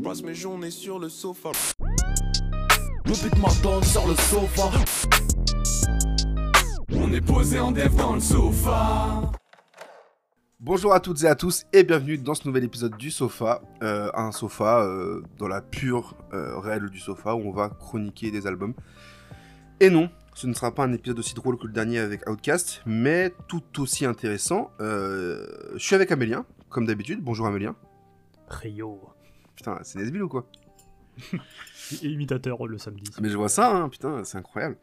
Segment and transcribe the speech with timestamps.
[0.00, 1.50] Je passe mes journées sur le sofa.
[3.04, 4.70] Le beat m'attend sur le sofa.
[6.94, 9.30] On est posé en dev dans le sofa.
[10.58, 14.10] Bonjour à toutes et à tous et bienvenue dans ce nouvel épisode du Sofa, euh,
[14.14, 18.46] un sofa euh, dans la pure euh, réelle du sofa où on va chroniquer des
[18.46, 18.72] albums.
[19.80, 22.80] Et non, ce ne sera pas un épisode aussi drôle que le dernier avec Outcast,
[22.86, 24.70] mais tout aussi intéressant.
[24.80, 27.20] Euh, je suis avec Amélien, comme d'habitude.
[27.22, 27.76] Bonjour Amélien.
[28.48, 28.98] Rio.
[29.60, 30.46] Putain, c'est Nesbill ou quoi
[32.02, 33.04] Et imitateur le samedi.
[33.20, 34.78] Mais je vois ça, hein, putain, c'est incroyable.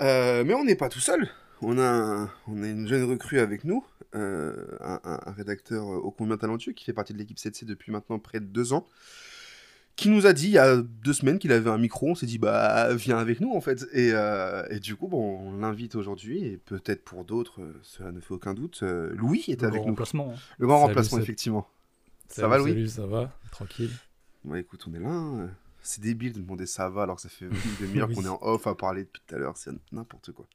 [0.00, 1.28] Euh, mais on n'est pas tout seul.
[1.60, 5.84] On a, un- on a une jeune recrue avec nous, euh, un, un- un rédacteur
[5.84, 8.86] ô combien talentueux qui fait partie de l'équipe 7C depuis maintenant près de deux ans,
[9.96, 12.08] qui nous a dit il y a deux semaines qu'il avait un micro.
[12.08, 13.84] On s'est dit bah viens avec nous en fait.
[13.92, 18.10] Et, euh, et du coup bon, on l'invite aujourd'hui et peut-être pour d'autres, euh, cela
[18.10, 18.80] ne fait aucun doute.
[18.84, 19.92] euh, Louis est Le avec grand nous.
[19.92, 20.32] remplacement.
[20.34, 20.40] hein.
[20.58, 21.22] Le grand Salut, remplacement salut.
[21.24, 21.68] effectivement.
[22.28, 22.70] Ça va, Louis?
[22.70, 23.30] Salut, ça va?
[23.52, 23.90] Tranquille.
[24.44, 25.08] Ouais, écoute, on est là.
[25.10, 25.50] hein.
[25.86, 27.44] C'est débile de demander ça va alors que ça fait
[27.80, 29.56] une demi-heure qu'on est en off à parler depuis tout à l'heure.
[29.56, 30.46] C'est n'importe quoi.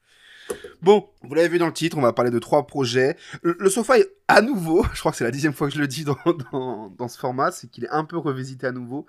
[0.81, 3.15] Bon, vous l'avez vu dans le titre, on va parler de trois projets.
[3.43, 5.79] Le, le sofa est à nouveau, je crois que c'est la dixième fois que je
[5.79, 6.17] le dis dans,
[6.51, 9.05] dans, dans ce format, c'est qu'il est un peu revisité à nouveau.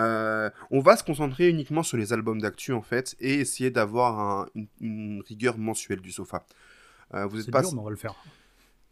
[0.00, 4.18] Euh, on va se concentrer uniquement sur les albums d'actu en fait et essayer d'avoir
[4.18, 6.44] un- une, une rigueur mensuelle du sofa.
[7.14, 8.14] Euh, vous êtes pas dur, mais on va le faire.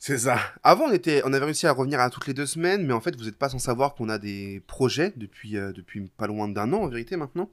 [0.01, 0.39] C'est ça.
[0.63, 3.15] Avant, on, on avait réussi à revenir à toutes les deux semaines, mais en fait,
[3.17, 5.73] vous n'êtes pas sans savoir qu'on a des projets depuis, euh,
[6.17, 7.51] pas loin d'un an, en vérité, maintenant.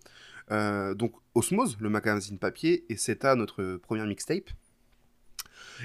[0.51, 4.49] Euh, donc, Osmose, le magazine papier, et CETA, notre première mixtape.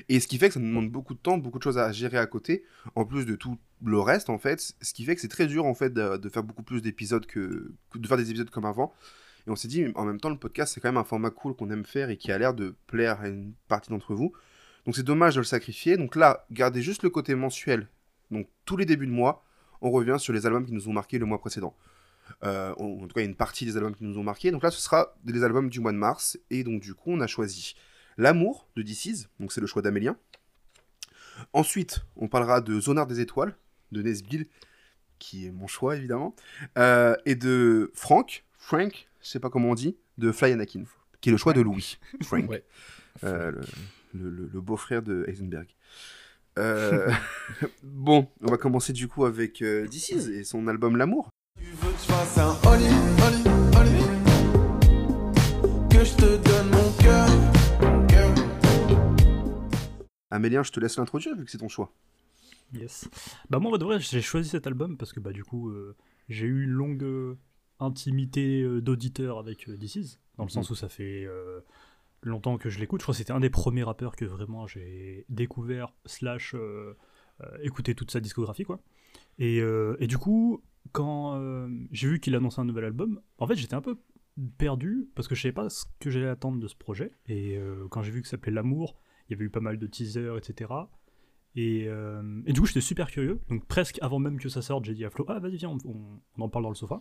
[0.08, 1.90] Et ce qui fait que ça nous demande beaucoup de temps, beaucoup de choses à
[1.90, 4.60] gérer à côté, en plus de tout le reste, en fait.
[4.80, 7.26] Ce qui fait que c'est très dur, en fait, de, de faire beaucoup plus d'épisodes
[7.26, 8.94] que, que de faire des épisodes comme avant.
[9.48, 11.56] Et on s'est dit, en même temps, le podcast, c'est quand même un format cool
[11.56, 14.32] qu'on aime faire et qui a l'air de plaire à une partie d'entre vous.
[14.84, 15.96] Donc c'est dommage de le sacrifier.
[15.96, 17.88] Donc là, gardez juste le côté mensuel.
[18.30, 19.44] Donc tous les débuts de mois,
[19.80, 21.76] on revient sur les albums qui nous ont marqué le mois précédent.
[22.44, 24.22] Euh, en en tout cas, il y a une partie des albums qui nous ont
[24.22, 24.50] marqué.
[24.50, 26.38] Donc là, ce sera des albums du mois de mars.
[26.50, 27.74] Et donc du coup, on a choisi
[28.18, 29.28] L'amour de DC's.
[29.40, 30.16] Donc c'est le choix d'Amélien.
[31.52, 33.56] Ensuite, on parlera de Zonard des étoiles
[33.90, 34.46] de Nesbill,
[35.18, 36.34] qui est mon choix évidemment.
[36.78, 40.84] Euh, et de Frank, Frank, je sais pas comment on dit, de Fly Anakin,
[41.20, 41.98] qui est le choix de Louis.
[42.22, 42.48] Frank.
[42.48, 42.64] Ouais.
[43.24, 43.60] Euh, le,
[44.14, 45.68] le- le beau-frère de Heisenberg.
[46.58, 47.10] Euh,
[47.82, 51.30] bon, on va commencer du coup avec euh, DC's et son album L'amour.
[51.58, 52.84] Tu veux que je fasse un Oli,
[53.26, 53.42] Oli,
[53.80, 54.02] Oli
[55.88, 57.26] Que je te donne mon cœur,
[57.80, 58.34] mon cœur.
[60.30, 61.92] Amélien, je te laisse l'introduire vu que c'est ton choix.
[62.74, 63.08] Yes.
[63.50, 65.68] Bah moi, en vrai, de vrai, j'ai choisi cet album parce que bah du coup,
[65.70, 65.94] euh,
[66.28, 67.36] j'ai eu une longue euh,
[67.80, 70.50] intimité euh, d'auditeur avec euh, This Is, dans le Mhm.
[70.52, 71.60] sens où ça fait euh,
[72.22, 73.00] longtemps que je l'écoute.
[73.00, 76.94] Je crois que c'était un des premiers rappeurs que vraiment j'ai découvert slash euh,
[77.42, 78.80] euh, écouté toute sa discographie quoi.
[79.38, 80.62] Et, euh, du coup,
[80.92, 81.40] quand
[81.90, 83.98] j'ai vu qu'il annonçait un nouvel album, en fait j'étais un peu
[84.58, 87.12] perdu parce que je savais pas ce que j'allais attendre de ce projet.
[87.28, 87.58] Et
[87.90, 88.96] quand j'ai vu que ça s'appelait L'amour,
[89.28, 90.70] il y avait eu pas mal de teasers, etc.
[91.54, 93.40] Et, et du coup, j'étais super curieux.
[93.48, 95.78] Donc, presque avant même que ça sorte, j'ai dit à Flo Ah, vas-y, viens, on,
[95.88, 97.00] on- on en parle dans le sofa.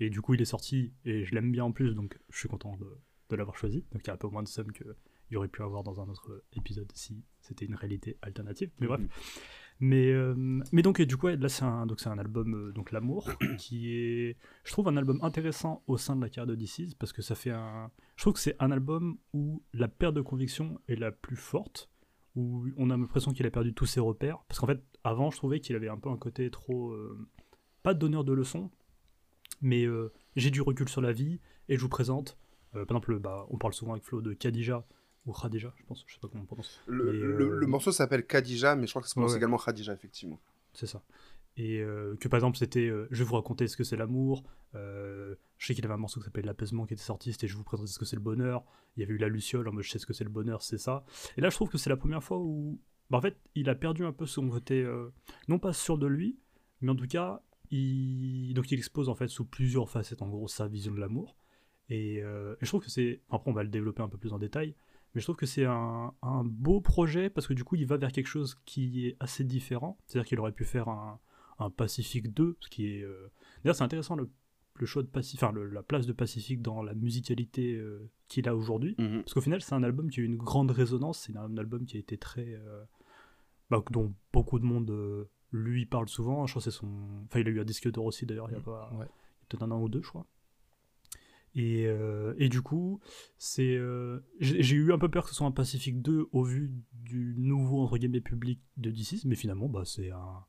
[0.00, 2.48] Et du coup, il est sorti et je l'aime bien en plus, donc je suis
[2.48, 2.86] content de,
[3.32, 3.84] de l'avoir choisi.
[3.92, 4.94] Donc, il y a un peu moins de somme qu'il
[5.30, 8.70] y aurait pu avoir dans un autre épisode si c'était une réalité alternative.
[8.80, 9.00] Mais bref.
[9.00, 9.08] Mhm.
[9.80, 10.34] Mais, euh,
[10.70, 13.28] mais donc, et du coup, là, c'est un, donc c'est un album, euh, donc L'amour,
[13.58, 17.12] qui est, je trouve, un album intéressant au sein de la carrière de DC's parce
[17.12, 17.90] que ça fait un.
[18.16, 21.90] Je trouve que c'est un album où la perte de conviction est la plus forte
[22.36, 24.44] où on a l'impression qu'il a perdu tous ses repères.
[24.48, 26.92] Parce qu'en fait, avant, je trouvais qu'il avait un peu un côté trop.
[26.92, 27.28] euh,
[27.82, 28.70] pas donneur de leçons,
[29.60, 32.38] mais euh, j'ai du recul sur la vie et je vous présente.
[32.74, 34.84] Euh, par exemple, bah, on parle souvent avec Flo de Khadija,
[35.26, 36.80] ou Khadija, je pense, je sais pas comment on prononce.
[36.86, 39.38] Le, euh, le morceau s'appelle Khadija, mais je crois que ça se prononce Ouais, ouais.
[39.40, 40.40] également Khadija, effectivement.
[40.72, 41.02] C'est ça.
[41.58, 44.42] Et euh, que par exemple, c'était euh, Je vais vous raconter ce que c'est l'amour.
[44.74, 47.56] euh, je sais qu'il avait un morceau qui s'appelait L'apaisement qui était sorti, c'était Je
[47.56, 48.64] vous présente ce que c'est le bonheur.
[48.96, 50.62] Il y avait eu La Luciole, en mode Je sais ce que c'est le bonheur,
[50.62, 51.04] c'est ça.
[51.36, 52.80] Et là, je trouve que c'est la première fois où.
[53.10, 54.82] bah, en fait, il a perdu un peu son côté.
[55.46, 56.38] non pas sûr de lui,
[56.80, 58.54] mais en tout cas, il.
[58.54, 61.36] Donc, il expose en fait sous plusieurs facettes, en gros, sa vision de l'amour.
[61.88, 63.20] Et, euh, et je trouve que c'est.
[63.30, 64.74] Après, on va le développer un peu plus en détail.
[65.14, 67.98] Mais je trouve que c'est un, un beau projet parce que du coup, il va
[67.98, 69.98] vers quelque chose qui est assez différent.
[70.06, 71.20] C'est-à-dire qu'il aurait pu faire un,
[71.58, 73.02] un Pacific 2, ce qui est.
[73.02, 73.30] euh,
[73.62, 74.30] D'ailleurs, c'est intéressant le,
[74.76, 78.48] le choix de Pacific, enfin le- la place de Pacific dans la musicalité euh, qu'il
[78.48, 78.94] a aujourd'hui.
[78.98, 79.22] Mhm.
[79.22, 81.18] Parce qu'au final, c'est un album qui a eu une grande résonance.
[81.26, 82.46] C'est un album qui a été très.
[82.54, 82.82] euh,
[83.68, 86.46] bah, dont beaucoup de monde lui parle souvent.
[86.46, 86.88] Je crois que c'est son.
[87.26, 88.90] Enfin, il a eu un disque d'or aussi d'ailleurs, il y a pas.
[88.94, 88.96] Ouais.
[88.96, 90.24] il y a peut-être un an ou deux, je crois.
[91.54, 93.00] Et, euh, et du coup,
[93.36, 96.72] c'est, euh, j'ai eu un peu peur que ce soit un Pacific 2 au vu
[96.92, 100.44] du nouveau entre guillemets public de DC, mais finalement, bah, c'est un,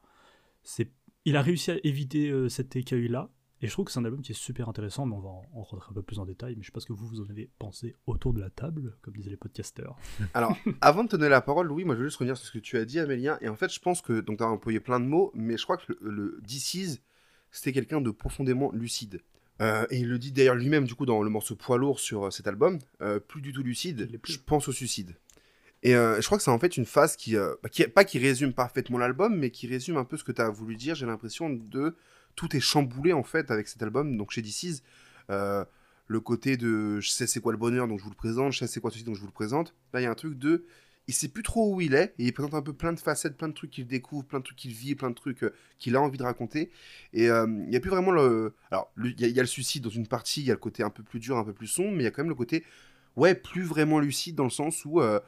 [0.64, 0.92] c'est,
[1.26, 3.30] il a réussi à éviter euh, cet écueil-là.
[3.62, 5.50] Et je trouve que c'est un album qui est super intéressant, mais on va en,
[5.54, 6.56] en rentrer un peu plus en détail.
[6.58, 8.98] Mais je sais pas ce que vous, vous en avez pensé autour de la table,
[9.02, 9.96] comme disaient les podcasters.
[10.34, 12.52] Alors, avant de te donner la parole, Louis, moi je veux juste revenir sur ce
[12.52, 13.38] que tu as dit, Amélien.
[13.40, 15.64] Et en fait, je pense que, donc tu as employé plein de mots, mais je
[15.64, 17.02] crois que le, le DC's,
[17.52, 19.22] c'était quelqu'un de profondément lucide.
[19.62, 22.26] Euh, et il le dit d'ailleurs lui-même, du coup, dans le morceau Poids lourd sur
[22.26, 25.16] euh, cet album, euh, plus du tout lucide, je pense au suicide.
[25.84, 28.06] Et euh, je crois que c'est en fait une phase qui, euh, bah, qui, pas
[28.06, 30.96] qui résume parfaitement l'album, mais qui résume un peu ce que tu as voulu dire.
[30.96, 31.96] J'ai l'impression de
[32.36, 34.16] tout est chamboulé en fait avec cet album.
[34.18, 34.82] Donc chez DC's,
[35.30, 35.66] euh,
[36.08, 38.60] le côté de je sais c'est quoi le bonheur, donc je vous le présente, je
[38.60, 39.76] sais c'est quoi ceci, donc je vous le présente.
[39.94, 40.66] Là, il y a un truc de
[41.08, 43.36] il sait plus trop où il est et il présente un peu plein de facettes,
[43.38, 45.96] plein de trucs qu'il découvre, plein de trucs qu'il vit, plein de trucs euh, qu'il
[45.96, 46.72] a envie de raconter.
[47.12, 48.54] Et euh, il n'y a plus vraiment le.
[48.72, 50.54] Alors, il y, a- il y a le suicide dans une partie, il y a
[50.54, 52.22] le côté un peu plus dur, un peu plus sombre, mais il y a quand
[52.24, 52.64] même le côté,
[53.18, 55.20] ouais, plus vraiment lucide dans le sens où euh,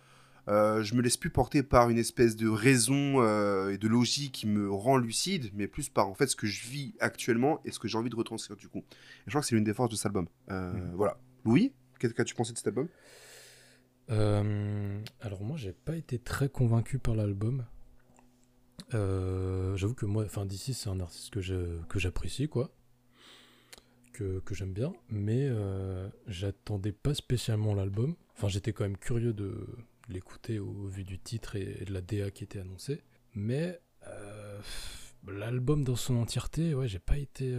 [0.47, 4.31] euh, je me laisse plus porter par une espèce de raison euh, et de logique
[4.31, 7.71] qui me rend lucide, mais plus par en fait ce que je vis actuellement et
[7.71, 8.79] ce que j'ai envie de retranscrire du coup.
[8.79, 8.83] Et
[9.25, 10.27] je crois que c'est l'une des forces de cet album.
[10.51, 10.93] Euh, Mhm.
[10.95, 11.17] Voilà.
[11.43, 12.87] Louis, qu'as-tu pensé de cet album?
[14.11, 17.65] Euh, alors moi j'ai pas été très convaincu par l'album.
[18.93, 22.71] Euh, J'avoue que moi, enfin d'ici c'est un artiste que je- que j'apprécie quoi,
[24.13, 28.15] que, que j'aime bien, mais euh, j'attendais pas spécialement l'album.
[28.35, 29.67] Enfin j'étais quand même curieux de
[30.09, 33.01] l'écouter au vu du titre et, et de la DA qui était annoncée,
[33.33, 33.79] mais
[35.27, 37.55] l'album dans son entièreté, ouais j'ai pas été,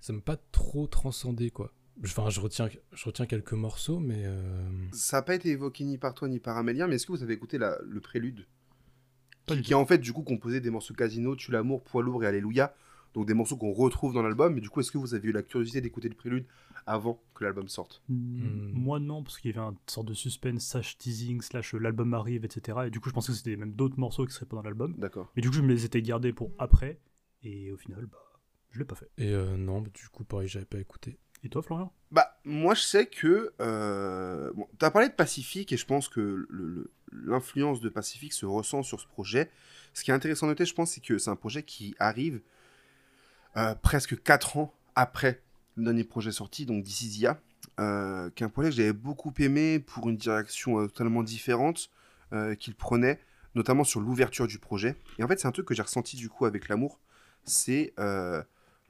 [0.00, 1.72] ça m'a pas trop transcendé quoi.
[2.04, 5.98] Enfin je retiens je retiens quelques morceaux, mais euh, Ça n'a pas été évoqué ni
[5.98, 8.46] par toi ni par Amélien, mais est-ce que vous avez écouté la- le prélude?
[9.46, 12.02] Pas qui, qui est en fait du coup composé des morceaux Casino, Tue l'amour, Poids
[12.02, 12.74] lourd et Alléluia,
[13.14, 14.54] donc des morceaux qu'on retrouve dans l'album.
[14.54, 16.46] Mais du coup, est-ce que vous avez eu la curiosité d'écouter le prélude
[16.86, 18.02] avant que l'album sorte?
[18.08, 21.78] Hmm, Moi non, parce qu'il y avait une sorte de suspense, slash teasing, slash euh,
[21.78, 22.78] l'album arrive, etc.
[22.86, 24.94] Et du coup, je pensais que c'était même d'autres morceaux qui seraient pas dans l'album.
[24.96, 25.30] D'accord.
[25.36, 26.98] Mais du coup, je me les étais gardés pour après.
[27.42, 28.18] Et au final, bah,
[28.70, 29.10] je l'ai pas fait.
[29.18, 31.18] Et euh, non, bah, du coup, pareil, j'avais pas écouté.
[31.42, 33.52] Et toi, Florian Bah, moi, je sais que.
[33.60, 34.52] Euh...
[34.54, 36.46] Bon, tu as parlé de Pacifique et je pense que
[37.12, 39.50] l'influence de Pacifique se ressent sur ce projet.
[39.94, 42.40] Ce qui est intéressant de noter, je pense, c'est que c'est un projet qui arrive
[43.56, 45.42] euh, presque 4 ans après
[45.76, 47.24] le dernier projet sorti, donc This
[47.78, 51.90] euh, qui est un projet que j'avais beaucoup aimé pour une direction euh, totalement différente
[52.32, 53.18] euh, qu'il prenait,
[53.54, 54.96] notamment sur l'ouverture du projet.
[55.18, 57.00] Et en fait, c'est un truc que j'ai ressenti du coup avec l'amour.
[57.44, 57.94] C'est.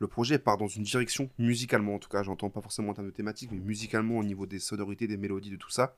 [0.00, 3.08] Le projet part dans une direction, musicalement en tout cas, j'entends pas forcément en termes
[3.08, 5.94] de thématique, mais musicalement au niveau des sonorités, des mélodies, de tout ça.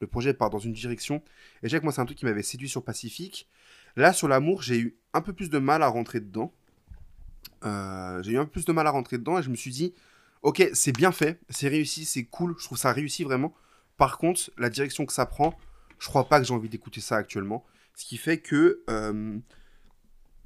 [0.00, 1.22] Le projet part dans une direction.
[1.62, 3.48] Et que moi, c'est un truc qui m'avait séduit sur Pacifique.
[3.96, 6.52] Là, sur l'amour, j'ai eu un peu plus de mal à rentrer dedans.
[7.64, 9.70] Euh, j'ai eu un peu plus de mal à rentrer dedans et je me suis
[9.70, 9.94] dit,
[10.42, 13.54] ok, c'est bien fait, c'est réussi, c'est cool, je trouve ça réussi vraiment.
[13.96, 15.58] Par contre, la direction que ça prend,
[15.98, 17.64] je crois pas que j'ai envie d'écouter ça actuellement.
[17.94, 19.38] Ce qui fait que euh,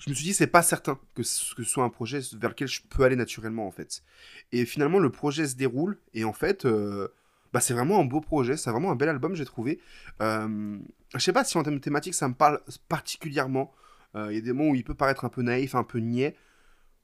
[0.00, 2.81] je me suis dit, c'est pas certain que ce, soit un projet vers lequel je
[2.88, 4.02] peux aller naturellement, en fait.
[4.50, 7.08] Et finalement, le projet se déroule, et en fait, euh,
[7.52, 9.79] bah, c'est vraiment un beau projet, c'est vraiment un bel album, j'ai trouvé.
[10.23, 10.79] Euh,
[11.14, 13.73] je sais pas si en termes de thématique, ça me parle particulièrement.
[14.17, 15.99] Euh, Il y a des moments où il peut paraître un peu naïf, un peu
[15.99, 16.35] niais.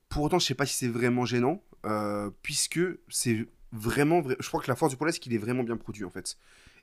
[0.08, 4.20] Pour autant, je sais pas si c'est vraiment gênant, euh, puisque c'est vraiment...
[4.20, 6.10] vrai- Je crois que la force du projet, c'est qu'il est vraiment bien produit, en
[6.10, 6.36] fait.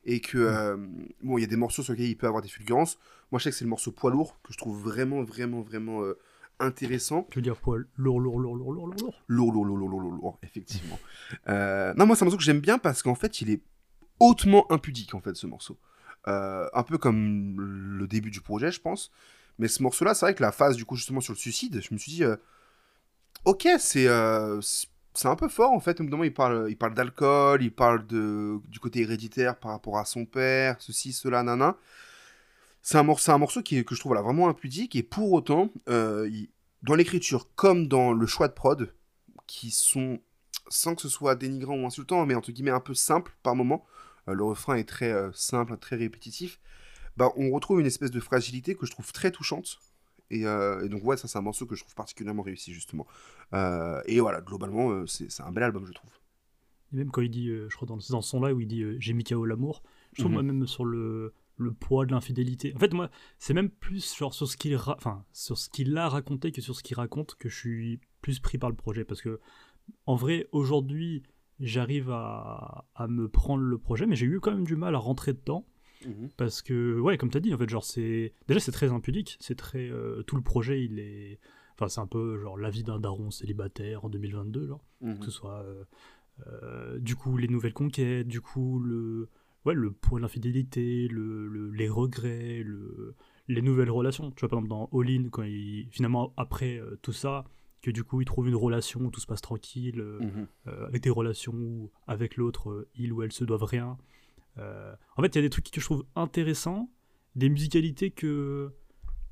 [0.06, 0.78] Et que, euh,
[1.22, 2.98] bon, il y a des morceaux sur lesquels il peut avoir des fulgurances.
[3.32, 6.04] Moi, je sais que c'est le morceau poids lourd, que je trouve vraiment, vraiment, vraiment
[6.04, 6.18] euh,
[6.60, 7.28] intéressant.
[7.32, 9.90] Tu veux dire poil lourd, lourd, lourd, lourd, lourd, lourd, lourd Lourd, lourd, lourd, lourd,
[9.90, 11.00] lourd, lourd, lourd, effectivement.
[11.48, 13.62] Euh, non, moi, c'est un morceau que j'aime bien parce qu'en fait, il est
[14.20, 15.78] hautement impudique, en fait, ce morceau.
[16.28, 17.60] Euh, un peu comme
[17.98, 19.12] le début du projet, je pense.
[19.58, 21.94] Mais ce morceau-là, c'est vrai que la phase, du coup, justement, sur le suicide, je
[21.94, 22.24] me suis dit,
[23.46, 24.08] ok, c'est
[25.14, 26.00] c'est un peu fort, en fait.
[26.02, 30.06] Au moment, il parle, il parle d'alcool, il parle du côté héréditaire par rapport à
[30.06, 31.78] son père, ceci, cela, nana.
[32.82, 36.30] C'est un, morceau, qui que je trouve vraiment impudique, et pour autant, euh,
[36.82, 38.94] dans l'écriture comme dans le choix de prod,
[39.48, 40.20] qui sont,
[40.68, 43.86] sans que ce soit dénigrant ou insultant, mais entre guillemets un peu simple par moment,
[44.28, 46.60] euh, le refrain est très euh, simple, très répétitif,
[47.16, 49.80] bah, on retrouve une espèce de fragilité que je trouve très touchante.
[50.36, 53.06] Et, euh, et donc, ouais, ça, c'est un morceau que je trouve particulièrement réussi, justement.
[53.54, 56.12] Euh, et voilà, globalement, euh, c'est c'est un bel album, je trouve.
[56.92, 59.14] Et même quand il dit, je crois dans, dans ce son-là où il dit j'ai
[59.14, 60.34] mis KO l'amour, je trouve Mhm.
[60.34, 62.74] moi même sur le, le poids de l'infidélité.
[62.76, 63.10] En fait, moi,
[63.40, 66.62] c'est même plus genre sur ce qu'il ra- enfin, sur ce qu'il a raconté que
[66.62, 69.06] sur ce qu'il raconte que je suis plus pris par le projet.
[69.06, 69.40] Parce que,
[70.06, 71.24] en vrai, aujourd'hui,
[71.60, 75.00] j'arrive à, à me prendre le projet, mais j'ai eu quand même du mal à
[75.00, 75.66] rentrer dedans.
[76.38, 78.34] Parce que, ouais, comme t'as dit, en fait, genre, c'est.
[78.48, 79.38] Déjà, c'est très impudique.
[79.40, 79.90] C'est très.
[79.90, 81.40] euh, tout le projet, il est.
[81.76, 84.84] Enfin, c'est un peu, genre, la vie d'un daron célibataire en 2022, genre.
[85.02, 85.20] Mhm.
[85.20, 85.64] Que ce soit.
[85.64, 85.84] euh,
[86.48, 89.30] euh, du coup, les nouvelles conquêtes, du coup, le.
[89.66, 93.16] Ouais, le poids de l'infidélité, le, le- les regrets, le,
[93.48, 94.30] les nouvelles relations.
[94.32, 95.88] Tu vois, par exemple, dans All In, quand il.
[95.92, 97.46] Finalement, après tout ça,
[97.82, 100.48] que du coup il trouve une relation où tout se passe tranquille, euh, Mhm.
[100.68, 103.98] euh, avec des relations où avec l'autre, euh, il ou elle se doivent rien.
[104.60, 106.92] Euh, en fait, il y a des trucs que je trouve intéressants,
[107.36, 108.72] des musicalités que,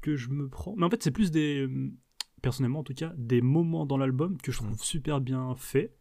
[0.01, 0.75] que je me prends.
[0.75, 1.91] Mais en fait, c'est plus des, euh,
[2.41, 5.95] personnellement en tout cas, des moments dans l'album que je trouve super bien faits.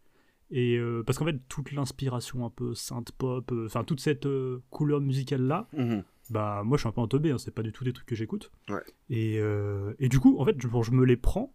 [0.53, 4.27] Et euh, parce qu'en fait, toute l'inspiration un peu synth pop, euh, enfin toute cette
[4.27, 6.03] euh, couleur musicale là, Mhm.
[6.31, 8.17] bah moi je suis un peu entobé, hein, c'est pas du tout des trucs que
[8.17, 8.51] j'écoute.
[8.69, 8.83] Ouais.
[9.11, 9.37] Et,
[9.99, 11.55] et du coup, en fait, je, bon, je me les prends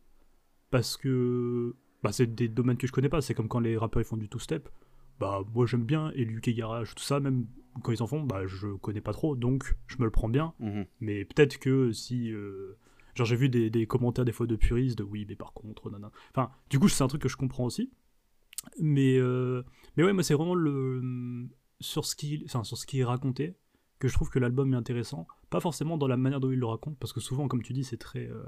[0.71, 3.19] parce que bah, c'est des domaines que je connais pas.
[3.21, 4.69] C'est comme quand les rappeurs ils font du two-step.
[5.19, 7.45] Bah moi j'aime bien, et Luke et Garage, tout ça, même
[7.83, 10.53] quand ils en font, bah je connais pas trop, donc je me le prends bien.
[10.59, 10.85] Mhm.
[10.99, 12.31] Mais peut-être que si.
[12.31, 12.77] euh,
[13.15, 15.89] Genre, j'ai vu des, des commentaires des fois de puristes, de oui, mais par contre,
[15.89, 16.11] nanana.
[16.31, 17.89] Enfin, du coup, c'est un truc que je comprends aussi.
[18.81, 19.63] Mais, euh,
[19.95, 21.47] mais ouais, moi, c'est vraiment le.
[21.79, 23.55] Sur ce, qui, enfin, sur ce qui est raconté,
[23.99, 25.27] que je trouve que l'album est intéressant.
[25.49, 27.85] Pas forcément dans la manière dont il le raconte, parce que souvent, comme tu dis,
[27.85, 28.27] c'est très.
[28.27, 28.43] euh,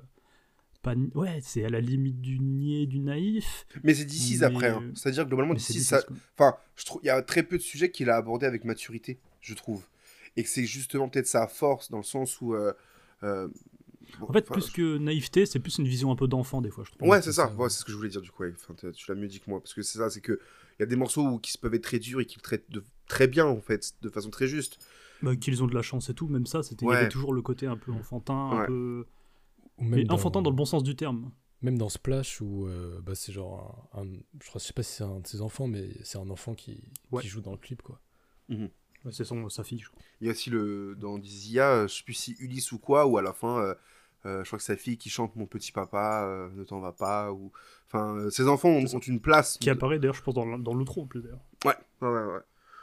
[0.95, 3.65] pas, ouais, c'est à la limite du niais, du naïf.
[3.83, 4.69] Mais c'est d'ici Mais- après.
[4.69, 4.83] hein.
[4.95, 6.01] C'est-à-dire que globalement, Mais c'est d'ici, des ça.
[6.01, 8.63] choses- Enfin, je trouve, il y a très peu de sujets qu'il a abordés avec
[8.65, 9.83] maturité, je trouve.
[10.35, 12.53] Et que c'est justement peut-être sa force dans le sens où.
[12.53, 12.73] euh,
[13.23, 13.47] euh,
[14.19, 16.83] bon, En fait, plus que naïveté, c'est plus une vision un peu d'enfant, des fois,
[16.85, 17.09] je trouve.
[17.09, 17.47] Ouais, c'est ça.
[17.47, 17.69] ça, Ouais, ouais.
[17.69, 18.43] c'est ce que je voulais dire du coup.
[18.43, 18.53] ouais.
[18.55, 19.59] Enfin, t'as- tu l'as mieux dit que moi.
[19.59, 20.33] Parce que c'est ça, c'est que
[20.79, 22.41] il y a des morceaux où, qui se peuvent être très durs et qui le
[22.43, 22.83] traitent de...
[23.07, 24.77] très bien, en fait, de façon très juste.
[25.23, 26.97] Bah, qu'ils ont de la chance et tout, même ça, c'était il y Ouais.
[26.97, 29.07] avait toujours le côté un peu enfantin, un peu.
[29.77, 31.31] Ou Mais enfantin dans le bon sens du terme.
[31.61, 34.83] Même dans Splash, où euh, bah, c'est genre un, un- Je crois, je sais pas
[34.83, 37.21] si c'est un de ses enfants, mais c'est un enfant qui, Ouais.
[37.23, 37.99] qui joue dans le clip, quoi.
[38.49, 40.01] Ouais, c'est son, sa fille, je crois.
[40.21, 43.05] Il y a aussi le dans Dizia, euh, je sais plus si Ulysse ou quoi,
[43.07, 43.75] ou à la fin, euh,
[44.25, 46.91] euh, je crois que sa fille qui chante Mon petit papa, euh, ne t'en va
[46.91, 47.51] pas, ou.
[47.87, 49.57] Enfin, euh, ses enfants ont, ont une place.
[49.57, 51.43] Qui apparaît d'ailleurs, je pense, dans, dans l'outro en plus d'ailleurs.
[51.65, 52.25] Ouais, ouais, ouais.
[52.33, 52.39] ouais.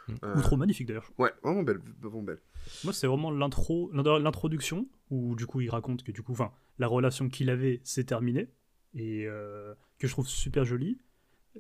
[0.09, 0.15] Mm.
[0.25, 1.11] Euh, Outro magnifique d'ailleurs.
[1.19, 2.41] Ouais, vraiment belle, vraiment belle.
[2.85, 6.87] Moi, c'est vraiment l'intro, l'introduction, où du coup, il raconte que du coup, enfin, la
[6.87, 8.51] relation qu'il avait s'est terminée,
[8.95, 10.99] et euh, que je trouve super jolie,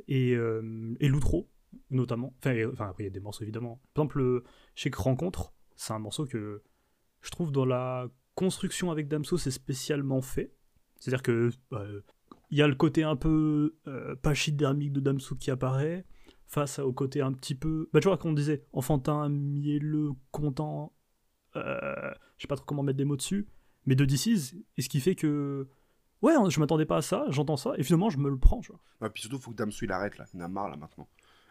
[0.09, 1.49] et, euh, et l'outro,
[1.91, 2.35] notamment.
[2.39, 3.81] Enfin, enfin, après, il y a des morceaux évidemment.
[3.95, 4.45] Par exemple, le
[4.75, 6.63] chez Rencontre, c'est un morceau que
[7.23, 10.53] je trouve dans la construction avec Damso, c'est spécialement fait.
[10.99, 12.01] C'est-à-dire que euh,
[12.51, 16.05] il y a le côté un peu euh, pachydermique de Damso qui apparaît,
[16.55, 17.89] face au côté un petit peu.
[17.93, 20.93] Bah, tu vois, quand on disait enfantin, mielleux, content,
[21.57, 23.47] euh, je sais pas trop comment mettre des mots dessus,
[23.87, 25.69] mais de DC's, et ce qui fait que.
[26.23, 28.73] Ouais, je m'attendais pas à ça, j'entends ça, et finalement je me le prends, tu
[28.73, 28.81] vois.
[29.03, 31.07] Ouais, puis surtout, faut que Damso il arrête là, il en a marre là maintenant.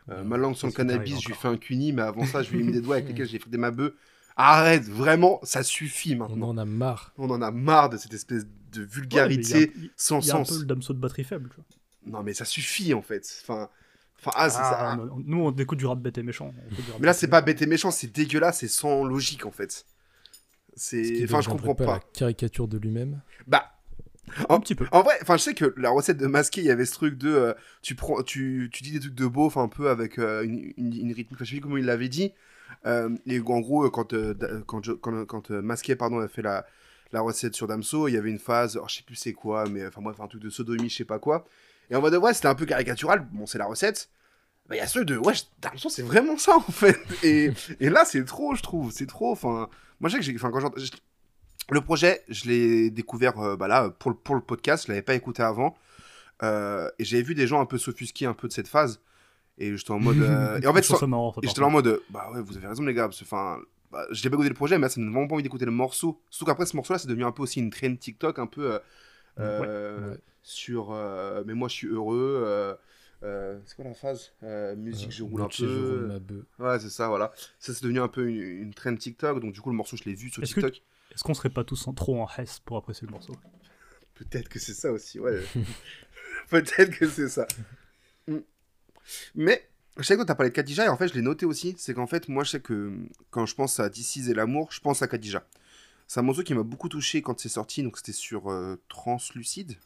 [0.09, 2.41] Euh, Ouais, ma langue sur le cannabis, je lui fais un cuni, mais avant ça,
[2.41, 3.93] je lui ai mis des doigts avec lesquels j'ai fait ma bœuf.
[4.35, 6.49] Arrête, vraiment, ça suffit On maintenant.
[6.49, 7.13] en a marre.
[7.17, 10.35] On en a marre de cette espèce de Ouais, vulgarité y a- sans y a
[10.37, 10.49] un sens.
[10.55, 11.65] peu le Damso de batterie faible, tu vois.
[12.19, 13.25] Non, mais ça suffit en fait.
[13.43, 13.69] Enfin,
[14.25, 14.91] enfin ah, c'est ça.
[14.91, 16.53] Ah, non, nous, on écoute du rap bête et méchant.
[16.55, 19.51] on rap Mais là, c'est pas bête et méchant, c'est dégueulasse, c'est sans logique en
[19.51, 19.71] fait.
[19.71, 19.85] Ce
[20.75, 21.23] C'est.
[21.25, 21.85] Enfin, je comprends pas.
[21.85, 23.21] la caricature de lui-même.
[23.47, 23.73] Bah,
[24.49, 24.85] Un petit peu.
[24.91, 27.17] en vrai, enfin, je sais que la recette de masquer, il y avait ce truc
[27.17, 27.29] de.
[27.29, 30.73] euh, tu, prends, tu, tu dis des trucs de beauf un peu avec euh, une,
[30.77, 32.31] une, une rythmique, enfin, je sais plus comment il l'avait dit.
[32.85, 34.33] Euh, et en gros, quand, euh,
[34.65, 36.65] quand, quand, quand euh, Masqué pardon, a fait la,
[37.11, 39.69] la recette sur Damso, il y avait une phase, alors, je sais plus c'est quoi,
[39.69, 41.45] mais enfin bref, un truc de sodomie, je sais pas quoi.
[41.89, 44.09] Et en mode, ouais, c'était un peu caricatural, bon, c'est la recette.
[44.69, 46.97] Bah, il y a ceux de, ouais, je- Damso, c'est vraiment ça, en fait.
[47.23, 49.69] Et, et là, c'est trop, je trouve, c'est trop, enfin...
[49.99, 50.35] Moi, je sais que j'ai...
[50.35, 50.79] Enfin, quand j'entends...
[50.79, 50.91] je-
[51.69, 55.01] Le projet, je l'ai découvert, euh, bah là, pour le, pour le podcast, je l'avais
[55.01, 55.75] pas écouté avant.
[56.41, 58.99] Euh, et j'avais vu des gens un peu s'offusquer un peu de cette phase.
[59.57, 60.17] Et j'étais en mode...
[60.19, 61.31] euh, Et en fait, Je marrant.
[61.31, 63.07] et par j'étais en mode, bah ouais, vous avez raison, les gars.
[63.07, 63.59] Parce que, enfin,
[63.91, 65.65] bah, j'ai pas écouté le projet, mais là, ça me donne vraiment pas envie d'écouter
[65.65, 66.21] le morceau.
[66.29, 68.79] Surtout qu'après, ce morceau-là, c'est devenu un peu aussi une trend TikTok, un peu
[69.39, 70.17] euh, Ouais.
[70.43, 70.91] sur.
[70.91, 72.43] euh, mais moi, je suis heureux.
[73.23, 74.33] euh, c'est quoi la phase
[74.77, 76.07] Musique, je roule un je roule peu.
[76.07, 76.43] ma bœuf.
[76.59, 77.31] Ouais, c'est ça, voilà.
[77.59, 79.39] Ça, c'est devenu un peu une, une trend TikTok.
[79.39, 80.81] Donc, du coup, le morceau, je l'ai vu sur que- TikTok.
[81.13, 83.35] Est-ce qu'on serait pas tous en- trop en hess pour apprécier le morceau?
[84.15, 85.41] Peut-être que c'est ça aussi, ouais.
[86.49, 87.47] Peut-être que c'est ça.
[88.27, 88.37] Mm.
[89.35, 91.75] Mais, je sais que t'as parlé de Khadija, et en fait, je l'ai noté aussi.
[91.77, 92.91] C'est qu'en fait, moi, je sais que
[93.31, 95.43] quand je pense à DC's et l'amour, je pense à Khadija.
[96.13, 99.77] C'est un morceau qui m'a beaucoup touché quand c'est sorti, donc c'était sur euh, Translucide.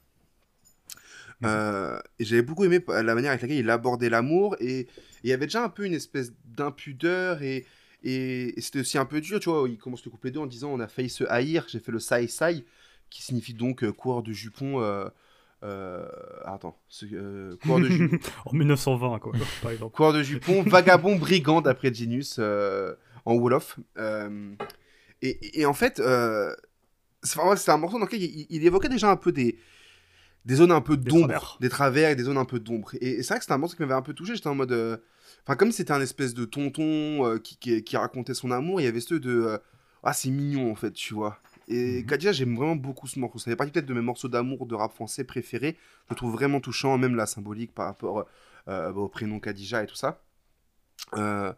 [1.45, 4.89] Euh, et j'avais beaucoup aimé la manière avec laquelle il abordait l'amour, et
[5.23, 7.65] il y avait déjà un peu une espèce d'impudeur, et,
[8.03, 9.69] et, et c'était aussi un peu dur, tu vois.
[9.69, 11.99] Il commence le couplet 2 en disant On a failli se haïr, j'ai fait le
[11.99, 12.65] sai sai
[13.09, 14.81] qui signifie donc euh, coureur de jupons.
[14.81, 15.07] Euh,
[15.63, 16.09] euh,
[16.43, 18.17] attends, euh, coureur de jupons.
[18.45, 19.31] En 1920, quoi,
[19.61, 19.95] par exemple.
[19.95, 23.79] coureur de jupons, vagabond brigand d'après Genius euh, en Wolof.
[25.21, 26.53] Et, et en fait, euh,
[27.23, 29.57] c'est enfin, ouais, c'était un morceau dans lequel il, il évoquait déjà un peu des,
[30.45, 32.93] des zones un peu d'ombre, des travers et des zones un peu d'ombre.
[33.01, 34.35] Et, et c'est vrai que c'était un morceau qui m'avait un peu touché.
[34.35, 34.71] J'étais en mode.
[34.71, 34.97] euh,
[35.45, 38.85] Enfin, comme c'était un espèce de tonton euh, qui, qui, qui racontait son amour, il
[38.85, 39.29] y avait ce de.
[39.31, 39.57] euh,
[40.03, 41.39] ah, c'est mignon en fait, tu vois.
[41.67, 42.05] Et Mhm.
[42.05, 43.39] Kadija, j'aime vraiment beaucoup ce morceau.
[43.39, 45.77] Ça fait partie peut-être de mes morceaux d'amour de rap français préférés.
[46.07, 48.19] Je le trouve vraiment touchant, même la symbolique par rapport
[48.69, 50.21] euh, bah, au prénom Kadija et tout ça.
[51.15, 51.53] Euh,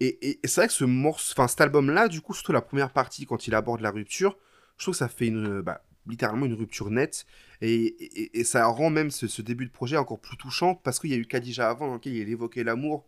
[0.00, 3.80] et c'est vrai que cet album-là, du coup, surtout la première partie, quand il aborde
[3.80, 4.36] la rupture,
[4.78, 7.26] je trouve que ça fait une, bah, littéralement une rupture nette.
[7.60, 11.16] Et, ça rend même ce, début de projet encore plus touchant parce qu'il y a
[11.16, 13.06] eu Kadija avant, dans lequel il évoquait l'amour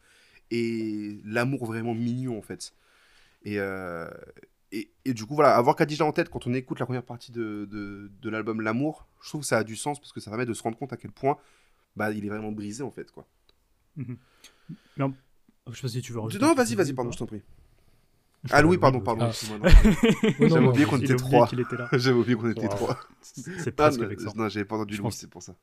[0.50, 2.74] et l'amour vraiment mignon en fait.
[3.44, 4.10] Et, euh,
[4.70, 8.10] et, du coup, voilà, avoir Kadija en tête quand on écoute la première partie de,
[8.24, 10.62] l'album L'amour, je trouve que ça a du sens parce que ça permet de se
[10.62, 11.38] rendre compte à quel point
[11.96, 13.10] bah, il est vraiment brisé en fait.
[13.10, 13.26] quoi.
[15.70, 17.42] Je sais pas si tu veux rajouter Non, vas-y, vas-y, pardon, je t'en prie.
[18.44, 19.26] Je Ah, Louis, pardon, pardon.
[19.30, 19.46] Ah.
[19.48, 19.58] non.
[20.40, 21.48] Non, J'avais non, oublié qu'on était trois.
[21.92, 22.98] J'avais oublié qu'on était trois.
[23.22, 24.32] C'est Ah, presque non, avec ça.
[24.34, 25.54] non, j'avais pas entendu Louis, c'est pour ça.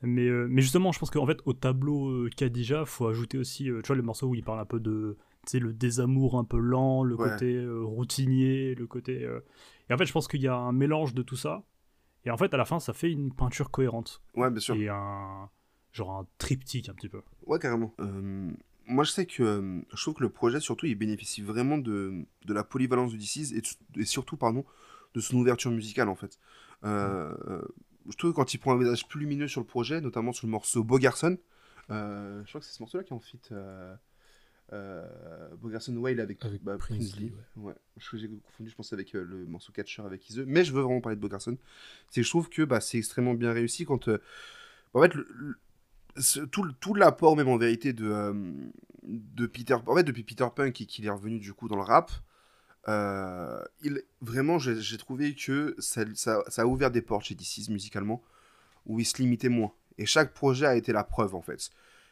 [0.00, 3.68] Mais, euh, mais justement, je pense qu'en fait, au tableau euh, Kadija, faut ajouter aussi,
[3.68, 6.38] euh, tu vois, le morceau où il parle un peu de, tu sais, le désamour
[6.38, 7.28] un peu lent, le Ouais.
[7.30, 9.24] côté euh, routinier, le côté.
[9.24, 9.40] euh,
[9.90, 11.64] Et en fait, je pense qu'il y a un mélange de tout ça.
[12.24, 14.76] Et en fait, à la fin, ça fait une peinture cohérente Ouais, bien sûr.
[14.76, 15.50] et un
[15.92, 17.20] genre un triptyque un petit peu.
[17.46, 17.92] Ouais, carrément.
[18.88, 22.24] Moi, je sais que euh, je trouve que le projet, surtout, il bénéficie vraiment de,
[22.46, 24.64] de la polyvalence du DC's et, surtout, pardon,
[25.14, 26.38] de son ouverture musicale, en fait.
[26.84, 27.62] Euh, euh,
[28.08, 30.46] je trouve que quand il prend un visage plus lumineux sur le projet, notamment sur
[30.46, 31.36] le morceau Beau Garçon,
[31.90, 33.40] euh, je crois que c'est ce morceau-là qui est en fit.
[33.52, 33.94] Euh,
[34.72, 37.26] euh, Beau Garçon Whale avec, Avec bah, Prince Prince Lee.
[37.26, 37.74] Lee, Ouais.
[37.96, 40.42] Je j'ai confondu, je pense, avec le morceau Catcher avec Ize.
[40.46, 41.56] Mais je veux vraiment parler de Beau Garçon.
[42.10, 44.08] C'est je trouve que bah, c'est extrêmement bien réussi quand.
[44.08, 44.18] euh,
[44.94, 45.56] en fait, le- le-
[46.18, 48.32] ce- tout, tout l'apport même en vérité de, euh,
[49.04, 51.82] de Peter en fait depuis Peter Punk et qu'il est revenu du coup dans le
[51.82, 52.10] rap
[52.88, 58.22] euh, il vraiment j'ai trouvé que ça, ça, a ouvert des portes chez DC's musicalement
[58.86, 59.72] où il se limitait moins.
[59.98, 61.70] Et chaque projet a été la preuve en fait.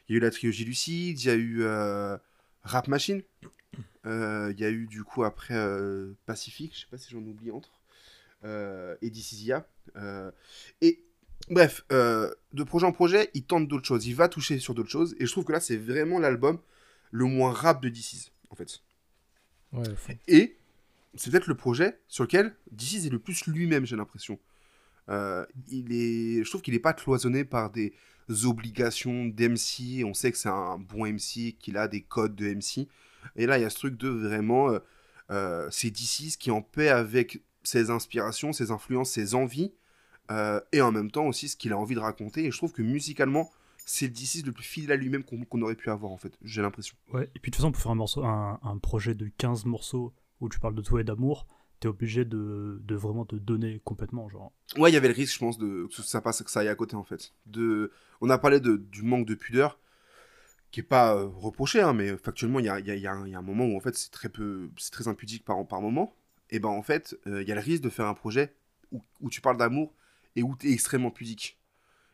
[0.08, 2.16] Il y a eu la trilogie Lucide il y a eu euh,
[2.62, 3.22] Rap Machine
[4.04, 5.56] il y a eu du coup après
[6.26, 7.70] Pacific je sais pas si j'en oublie entre
[8.44, 9.64] et DC'S
[9.96, 10.30] euh,
[10.80, 11.05] et
[11.48, 14.06] Bref, euh, de projet en projet, il tente d'autres choses.
[14.06, 15.14] Il va toucher sur d'autres choses.
[15.20, 16.58] Et je trouve que là, c'est vraiment l'album
[17.12, 18.80] le moins rap de DC's, en fait.
[19.72, 19.84] Ouais.
[20.26, 20.56] Et
[21.14, 24.38] c'est peut-être le projet sur lequel DC's est le plus lui-même, j'ai l'impression.
[25.08, 27.94] Euh, il est, je trouve qu'il n'est pas cloisonné par des
[28.44, 30.04] obligations d'MC.
[30.04, 32.88] On sait que c'est un bon MC, qu'il a des codes de MC.
[33.36, 34.76] Et là, il y a ce truc de vraiment.
[35.30, 39.72] euh, c'est DC's qui est en paix avec ses inspirations, ses influences, ses envies.
[40.30, 42.44] Euh, et en même temps aussi ce qu'il a envie de raconter.
[42.44, 43.50] Et je trouve que musicalement,
[43.84, 46.36] c'est le DC's le plus fidèle à lui-même qu'on aurait pu avoir, en fait.
[46.42, 46.96] J'ai l'impression.
[47.12, 49.64] Ouais, et puis de toute façon, pour faire un, morceau, un, un projet de 15
[49.64, 51.46] morceaux où tu parles de toi et d'amour,
[51.80, 54.28] t'es obligé de, de vraiment te donner complètement.
[54.28, 54.52] Genre.
[54.76, 56.68] Ouais, il y avait le risque, je pense, de, que ça passe, que ça aille
[56.68, 57.32] à côté, en fait.
[57.46, 57.92] De...
[58.20, 59.78] On a parlé de, du manque de pudeur,
[60.72, 63.12] qui est pas euh, reproché, hein, mais factuellement, il y a, y a- y a
[63.12, 65.44] un il y a un moment où, en fait, c'est très, peu, c'est très impudique
[65.44, 66.12] par, par moment.
[66.50, 68.54] Et ben, en fait, euh, il y a le risque de faire un projet
[68.92, 69.94] où, où tu parles d'amour
[70.36, 71.58] et où tu es extrêmement pudique.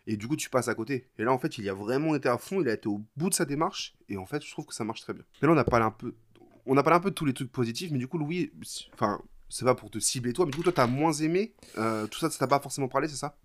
[0.07, 1.09] Et du coup, tu passes à côté.
[1.19, 3.05] Et là, en fait, il y a vraiment été à fond, il a été au
[3.17, 5.25] bout de sa démarche, et en fait, je trouve que ça marche très bien.
[5.41, 6.15] Mais là, on a parlé un peu...
[6.65, 8.53] On a parlé un peu de tous les trucs positifs, mais du coup, Louis,
[8.95, 12.07] enfin, c'est pas pour te cibler toi, mais du coup, toi, t'as moins aimé euh,
[12.07, 13.37] tout ça, ça t'a pas forcément parlé, c'est ça?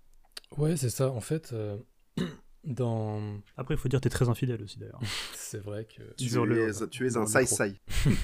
[0.57, 1.11] Ouais, c'est ça.
[1.11, 1.77] En fait, euh,
[2.63, 3.39] dans.
[3.57, 5.01] Après, il faut dire que t'es très infidèle aussi d'ailleurs.
[5.35, 6.01] C'est vrai que.
[6.15, 7.81] tu es, tu es un sai-sai.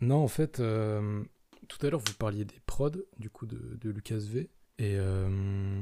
[0.00, 1.22] Non, en fait, euh,
[1.68, 4.50] tout à l'heure, vous parliez des prods, du coup, de, de Lucas V.
[4.82, 5.80] Et euh,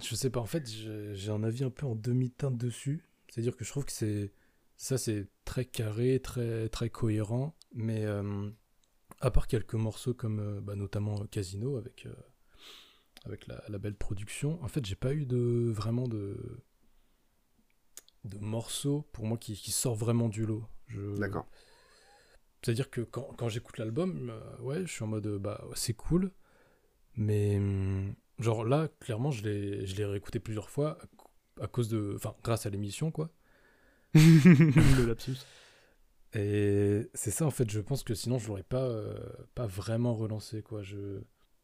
[0.00, 3.04] je sais pas, en fait, j'ai un avis un peu en demi-teinte dessus.
[3.28, 4.32] C'est-à-dire que je trouve que c'est.
[4.76, 7.56] Ça, c'est très carré, très, très cohérent.
[7.74, 8.48] Mais euh,
[9.20, 12.14] à part quelques morceaux comme euh, bah, notamment Casino avec, euh,
[13.24, 16.62] avec la, la belle production, en fait, j'ai pas eu de vraiment de
[18.24, 20.64] de morceaux pour moi qui, qui sort vraiment du lot.
[20.88, 21.46] Je- D'accord.
[22.62, 26.32] c'est-à-dire que quand, quand j'écoute l'album, euh, ouais, je suis en mode bah c'est cool,
[27.16, 31.30] mais hum, genre là, clairement, je l'ai je l'ai réécouté plusieurs fois à, cau-
[31.62, 33.30] à cause de, enfin, grâce à l'émission quoi.
[34.14, 35.36] le lapsus.
[36.34, 39.18] Et c'est ça en fait, je pense que sinon je l'aurais pas euh,
[39.54, 40.82] pas vraiment relancé quoi.
[40.82, 41.20] Je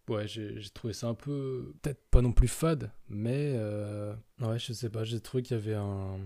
[0.08, 4.58] ouais, j'ai j'ai trouvé ça un peu peut-être pas non plus fade, mais euh, ouais,
[4.58, 6.18] je sais pas, j'ai trouvé qu'il y avait un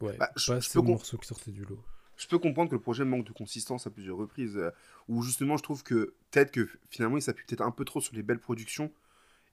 [0.00, 1.84] ouais, Bah, je- pas je assez de morceaux qui sortaient du lot.
[2.16, 4.70] Je peux comprendre que le projet manque de consistance à plusieurs reprises, euh,
[5.08, 8.14] où justement, je trouve que peut-être que finalement, il s'appuie peut-être un peu trop sur
[8.14, 8.92] les belles productions,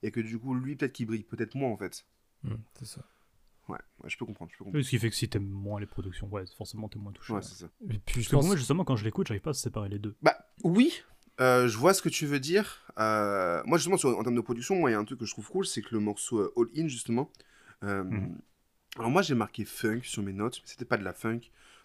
[0.02, 2.04] et que du coup, lui, peut-être qu'il brille peut-être moins, en fait.
[2.44, 3.02] Hum, c'est ça.
[3.68, 4.78] Ouais, ouais, je peux comprendre, je peux comprendre.
[4.80, 7.32] Oui, ce qui fait que si t'aimes moins les productions, ouais, forcément t'es moins touché.
[7.32, 7.66] Ouais, c'est ça.
[7.88, 9.88] Et puis Parce je que pense moi, justement, quand je l'écoute, j'arrive pas à séparer
[9.88, 10.16] les deux.
[10.20, 11.02] Bah oui,
[11.40, 12.80] euh, je vois ce que tu veux dire.
[12.98, 15.26] Euh, moi justement, sur- en termes de production, moi il y a un truc que
[15.26, 17.30] je trouve cool, c'est que le morceau euh, All In justement.
[17.82, 18.36] Mhm.
[18.96, 21.40] Alors moi j'ai marqué funk sur mes notes, mais c'était pas de la funk.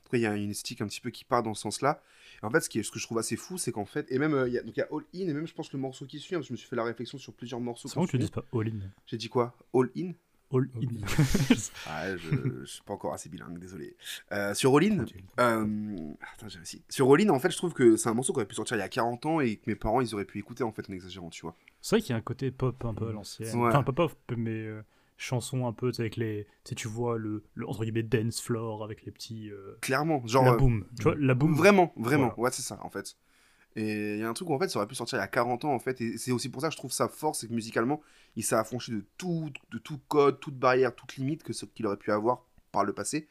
[0.09, 2.01] Cas, il y a une esthétique un petit peu qui part dans ce sens-là.
[2.43, 4.19] En fait, ce, qui est, ce que je trouve assez fou, c'est qu'en fait, et
[4.19, 5.73] même, euh, il y a, donc il y a All In, et même, je pense,
[5.73, 7.59] le morceau qui suit, hein, parce que je me suis fait la réflexion sur plusieurs
[7.59, 7.87] morceaux.
[7.87, 8.89] C'est vraiment que tu qu'on dises pas all in.
[9.07, 9.55] J'ai dit quoi?
[9.73, 10.11] All In?
[10.53, 11.05] All in.
[11.87, 12.29] Ah, je,
[12.61, 13.95] je suis pas encore assez bilingue, désolé.
[14.31, 15.05] Euh, sur All In,
[15.39, 16.83] euh, attends, j'ai réussi.
[16.89, 18.77] Sur All In, en fait, je trouve que c'est un morceau qui aurait pu sortir
[18.77, 20.89] il y a 40 ans et que mes parents, ils auraient pu écouter, en fait,
[20.89, 21.55] en exagérant, tu vois.
[21.81, 23.55] C'est vrai qu'il y a un côté pop un peu à l'ancienne.
[23.55, 23.69] Ouais.
[23.69, 24.81] Enfin, pas pop, mais euh,
[25.17, 26.47] chanson un peu, avec les.
[26.75, 29.49] Tu vois le, le entre guillemets dance floor avec les petits.
[29.51, 30.45] euh, Clairement, genre.
[30.45, 30.85] la euh, boom.
[30.97, 31.53] Tu vois, la boom.
[31.55, 32.27] Vraiment, vraiment.
[32.35, 32.39] Voilà.
[32.39, 33.17] Ouais, c'est ça, en fait.
[33.75, 35.23] Et il y a un truc où, en fait, ça aurait pu sortir il y
[35.23, 35.99] a 40 ans, en fait.
[36.01, 38.01] Et c'est aussi pour ça que je trouve ça fort, c'est que musicalement,
[38.35, 41.85] il s'est affranchi de tout, de tout code, toute barrière, toute limite que ce qu'il
[41.85, 43.27] aurait pu avoir par le passé.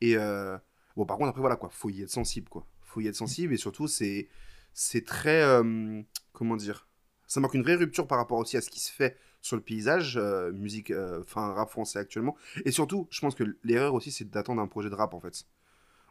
[0.00, 0.56] Et euh,
[0.96, 1.70] bon, par contre, après, voilà, quoi.
[1.72, 2.64] Faut y être sensible, quoi.
[2.82, 3.52] Faut y être sensible.
[3.52, 4.28] Et surtout, c'est
[4.72, 5.42] c'est très.
[5.42, 6.00] euh,
[6.32, 6.86] comment dire
[7.26, 9.62] Ça marque une vraie rupture par rapport aussi à ce qui se fait sur le
[9.62, 12.36] paysage, euh, musique, euh, enfin, rap français actuellement.
[12.64, 15.44] Et surtout, je pense que l'erreur aussi, c'est d'attendre un projet de rap, en fait.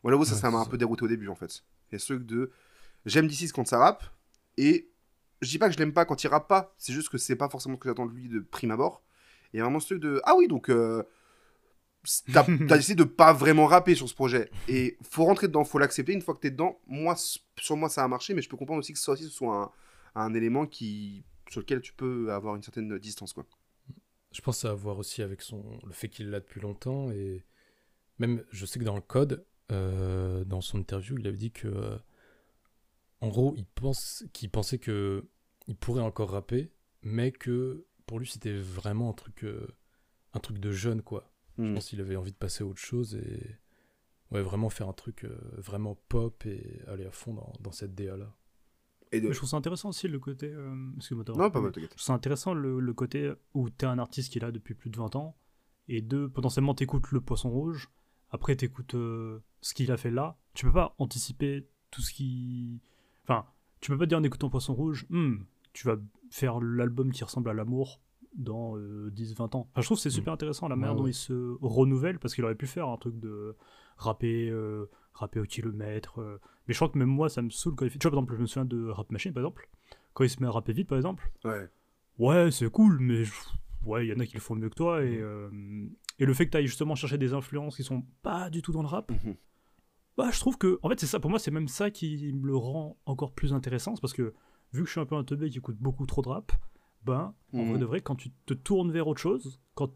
[0.04, 1.64] Voilà, vous, ça, Ouais, ça m'a un peu dérouté au début, en fait.
[1.90, 2.52] Il y a ce truc de.
[3.06, 4.04] J'aime d'ici quand ça rappe,
[4.58, 4.90] et
[5.42, 7.36] je dis pas que je l'aime pas quand il rappe pas, c'est juste que c'est
[7.36, 9.04] pas forcément ce que j'attends de lui de prime abord.
[9.54, 10.22] Et il y a vraiment ce truc de.
[10.26, 10.70] Ah oui, donc.
[10.70, 11.04] euh,
[12.34, 12.44] T'as
[12.78, 14.50] décidé de pas vraiment rapper sur ce projet.
[14.70, 16.14] Et faut rentrer dedans, faut l'accepter.
[16.14, 17.16] Une fois que t'es dedans, moi,
[17.58, 19.74] sur moi, ça a marché, mais je peux comprendre aussi que ça aussi, ce soit
[20.16, 23.46] un, un élément qui, sur lequel tu peux avoir une certaine distance, quoi.
[24.32, 27.44] Je pense à voir aussi avec son le fait qu'il l'a depuis longtemps et
[28.20, 31.68] même je sais que dans le code, euh, dans son interview, il avait dit que
[31.68, 31.98] euh,
[33.22, 35.28] en gros, il pense qu'il pensait que
[35.68, 39.68] il pourrait encore rapper, mais que pour lui c'était vraiment un truc euh,
[40.34, 41.32] un truc de jeune quoi.
[41.64, 41.74] Je Hmm.
[41.74, 43.58] pense qu'il avait envie de passer à autre chose et
[44.32, 45.26] ouais vraiment faire un truc
[45.58, 48.34] vraiment pop et aller à fond dans, dans cette DA là.
[49.12, 49.28] Et de...
[49.28, 50.52] Mais je trouve ça intéressant aussi le côté.
[50.52, 51.92] euh, Excuse-moi, t'as- Non, pas mal, t'inquiète.
[51.92, 54.74] Je trouve ça intéressant le, le côté où t'es un artiste qui est là depuis
[54.76, 55.36] plus de 20 ans,
[55.88, 57.90] et deux, potentiellement t'écoutes le poisson rouge,
[58.30, 60.38] après t'écoutes euh, ce qu'il a fait là.
[60.54, 62.80] Tu peux pas anticiper tout ce qui.
[63.24, 63.46] Enfin,
[63.82, 65.38] tu peux pas dire en écoutant poisson rouge, Hmm,
[65.74, 65.98] tu vas
[66.30, 68.02] faire l'album qui ressemble à l'amour
[68.36, 69.68] dans 10-20 ans.
[69.72, 71.10] Enfin, je trouve que c'est super intéressant la manière Ouais, dont ouais.
[71.12, 73.56] il se renouvelle, parce qu'il aurait pu faire un truc de
[73.98, 76.20] rapper, euh, rapper au kilomètre.
[76.22, 76.40] euh.
[76.68, 78.00] Mais je crois que même moi, ça me saoule quand il fait.
[78.00, 79.70] Tu vois, par exemple, je me souviens de Rap Machine, par exemple.
[80.14, 81.32] Quand il se met à rapper vite, par exemple.
[81.46, 81.70] Ouais.
[82.18, 83.34] Ouais, c'est cool, mais je-
[83.86, 85.04] ouais, il y en a qui le font mieux que toi.
[85.04, 85.50] Et, euh,
[86.20, 88.72] et le fait que tu ailles justement chercher des influences qui sont pas du tout
[88.72, 89.36] dans le rap, Mhm.
[90.18, 92.46] bah, je trouve que, en fait, c'est ça, pour moi, c'est même ça qui me
[92.48, 93.96] le rend encore plus intéressant.
[93.96, 94.34] C'est parce que,
[94.74, 96.52] vu que je suis un peu un teubé qui écoute beaucoup trop de rap,
[97.06, 99.92] ben, en vrai de vrai, quand tu te tournes vers autre chose, quand.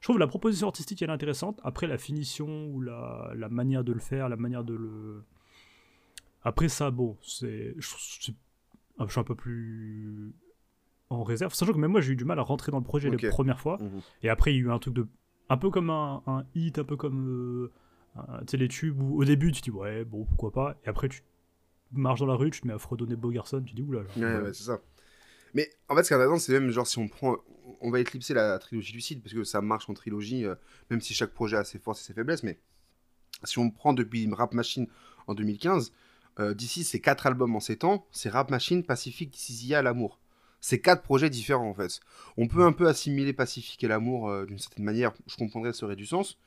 [0.00, 1.60] Je trouve la proposition artistique, elle est intéressante.
[1.64, 5.22] Après, la finition ou la, la manière de le faire, la manière de le.
[6.44, 7.74] Après ça, bon, c'est.
[7.78, 8.36] Je, suis
[8.98, 10.32] un peu plus
[11.10, 11.54] en réserve.
[11.54, 13.60] Sachant que même moi, j'ai eu du mal à rentrer dans le projet les premières
[13.60, 13.78] fois.
[13.80, 14.00] Mhm.
[14.22, 15.06] Et après, il y a eu un truc de.
[15.48, 17.28] Un peu comme un, un hit, un peu comme.
[17.28, 17.72] euh,
[18.16, 20.76] un- tu sais, les tubes où au début, tu te dis, ouais, bon, pourquoi pas.
[20.84, 21.22] Et après, tu
[21.92, 24.06] marches dans la rue, tu te mets à fredonner Beau Garçon, tu te dis, oulala.
[24.16, 24.80] Ouais, ouais, c'est ça.
[25.54, 27.36] Mais en fait, ce qui est intéressant, c'est même genre si on prend.
[27.80, 30.54] On va éclipser la trilogie lucide parce que ça marche en trilogie, euh,
[30.90, 32.42] même si chaque projet a ses forces et ses faiblesses.
[32.42, 32.58] Mais
[33.44, 34.86] si on prend depuis Rap Machine
[35.26, 35.92] en 2015,
[36.40, 40.18] euh, d'ici c'est quatre albums en 7 ans, c'est Rap Machine, Pacifique, D'ici L'amour.
[40.60, 42.00] C'est quatre projets différents en fait.
[42.36, 45.86] On peut un peu assimiler Pacifique et l'amour euh, d'une certaine manière, je comprendrais, ça
[45.86, 46.38] aurait du sens.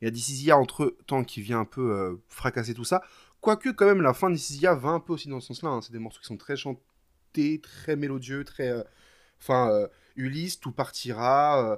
[0.00, 3.02] Il y a D'ici entre temps qui vient un peu euh, fracasser tout ça.
[3.40, 5.70] Quoique, quand même, la fin d'D'ici va un peu aussi dans ce sens-là.
[5.70, 5.80] hein.
[5.80, 6.56] C'est des morceaux qui sont très
[7.32, 8.68] très mélodieux, très.
[8.68, 8.82] euh,
[9.40, 11.72] Enfin, euh, Ulysse, tout partira.
[11.72, 11.76] euh,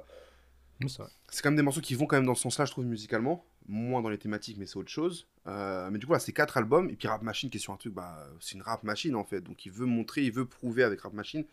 [1.29, 3.45] c'est quand même des morceaux qui vont quand même dans ce sens-là, je trouve, musicalement.
[3.67, 5.27] Moins dans les thématiques, mais c'est autre chose.
[5.47, 6.89] Euh, mais du coup, là, c'est quatre albums.
[6.89, 9.23] Et puis Rap Machine qui est sur un truc, bah, c'est une rap machine en
[9.23, 9.39] fait.
[9.39, 11.45] Donc il veut montrer, il veut prouver avec Rap Machine.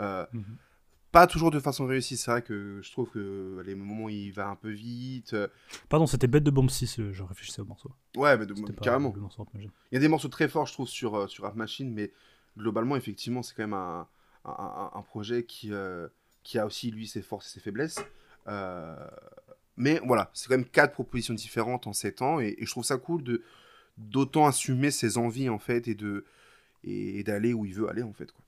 [0.00, 0.56] Euh, Mhm.
[1.10, 2.18] Pas toujours de façon réussie.
[2.18, 5.32] C'est vrai que je trouve que les moments où il va un peu vite.
[5.32, 5.48] euh,
[5.88, 7.90] Pardon, c'était Bête de Bombe 6, euh, je réfléchissais au morceau.
[8.16, 9.14] Ouais, mais de- carrément.
[9.56, 12.12] Il y a des morceaux très forts, je trouve, sur, sur Rap Machine, mais
[12.58, 14.06] globalement, effectivement, c'est quand même un,
[14.44, 16.08] un, projet qui, euh,
[16.42, 18.04] qui a aussi, lui, ses forces et ses faiblesses.
[18.48, 19.08] Euh,
[19.76, 22.98] mais voilà, c'est quand même quatre propositions différentes en sept ans, et, je trouve ça
[22.98, 23.42] cool de
[23.96, 26.24] d'autant assumer ses envies, en fait, et de
[26.84, 28.30] et, d'aller où il veut aller, en fait.
[28.32, 28.44] Quoi.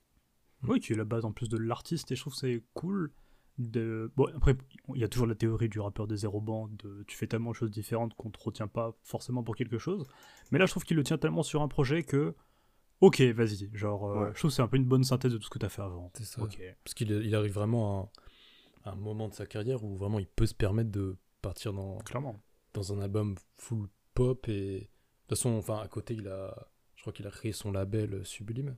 [0.67, 3.11] Oui, qui est la base en plus de l'artiste, et je trouve c'est cool.
[3.57, 4.11] De...
[4.15, 4.55] Bon, après,
[4.95, 7.51] il y a toujours la théorie du rappeur des zéro bandes, de tu fais tellement
[7.51, 10.07] de choses différentes qu'on te retient pas forcément pour quelque chose.
[10.51, 12.33] Mais là, je trouve qu'il le tient tellement sur un projet que,
[13.01, 13.69] ok, vas-y.
[13.73, 14.31] Genre, euh, Ouais.
[14.33, 15.69] je trouve que c'est un peu une bonne synthèse de tout ce que tu as
[15.69, 16.11] fait avant.
[16.15, 16.41] C'est ça.
[16.83, 18.11] Parce qu'il il arrive vraiment
[18.85, 21.17] à un, à un moment de sa carrière où vraiment il peut se permettre de
[21.41, 22.39] partir dans, Clairement.
[22.73, 24.79] dans un album full pop et de
[25.27, 28.23] toute façon enfin à côté il a je crois qu'il a créé son label euh,
[28.23, 28.75] Sublime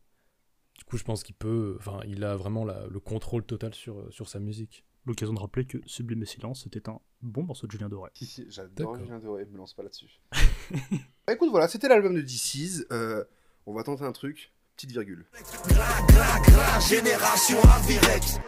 [0.77, 3.99] du coup je pense qu'il peut enfin il a vraiment la- le contrôle total sur,
[3.99, 7.67] euh, sur sa musique l'occasion de rappeler que Sublime et Silence était un bon morceau
[7.67, 8.09] de Julien Doré.
[8.13, 8.97] Si, si, j'adore.
[8.97, 10.21] Julien Doré, me lance pas là-dessus.
[11.27, 12.85] Bah, écoute, voilà, c'était l'album de DC's.
[12.91, 13.23] Euh,
[13.65, 15.25] on va tenter un truc, petite virgule.
[16.87, 18.39] Génération Avirex.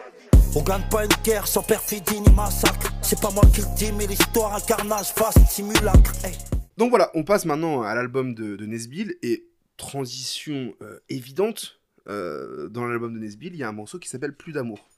[0.54, 2.92] On gagne pas une guerre sans perfidie ni massacre.
[3.02, 6.12] C'est pas moi qui le dis, mais l'histoire, un carnage vaste, simulacre.
[6.24, 6.36] Hey.
[6.76, 12.68] Donc voilà, on passe maintenant à l'album de, de Nesbill et transition euh, évidente euh,
[12.68, 14.88] dans l'album de Nesbill, il y a un morceau qui s'appelle Plus d'amour.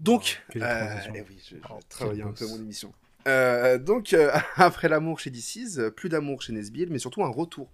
[0.00, 2.92] Donc, Oh, quelle euh, eh oui, je, je Oh, un peu mon émission.
[3.28, 7.70] Euh, donc euh, après l'amour chez DC's, plus d'amour chez Nesbill, mais surtout un retour.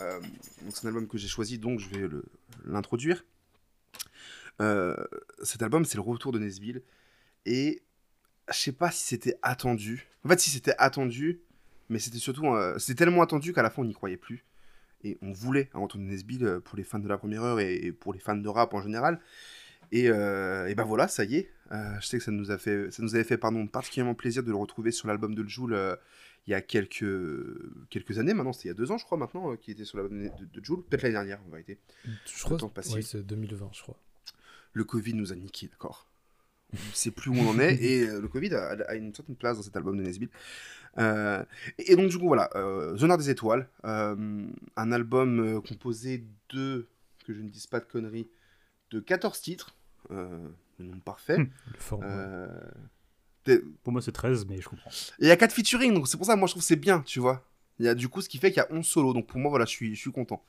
[0.00, 0.20] Euh,
[0.70, 2.08] c'est un album que j'ai choisi, donc je vais
[2.64, 3.24] l'introduire.
[4.60, 4.96] Euh,
[5.42, 6.82] cet album, c'est le retour de Nesbill
[7.46, 7.82] et
[8.48, 10.06] je sais pas si c'était attendu.
[10.24, 11.40] En fait, si c'était attendu,
[11.88, 14.44] mais c'était surtout, euh, c'était tellement attendu qu'à la fin on n'y croyait plus.
[15.04, 17.60] Et on voulait un retour de Nesbill euh, pour les fans de la première heure
[17.60, 19.20] et, pour les fans de rap en général.
[19.90, 21.50] Et, et ben voilà, ça y est.
[21.70, 24.50] Je sais que ça nous a fait, ça nous avait fait pardon, particulièrement plaisir de
[24.50, 25.96] le retrouver sur l'album de Joule
[26.46, 27.04] il y a quelques,
[27.90, 28.52] quelques années maintenant.
[28.52, 30.44] C'était il y a deux ans, je crois, maintenant, euh, qui était sur l'album de,
[30.44, 30.82] de Jul.
[30.82, 31.78] Peut-être l'année dernière, en vérité.
[32.04, 32.94] Je crois que passé.
[32.94, 33.98] ouais, c'est 2020, je crois.
[34.72, 36.08] Le Covid nous a niqué, d'accord
[36.72, 37.74] On ne sait plus où on en est.
[37.82, 40.30] Et euh, le Covid a, a une certaine place dans cet album de Nesbill.
[40.98, 41.44] Euh,
[41.78, 42.50] et, donc, du coup, voilà.
[42.54, 43.68] Euh, Zonard des étoiles.
[43.84, 44.46] euh,
[44.76, 46.88] un album composé de,
[47.26, 48.28] que je ne dise pas de conneries,
[48.90, 49.74] de 14 titres.
[50.10, 51.38] Le nombre parfait.
[51.38, 51.50] Hmm.
[51.72, 52.48] Le format.
[53.82, 54.90] Pour moi, c'est 13, mais je comprends.
[54.90, 56.76] Et il y a 4 featuring, donc c'est pour ça moi je trouve que c'est
[56.76, 57.44] bien, tu vois.
[57.78, 59.38] Il y a du coup ce qui fait qu'il y a 11 solos, donc pour
[59.38, 60.44] moi voilà, je suis, je suis content.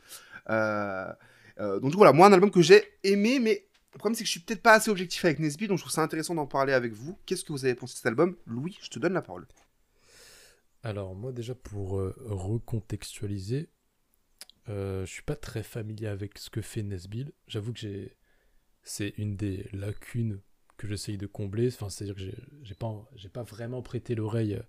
[0.49, 1.11] Euh,
[1.59, 4.31] euh, donc voilà, moi un album que j'ai aimé, mais le problème c'est que je
[4.31, 6.93] suis peut-être pas assez objectif avec Nesby, donc je trouve ça intéressant d'en parler avec
[6.93, 7.17] vous.
[7.25, 8.35] Qu'est-ce que vous avez pensé de cet album?
[8.45, 9.45] Louis, je te donne la parole.
[10.83, 13.69] Alors moi déjà pour euh, recontextualiser,
[14.69, 17.31] euh, je suis pas très familier avec ce que fait Nesbill.
[17.47, 18.15] J'avoue que j'ai,
[18.83, 20.41] c'est une des lacunes
[20.79, 21.67] que j'essaye de combler.
[21.67, 22.21] Enfin c'est-à-dire que
[22.63, 24.63] j'ai, pas, j'ai pas vraiment prêté l'oreille, euh,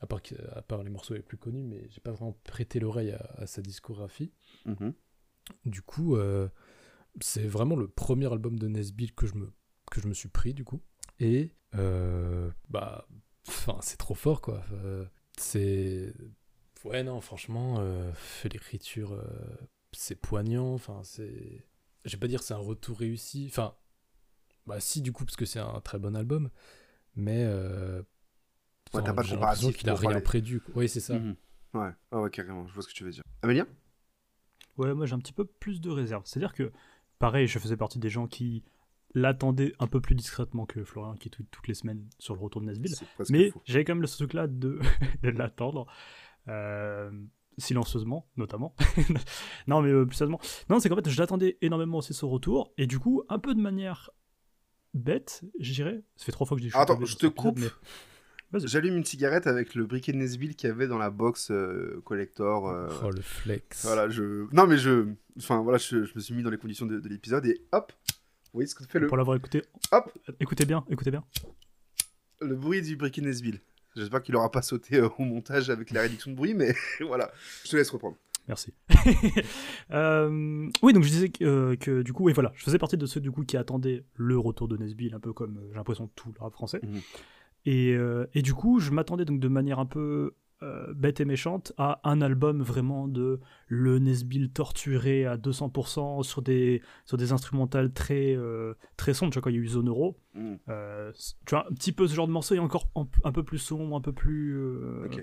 [0.00, 0.20] à part,
[0.52, 3.46] à part les morceaux les plus connus, mais j'ai pas vraiment prêté l'oreille à, à
[3.46, 4.32] sa discographie.
[4.66, 4.92] Mhm.
[5.64, 6.48] Du coup, euh,
[7.20, 9.52] c'est vraiment le premier album de Nesbill que je me,
[9.90, 10.82] que je me suis pris, du coup.
[11.20, 13.06] Et, euh, bah,
[13.48, 14.64] enfin, c'est trop fort, quoi.
[14.72, 15.04] Euh,
[15.38, 16.14] c'est.
[16.84, 17.82] Ouais, non, franchement,
[18.44, 19.18] l'écriture,
[19.92, 20.74] c'est poignant.
[20.74, 21.66] Enfin, c'est.
[22.04, 23.46] Je vais pas dire c'est un retour réussi.
[23.48, 23.74] Enfin,
[24.66, 26.50] bah, si, du coup, parce que c'est un très bon album.
[27.16, 27.44] Mais.
[27.44, 28.02] Euh,
[28.92, 30.22] Ouais, t'as pas de comparatif qu'il a rien parler.
[30.22, 30.62] prédu.
[30.76, 31.18] Oui, c'est ça.
[31.18, 31.34] Mhm.
[31.72, 31.90] Ouais.
[32.12, 33.24] Ah ouais, carrément, je vois ce que tu veux dire.
[33.42, 33.66] Amélien
[34.76, 36.22] Ouais, moi j'ai un petit peu plus de réserve.
[36.26, 36.70] C'est-à-dire que,
[37.18, 38.62] pareil, je faisais partie des gens qui
[39.14, 42.60] l'attendaient un peu plus discrètement que Florian, qui tweet toutes les semaines sur le retour
[42.60, 42.72] de
[43.14, 44.78] presque Mais j'avais quand même ce truc-là de,
[45.24, 45.86] de l'attendre.
[46.46, 47.10] euh,
[47.58, 48.74] silencieusement, notamment.
[49.66, 50.40] non, mais euh, plus sérieusement.
[50.68, 52.72] Non, c'est qu'en fait, je l'attendais énormément aussi ce retour.
[52.78, 54.10] Et du coup, un peu de manière
[54.94, 56.02] bête, je dirais.
[56.16, 57.58] Ça fait trois fois que je dis je Attends, je te coupe.
[57.58, 57.68] mais-.
[58.66, 62.00] J'allume une cigarette avec le briquet de Nesbill qu'il y avait dans la box euh,
[62.04, 62.68] collector.
[62.68, 63.84] euh, Oh, le flex.
[63.84, 64.46] Voilà, je.
[64.54, 65.08] Non, mais je.
[65.38, 67.92] Enfin, voilà, je, je me suis mis dans les conditions de, de l'épisode et hop
[68.06, 69.62] Vous voyez ce que fait le, Pour l'avoir écouté.
[69.90, 70.12] Hop.
[70.38, 71.24] Écoutez bien, écoutez bien.
[72.40, 73.60] le bruit du briquet de Nesbill.
[73.96, 77.32] J'espère qu'il aura pas sauté euh, au montage avec la réduction de bruit, mais voilà.
[77.64, 78.16] Je te laisse reprendre.
[78.48, 78.74] Merci.
[79.90, 82.96] Euh, oui, donc je disais que, euh, que, du coup, oui, voilà, je faisais partie
[82.96, 85.76] de ceux du coup qui attendaient le retour de Nesbill, un peu comme euh, j'ai
[85.76, 86.80] l'impression tout le rap français.
[86.82, 87.00] Mhm.
[87.66, 90.34] Et, euh, et du coup, je m'attendais donc de manière un peu
[90.94, 96.80] bête et méchante à un album vraiment de le Nesbill torturé à 200% sur des
[97.04, 98.34] sur des instrumentales très
[98.96, 99.30] très sombres.
[99.30, 100.16] Tu vois quand il y a eu Zone Euro,
[101.12, 103.42] c- tu vois un petit peu ce genre de morceau et encore un, un peu
[103.42, 104.56] plus sombre, un peu plus.
[104.56, 105.20] euh, Ok.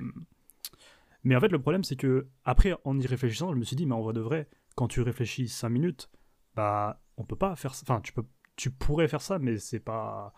[1.24, 3.86] Mais en fait, le problème, c'est que après, en y réfléchissant, je me suis dit,
[3.86, 6.10] mais en vrai de vrai, quand tu réfléchis 5 minutes,
[6.56, 7.84] bah, on peut pas faire ça.
[7.86, 8.24] Enfin, tu peux,
[8.56, 10.34] tu pourrais faire ça, mais c'est pas,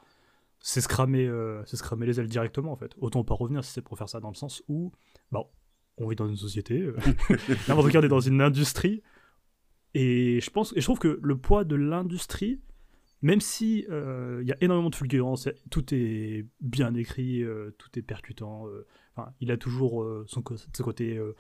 [0.60, 2.94] c'est se cramer, euh, c'est se cramer les ailes directement en fait.
[2.98, 4.92] Autant pas revenir si c'est pour faire ça dans le sens où,
[5.32, 5.44] bah,
[5.98, 6.98] on vit dans une société, euh,
[7.70, 9.02] on est dans une industrie,
[9.94, 12.62] et je pense, et je trouve que le poids de l'industrie,
[13.22, 17.98] même si euh, il y a énormément de fulgurance, tout est bien écrit, euh, tout
[17.98, 18.68] est percutant.
[19.40, 21.36] Il a toujours euh, son, ce côté euh,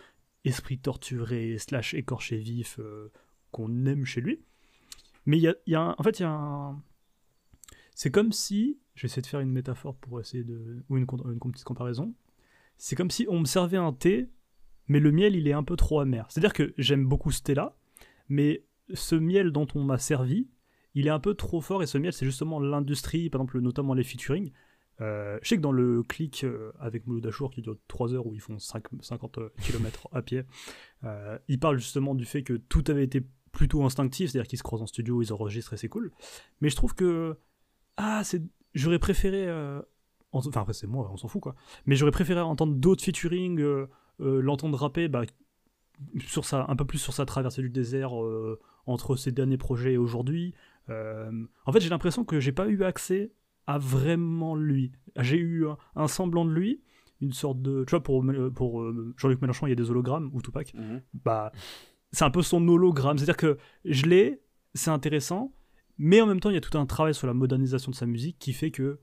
[0.45, 3.11] esprit torturé, slash écorché vif euh,
[3.51, 4.41] qu'on aime chez lui.
[5.25, 6.81] Mais il y a, en fait, il y a un...
[7.95, 10.83] C'est comme si, je vais essayer de faire une métaphore pour essayer de...
[10.89, 12.13] ou une, con- une petite comparaison.
[12.77, 14.27] C'est comme si on me servait un thé,
[14.87, 16.25] mais le miel, il est un peu trop amer.
[16.29, 17.77] C'est-à-dire que j'aime beaucoup ce thé-là,
[18.27, 20.49] mais ce miel dont on m'a servi,
[20.93, 23.93] il est un peu trop fort, et ce miel, c'est justement l'industrie, par exemple, notamment
[23.93, 24.51] les featuring.
[25.01, 28.27] Euh, je sais que dans le clic euh, avec Mouloud Achour qui dure 3 heures
[28.27, 30.43] où ils font 5 50 km à pied,
[31.03, 34.63] euh, il parle justement du fait que tout avait été plutôt instinctif, c'est-à-dire qu'ils se
[34.63, 36.11] croisent en studio, ils enregistrent et c'est cool.
[36.61, 37.37] Mais je trouve que
[37.97, 38.21] ah,
[38.73, 39.47] j'aurais préféré.
[39.47, 39.81] euh,
[40.31, 41.55] Enfin, après, c'est moi, on s'en fout quoi.
[41.85, 43.63] Mais j'aurais préféré entendre d'autres featuring,
[44.17, 45.21] l'entendre rapper bah,
[46.25, 48.13] sur sa, un peu plus sur sa traversée du désert
[48.87, 50.55] entre ses derniers projets et aujourd'hui.
[50.89, 53.31] En fait, j'ai l'impression que j'ai pas eu accès
[53.67, 54.91] à vraiment lui.
[55.19, 56.81] J'ai eu un, un semblant de lui,
[57.21, 57.83] une sorte de.
[57.85, 60.73] Tu vois, pour, pour euh, Jean-Luc Mélenchon, il y a des hologrammes, ou Tupac.
[60.73, 61.01] Mhm.
[61.25, 61.51] Bah,
[62.11, 63.17] c'est un peu son hologramme.
[63.17, 64.41] C'est-à-dire que je l'ai,
[64.73, 65.53] c'est intéressant,
[65.97, 68.05] mais en même temps, il y a tout un travail sur la modernisation de sa
[68.05, 68.99] musique qui fait que.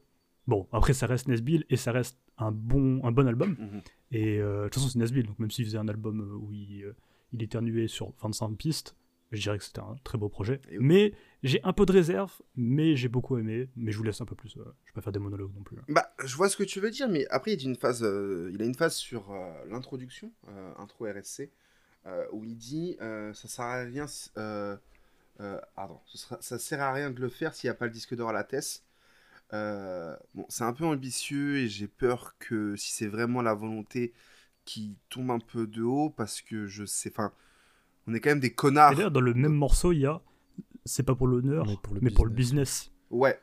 [0.46, 3.56] Bon, après, ça reste Nesbill et ça reste un bon, un bon album.
[3.58, 3.80] Mhm.
[4.12, 6.52] Et euh, de toute façon, c'est Nesbill, donc même s'il faisait un album euh, où
[6.52, 6.92] il,
[7.32, 8.96] il éternuait sur 25 pistes,
[9.32, 10.60] je dirais que c'était un très beau projet.
[10.78, 11.12] Mais
[11.42, 13.68] j'ai un peu de réserve, mais j'ai beaucoup aimé.
[13.76, 14.56] Mais je vous laisse un peu plus.
[14.56, 15.78] euh, je vais pas faire des monologues non plus.
[15.78, 15.84] hein.
[15.88, 18.02] Bah, je vois ce que tu veux dire, mais après, il y a une phase,
[18.02, 21.50] euh, il a une phase sur euh, l'introduction, euh, intro RSC,
[22.32, 24.06] où il dit ça sert à rien,
[25.74, 28.14] pardon, sera- ça sert à rien de le faire s'il n'y a pas le disque
[28.14, 28.46] d'or à la.
[29.52, 34.12] Euh, bon, c'est un peu ambitieux et j'ai peur que si c'est vraiment la volonté
[34.64, 37.32] qui tombe un peu de haut, parce que je sais, enfin,
[38.06, 38.92] on est quand même des connards.
[38.92, 40.20] Et d'ailleurs, dans le même morceau, il y a.
[40.84, 42.90] C'est pas pour l'honneur, Mais pour le mais pour le business.
[43.10, 43.38] Ouais.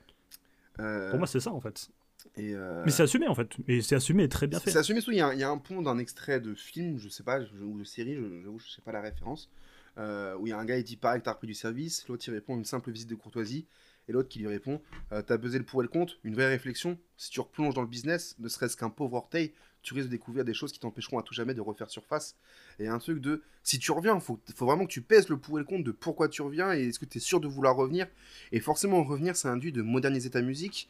[0.80, 1.90] Euh, Pour moi, c'est ça en fait.
[2.36, 3.50] et, euh, Mais c'est assumé en fait.
[3.68, 4.72] Et c'est assumé et très bien fait.
[4.72, 6.54] C'est assumé, surtout, il y, a un- il y a un pont d'un extrait de
[6.56, 9.50] film, je sais pas, ou de série, je- j'avoue, je sais pas la référence,
[9.98, 12.24] euh, où il y a un gars, il dit pareil, t'as repris du service, l'autre
[12.28, 13.66] il répond une simple visite de courtoisie,
[14.08, 16.48] et l'autre qui lui répond euh, t'as buzzé le pour et le contre, une vraie
[16.50, 19.54] réflexion, si tu replonges dans le business, ne serait-ce qu'un pauvre orteil,
[19.88, 22.36] tu risques de découvrir des choses qui t'empêcheront à tout jamais de refaire surface.
[22.78, 25.58] Et un truc de, si tu reviens, faut, faut vraiment que tu pèses le pour
[25.58, 27.76] et le contre de pourquoi tu reviens, et est-ce que tu es sûr de vouloir
[27.78, 28.08] revenir,
[28.52, 30.90] et forcément revenir, ça induit de moderniser ta musique,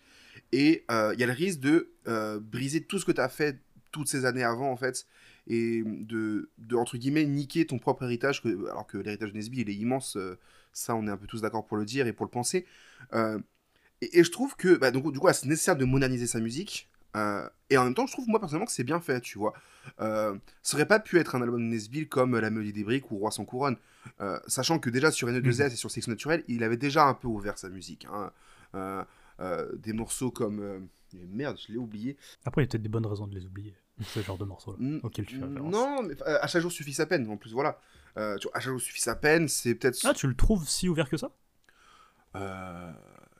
[0.51, 3.29] et euh, il y a le risque de euh, briser tout ce que tu as
[3.29, 3.59] fait
[3.91, 5.05] toutes ces années avant, en fait,
[5.45, 9.69] et de, entre guillemets, niquer ton propre héritage, que, alors que l'héritage de Nesby, il
[9.69, 10.39] est immense, euh,
[10.73, 12.65] ça, on est un peu tous d'accord pour le dire et pour le penser.
[14.01, 17.47] Et, je trouve que, bah, donc, du coup, c'est nécessaire de moderniser sa musique, euh,
[17.69, 19.53] et en même temps, je trouve, moi, personnellement, que c'est bien fait, tu vois.
[20.01, 23.09] Euh, ça aurait pas pu être un album de Nesbill comme La Mélodie des Briques
[23.11, 23.77] ou Roi sans couronne,
[24.21, 27.27] euh, sachant que déjà sur N2S et sur Sex Naturel, il avait déjà un peu
[27.27, 28.05] ouvert sa musique.
[28.11, 28.31] hein.
[28.75, 29.03] Euh,
[29.39, 30.59] euh, des morceaux comme.
[30.59, 30.79] euh,
[31.13, 32.17] Merde, je l'ai oublié.
[32.45, 33.73] Après, il y a peut-être des bonnes raisons de les oublier.
[34.03, 35.71] Ce genre de morceaux-là Mm, auxquels tu fais référence.
[35.71, 37.79] Non, mais euh, à chaque jour suffit sa peine, en plus, voilà.
[38.17, 39.97] Euh, tu vois, à chaque jour suffit sa peine, c'est peut-être.
[40.05, 41.31] Ah, tu le trouves si ouvert que ça?
[42.35, 42.91] Euh,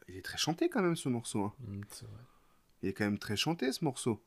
[0.07, 1.43] il est très chanté quand même ce morceau.
[1.43, 1.53] hein.
[1.67, 2.15] Mm, c'est vrai.
[2.83, 4.21] Il est quand même très chanté ce morceau.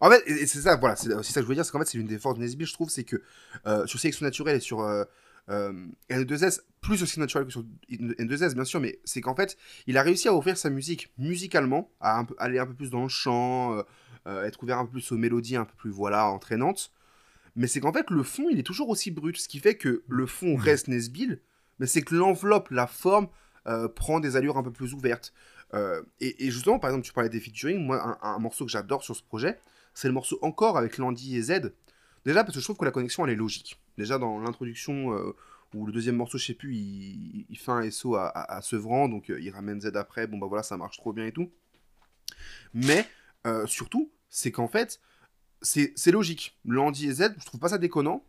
[0.00, 1.78] En fait, et c'est ça, voilà, c'est aussi ça que je veux dire, c'est qu'en
[1.80, 3.22] fait, c'est l'une des forces de Nesby, je trouve, c'est que
[3.66, 5.04] euh, sur Sélection Naturelle et sur euh,
[5.50, 5.72] euh,
[6.08, 9.98] N2S, plus sur Sélection Naturelle que sur N2S, bien sûr, mais c'est qu'en fait, il
[9.98, 13.02] a réussi à ouvrir sa musique musicalement, à un peu- aller un peu plus dans
[13.02, 13.76] le chant,
[14.26, 16.92] euh, être ouvert un peu plus aux mélodies un peu plus, voilà, entraînantes.
[17.56, 20.02] Mais c'est qu'en fait, le fond, il est toujours aussi brut, ce qui fait que
[20.08, 21.40] le fond reste Nesbill,
[21.78, 23.28] mais c'est que l'enveloppe, la forme,
[23.66, 25.34] euh, prend des allures un peu plus ouvertes.
[25.74, 29.14] Euh, et, justement, par exemple, tu parlais des featuring, moi, un, morceau que j'adore sur
[29.14, 29.58] ce projet,
[29.94, 31.72] c'est le morceau Encore avec Landy et Z.
[32.24, 33.80] Déjà, parce que je trouve que la connexion, elle est logique.
[33.96, 35.34] Déjà, dans l'introduction, euh,
[35.74, 39.30] ou le deuxième morceau, je sais plus, il, fait un SO à, à, Sevran, donc
[39.30, 41.50] euh, il ramène Z après, bon bah voilà, ça marche trop bien et tout.
[42.74, 43.06] Mais,
[43.46, 45.00] euh, surtout, c'est qu'en fait,
[45.62, 46.58] c'est logique.
[46.64, 48.24] Landy et Z, je trouve pas ça déconnant,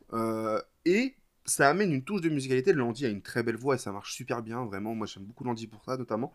[0.85, 2.73] et ça amène une touche de musicalité.
[2.73, 4.95] Landy a une très belle voix et ça marche super bien, vraiment.
[4.95, 6.33] Moi, j'aime beaucoup Landy pour ça, notamment.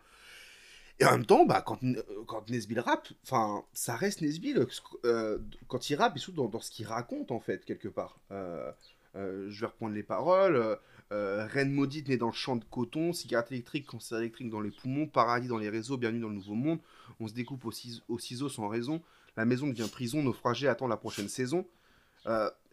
[0.99, 4.65] Et en même temps, bah, quand, euh, quand Nesbill rappe, enfin, ça reste Nesbill
[5.05, 8.19] euh, quand il rappe, et surtout dans, dans ce qu'il raconte, en fait, quelque part.
[8.31, 8.71] Euh,
[9.13, 10.77] je vais reprendre les paroles.
[11.09, 15.07] Reine maudite née dans le champ de coton, cigarette électrique, cancer électrique dans les poumons,
[15.07, 16.79] paradis dans les réseaux, bienvenue dans le nouveau monde.
[17.19, 19.01] On se découpe au, ciseau, au ciseau sans raison.
[19.37, 21.65] La maison devient prison, naufragé attend la prochaine saison.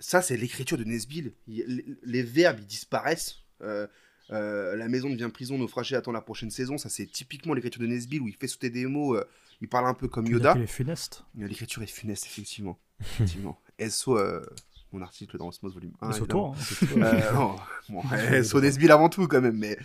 [0.00, 1.32] Ça, c'est l'écriture de Nesbill.
[1.46, 3.38] Il- les, les verbes, ils disparaissent.
[4.30, 6.78] Euh, la maison devient prison, naufragé attend la prochaine saison.
[6.78, 9.14] Ça, c'est typiquement l'écriture de Nesbill où il fait sauter des mots.
[9.16, 9.24] euh,
[9.60, 10.52] il parle un peu comme Yoda.
[10.54, 12.78] qu'il est funeste Euh, L'écriture est funeste, effectivement.
[13.00, 13.60] effectivement.
[13.88, 14.44] SO, euh,
[14.92, 16.06] mon article dans Osmos Volume 1.
[16.08, 16.54] Mais sur évidemment.
[16.54, 17.56] toi, hein, non,
[17.88, 19.56] bon, SO Nesbill avant tout, quand même.
[19.58, 19.76] Mais,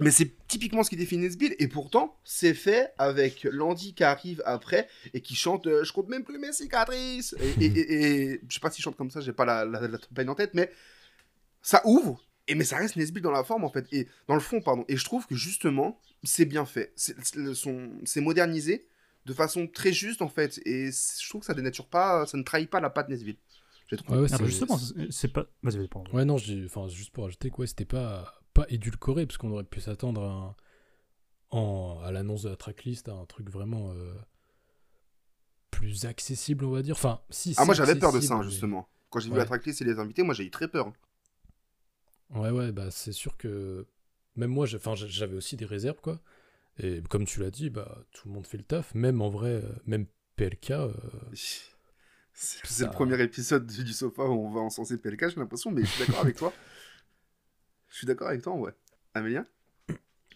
[0.00, 1.54] mais c'est typiquement ce qui définit Nesbill.
[1.58, 6.24] Et pourtant, c'est fait avec Landy qui arrive après et qui chante Je compte même
[6.24, 7.34] plus mes cicatrices.
[7.40, 10.30] Et, et, et- et- je sais pas s'il chante comme ça, j'ai pas la, la,
[10.30, 10.70] en tête, mais
[11.62, 12.24] ça ouvre.
[12.48, 14.84] Et mais ça reste Nesbill dans la forme en fait, et dans le fond pardon.
[14.88, 18.88] Et je trouve que justement c'est bien fait, c'est modernisé
[19.26, 22.42] de façon très juste en fait, et je trouve que ça dénature pas, ça ne
[22.42, 24.18] trahit pas la patte trouvé.
[24.18, 24.78] Ouais, ouais, Ah, bah, justement,
[25.10, 25.46] c'est pas.
[25.62, 26.10] Vas-y, vas-y, pardon.
[26.12, 26.36] Ouais, non,
[26.66, 30.22] enfin, juste pour ajouter que ouais, c'était pas, pas édulcoré, parce qu'on aurait pu s'attendre
[30.22, 30.30] à,
[31.56, 34.14] un- en- à l'annonce de la tracklist à un truc vraiment euh,
[35.70, 36.96] plus accessible, on va dire.
[36.96, 37.54] Enfin, si.
[37.56, 38.88] Ah moi j'avais peur de ça mais- justement.
[39.10, 40.92] Quand j'ai vu la tracklist et les invités, moi j'ai eu très peur.
[42.34, 43.86] Ouais, ouais, bah c'est sûr que
[44.36, 46.20] même moi, j'avais aussi des réserves, quoi.
[46.78, 49.52] Et comme tu l'as dit, bah, tout le monde fait le taf, même en vrai,
[49.64, 50.06] euh, même
[50.36, 50.72] PLK.
[50.72, 50.92] euh,
[52.32, 55.70] C'est Ça- le premier épisode du, du sofa où on va encenser PLK, j'ai l'impression,
[55.70, 56.52] mais je suis d'accord avec toi.
[57.88, 58.72] Je suis d'accord avec toi, ouais.
[59.14, 59.44] Amélien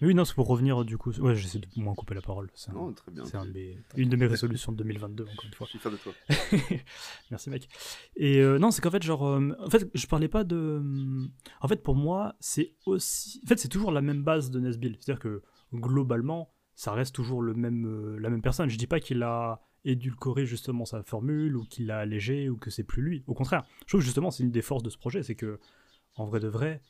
[0.02, 1.12] Oui, non, c'est pour revenir du coup.
[1.20, 2.50] Ouais, j'essaie de moins couper la parole.
[2.54, 3.24] C'est un- Non, très bien.
[3.24, 5.66] c'est un mes- une de mes résolutions de 2022, encore une fois.
[5.66, 6.12] Je suis fier de toi.
[7.30, 7.68] Merci mec.
[8.16, 10.82] Et euh, non, c'est qu'en fait, genre, euh, en fait, je parlais pas de.
[11.60, 13.40] En fait, pour moi, c'est aussi.
[13.44, 14.96] En fait, c'est toujours la même base de Nesbill.
[15.00, 15.42] C'est-à-dire que
[15.74, 18.68] globalement, ça reste toujours le même, euh, la même personne.
[18.68, 22.70] Je dis pas qu'il a édulcoré justement sa formule ou qu'il l'a allégé ou que
[22.70, 23.24] c'est plus lui.
[23.26, 25.58] Au contraire, je trouve que justement c'est une des forces de ce projet, c'est que
[26.14, 26.82] en vrai de vrai,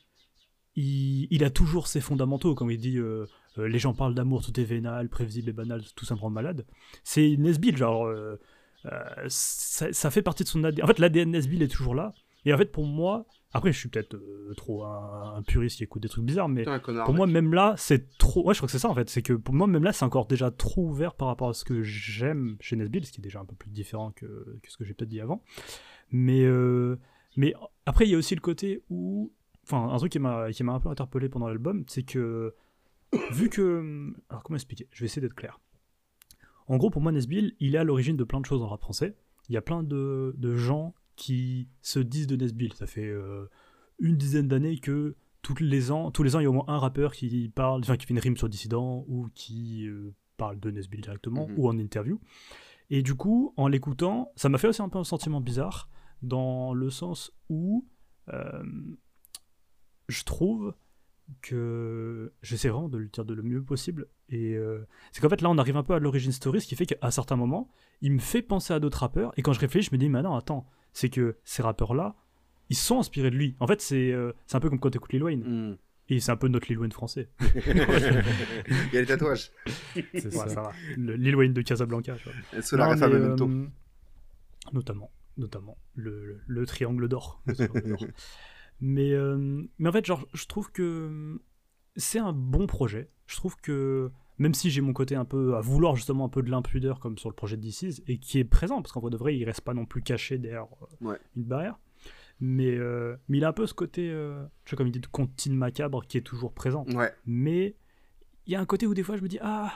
[0.75, 2.55] il, il a toujours ses fondamentaux.
[2.55, 3.25] Comme il dit, euh,
[3.57, 6.65] euh, les gens parlent d'amour, tout est vénal, prévisible et banal, tout simplement malade.
[7.03, 8.05] C'est Nesbill, genre.
[8.05, 8.35] euh,
[9.27, 10.83] ça, ça fait partie de son ADN.
[10.83, 12.13] En fait, l'ADN Nesbill est toujours là.
[12.45, 14.19] Et en fait, pour moi, après, je suis peut-être
[14.57, 17.05] trop un, un puriste qui écoute des trucs bizarres, mais connard.
[17.05, 17.17] pour mec.
[17.17, 18.45] moi, même là, c'est trop.
[18.45, 19.09] Ouais, je crois que c'est ça en fait.
[19.09, 21.63] C'est que pour moi, même là, c'est encore déjà trop ouvert par rapport à ce
[21.63, 24.25] que j'aime chez Nesbill, ce qui est déjà un peu plus différent que,
[24.61, 25.41] que ce que j'ai peut-être dit avant.
[26.11, 26.45] Mais,
[27.37, 27.53] mais
[27.85, 29.31] après, il y a aussi le côté où.
[29.63, 32.53] Enfin, un truc qui m'a qui m'a un peu interpellé pendant l'album, c'est que.
[33.31, 34.13] Vu que.
[34.29, 34.87] Alors, comment expliquer?
[34.91, 35.59] Je vais essayer d'être clair.
[36.67, 38.81] En gros, pour moi, Nesbill, il est à l'origine de plein de choses en rap
[38.81, 39.15] français.
[39.49, 42.73] Il y a plein de, de gens qui se disent de Nesbill.
[42.73, 43.47] Ça fait euh,
[43.99, 46.65] une dizaine d'années que tous les ans, tous les ans, il y a au moins
[46.69, 50.59] un rappeur qui parle, enfin, qui fait une rime sur dissident ou qui euh, parle
[50.59, 51.55] de Nesbill directement Mhm.
[51.59, 52.19] ou en interview.
[52.89, 55.89] Et du coup, en l'écoutant, ça m'a fait aussi un peu un sentiment bizarre
[56.21, 57.85] dans le sens où
[58.29, 58.63] euh,
[60.07, 60.73] je trouve
[61.41, 64.07] que j'essaie vraiment de le dire de le mieux possible.
[64.29, 66.75] Et euh, c'est qu'en fait, là, on arrive un peu à l'origine story, ce qui
[66.75, 67.69] fait qu'à certains moments,
[68.01, 69.31] il me fait penser à d'autres rappeurs.
[69.37, 72.15] Et quand je réfléchis, je me dis, mais non, attends, c'est que ces rappeurs-là,
[72.69, 73.55] ils sont inspirés de lui.
[73.59, 75.43] En fait, c'est euh, un peu comme quand tu écoutes Lil Wayne.
[75.71, 75.77] Hmm.
[76.09, 77.29] Et c'est un peu notre Lil Wayne français.
[77.39, 79.51] Il y a les tatouages.
[79.95, 80.47] C'est Ouais, ça.
[80.49, 80.71] ça va.
[80.97, 82.33] Le Lil Wayne de Casablanca, tu vois.
[82.59, 83.47] Et Memento.
[83.47, 83.67] euh,
[84.73, 85.77] Notamment, notamment.
[85.95, 86.41] Le, le-.
[86.45, 87.41] Le triangle d'or.
[88.85, 91.39] mais, euh, mais en fait, genre, je trouve que
[91.95, 93.09] c'est un bon projet.
[93.27, 96.41] Je trouve que même si j'ai mon côté un peu à vouloir justement un peu
[96.43, 99.11] de l'impudeur comme sur le projet de DC's et qui est présent parce qu'en vrai
[99.11, 100.65] de vrai il reste pas non plus caché derrière
[101.01, 101.17] euh, Ouais.
[101.37, 101.79] une barrière
[102.39, 104.99] mais, euh, mais il a un peu ce côté euh, tu vois comme il dit
[104.99, 107.13] de comptine macabre qui est toujours présent Ouais.
[107.27, 107.75] mais
[108.47, 109.71] il y a un côté où des fois je me dis ah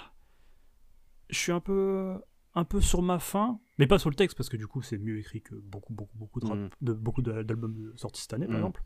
[1.30, 2.20] je suis un peu
[2.58, 4.97] un peu sur ma faim mais pas sur le texte parce que du coup c'est
[4.97, 6.70] mieux écrit que beaucoup beaucoup beaucoup de, rap- Mm.
[6.82, 8.60] de beaucoup d'albums sortis cette année par Mm.
[8.60, 8.84] exemple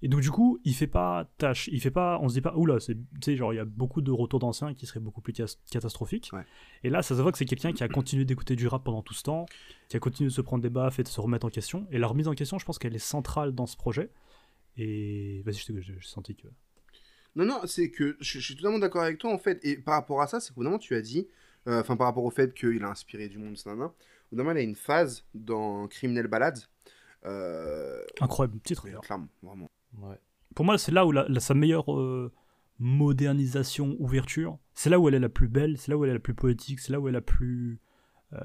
[0.00, 2.54] et donc du coup il fait pas tâche il fait pas on se dit pas
[2.56, 5.20] oula c'est tu sais genre il y a beaucoup de retours d'anciens qui seraient beaucoup
[5.20, 5.34] plus
[5.70, 6.44] catastrophiques Ouais.
[6.84, 9.02] et là ça se voit que c'est quelqu'un qui a continué d'écouter du rap pendant
[9.02, 9.46] tout ce temps
[9.88, 11.98] qui a continué de se prendre des baffes et de se remettre en question et
[11.98, 14.10] la remise en question je pense qu'elle est centrale dans ce projet
[14.76, 16.48] et vas-y je t'ai- j'ai j'ai senti que
[17.34, 19.58] Non, non, c'est que je, je suis totalement d'accord avec toi en fait.
[19.64, 21.26] Et par rapport à ça, c'est que vraiment tu as dit,
[21.66, 23.90] enfin par rapport au fait qu'il a inspiré du monde, ça, nan,
[24.30, 26.58] Évidemment, il a une phase dans Criminel Ballade.
[27.24, 29.70] Euh, incroyable titre clairement, vraiment.
[29.98, 30.18] Ouais.
[30.54, 32.32] pour moi, c'est là où la, la- sa meilleure euh,
[32.78, 36.14] modernisation, ouverture, c'est là où elle est la plus belle, c'est là où elle est
[36.14, 37.78] la plus poétique, c'est là où elle est la plus
[38.32, 38.38] euh,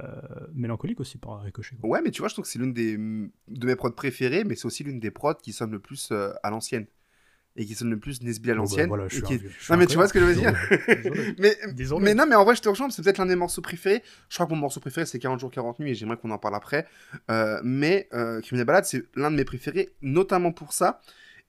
[0.53, 1.75] mélancolique aussi par ricochet.
[1.77, 1.89] quoi.
[1.89, 4.55] Ouais, mais tu vois, je trouve que c'est l'une des de mes prods préférées, mais
[4.55, 6.85] c'est aussi l'une des prods qui sonne le plus euh, à l'ancienne.
[7.59, 8.87] Et qui sonne le plus Nesbill à Bon, bah, l'ancienne.
[8.87, 9.23] voilà, qui- suis
[9.71, 11.35] Non, mais tu vois ce que je veux dire Désolé.
[11.39, 12.05] mais, Désolé.
[12.05, 14.03] mais non, mais en vrai, je te rejoins, c'est peut-être l'un des morceaux préférés.
[14.29, 16.37] Je crois que mon morceau préféré, c'est 40 jours, 40 nuits, et j'aimerais qu'on en
[16.37, 16.85] parle après.
[17.31, 21.01] Euh, mais euh, Criminel Ballade, c'est l'un de mes préférés, notamment pour ça.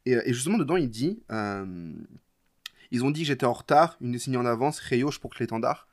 [0.06, 1.92] Et, euh, et justement, dedans, il dit euh,
[2.90, 5.87] Ils ont dit que j'étais en retard, une décennie en avance, rayoche pour que l'étendard.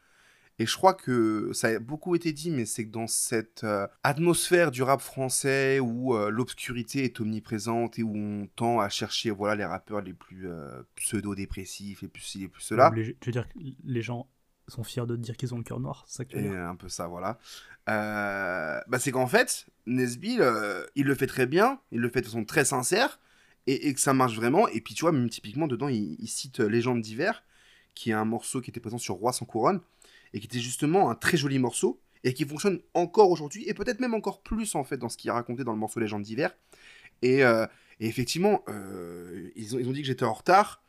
[0.57, 3.87] Et je crois que ça a beaucoup été dit, mais c'est que dans cette euh,
[4.03, 9.31] atmosphère du rap français où euh, l'obscurité est omniprésente et où on tend à chercher
[9.31, 12.89] voilà, les rappeurs les plus euh, pseudo-dépressifs, les plus ci, les plus cela.
[12.95, 14.29] Tu veux dire que les gens
[14.69, 16.49] sont fiers de dire qu'ils ont le cœur noir, c'est ça que tu veux Et
[16.49, 17.37] dire un peu ça, voilà.
[17.85, 20.41] Bah, c'est qu'en fait, Nesbill,
[20.95, 23.19] il le fait très bien, il le fait de façon très sincère,
[23.67, 24.67] et, et que ça marche vraiment.
[24.69, 27.43] Et puis, tu vois, même typiquement, dedans, il, il cite Légende d'hiver,
[27.93, 29.81] qui est un morceau qui était présent sur Roi sans couronne,
[30.33, 33.99] et qui était justement un très joli morceau, et qui fonctionne encore aujourd'hui, et peut-être
[33.99, 36.55] même encore plus, en fait, dans ce qu'il a raconté dans le morceau Légende d'hiver.
[37.21, 37.67] Et, euh,
[37.99, 40.83] effectivement, euh, ils, ont, ils ont dit que j'étais en retard,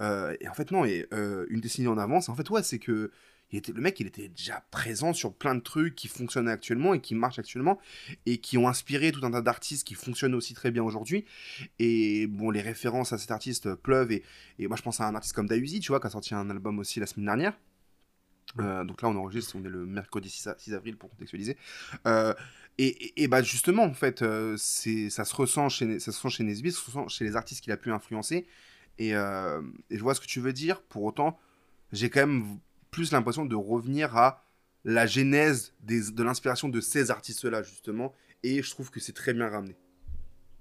[0.00, 3.10] euh, et en fait, non, et une décennie en avance, en fait, ouais, c'est que
[3.50, 6.94] il était, le mec, il était déjà présent sur plein de trucs qui fonctionnent actuellement
[6.94, 7.78] et qui marchent actuellement
[8.24, 11.26] et qui ont inspiré tout un tas d'artistes qui fonctionnent aussi très bien aujourd'hui.
[11.78, 14.10] Et bon, les références à cet artiste pleuvent.
[14.10, 14.22] Et,
[14.58, 16.48] et moi, je pense à un artiste comme Dayuzi, tu vois, qui a sorti un
[16.48, 17.58] album aussi la semaine dernière.
[18.60, 21.56] Euh, donc là, on enregistre, on est le mercredi 6, a- 6 avril pour contextualiser.
[22.06, 22.34] Euh,
[22.78, 26.18] et, et- et bah justement, en fait, euh, c'est, ça se ressent chez, ça se
[26.18, 28.46] ressent chez Nesbitt, ça se ressent chez les artistes qu'il a pu influencer.
[28.98, 29.14] Et, et
[29.96, 30.82] je vois ce que tu veux dire.
[30.82, 31.38] Pour autant,
[31.92, 32.58] j'ai quand même
[32.90, 34.44] plus l'impression de revenir à
[34.84, 38.12] la genèse des, de l'inspiration de ces artistes-là, justement.
[38.42, 39.76] Et je trouve que c'est très bien ramené.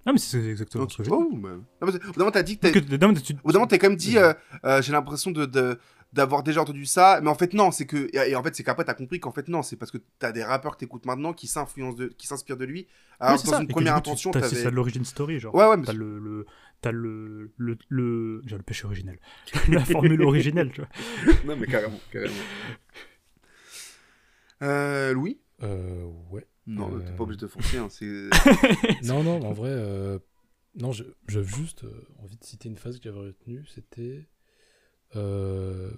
[0.05, 1.15] Ah, mais c'est exactement ce que j'ai dit.
[1.15, 1.49] oh, bah,
[1.81, 3.77] non, au bout d'un moment, t'as dit que t'as- non, Au bout d'un moment, t'as
[3.77, 4.33] quand même dit, euh,
[4.65, 5.77] euh, j'ai l'impression de, de-
[6.13, 8.83] d'avoir déjà entendu ça, mais en fait non, c'est que et, en fait c'est qu'après
[8.83, 11.47] t'as compris qu'en fait non, c'est parce que t'as des rappeurs que t'écoutes maintenant qui
[11.47, 12.87] s'influencent de, qui s'inspirent de lui.
[13.19, 13.63] Alors que c'est dans ça.
[13.63, 14.55] une Et première coup, intention, t'as- t'avais.
[14.55, 15.53] C'est ça de l'origine story, genre.
[15.55, 16.45] Ouais, ouais, mais T'as le, le,
[16.81, 19.19] t'as le, le, le, genre le péché originel.
[19.69, 20.89] la formule originelle, tu vois.
[21.45, 22.33] non mais carrément, carrément.
[24.63, 25.39] Euh, Louis?
[25.63, 26.45] Euh, ouais.
[26.67, 26.99] Non, Euh.
[26.99, 27.77] t'es pas obligé de foncer.
[27.77, 28.29] Hein, c'est...
[29.03, 30.19] non, non, en vrai, euh,
[30.75, 34.27] non, je- j'avais juste euh, envie de citer une phrase que j'avais retenue, c'était
[35.15, 35.91] euh,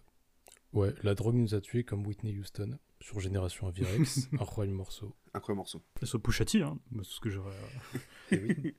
[0.73, 5.13] ouais, la drogue nous a tués comme Whitney Houston sur Génération Avirex, incroyable morceau.
[5.33, 5.81] Incroyable morceau.
[6.01, 6.77] Et ce Pushati, hein.
[6.97, 7.53] C'est ce que j'aurais.
[8.31, 8.75] Et oui.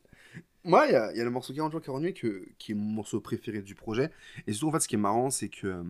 [0.64, 2.72] Moi, il y, a- il y a le morceau 40 jours, 40 nuits que, qui
[2.72, 4.10] est mon morceau préféré du projet.
[4.46, 5.84] Et surtout, en fait, ce qui est marrant, c'est que euh,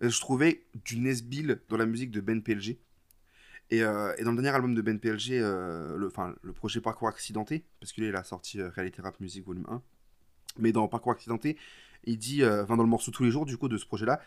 [0.00, 2.78] je trouvais du Nesbill dans la musique de Ben PLG.
[3.70, 6.80] Et, euh, et dans le dernier album de Ben PLG, euh, le, enfin, le projet
[6.80, 9.82] Parcours Accidenté, parce qu'il a sorti euh, Réalité Rap Music Volume 1.
[10.58, 11.58] Mais dans Parcours Accidenté,
[12.08, 14.20] il dit, euh, dans le morceau Tous les jours, du coup, de ce projet-là,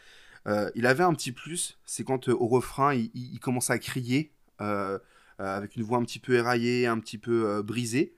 [0.47, 3.77] euh, il avait un petit plus, c'est quand euh, au refrain, il, il, commence à
[3.77, 4.31] crier
[5.39, 8.13] avec une voix un petit peu éraillée, un petit peu brisée.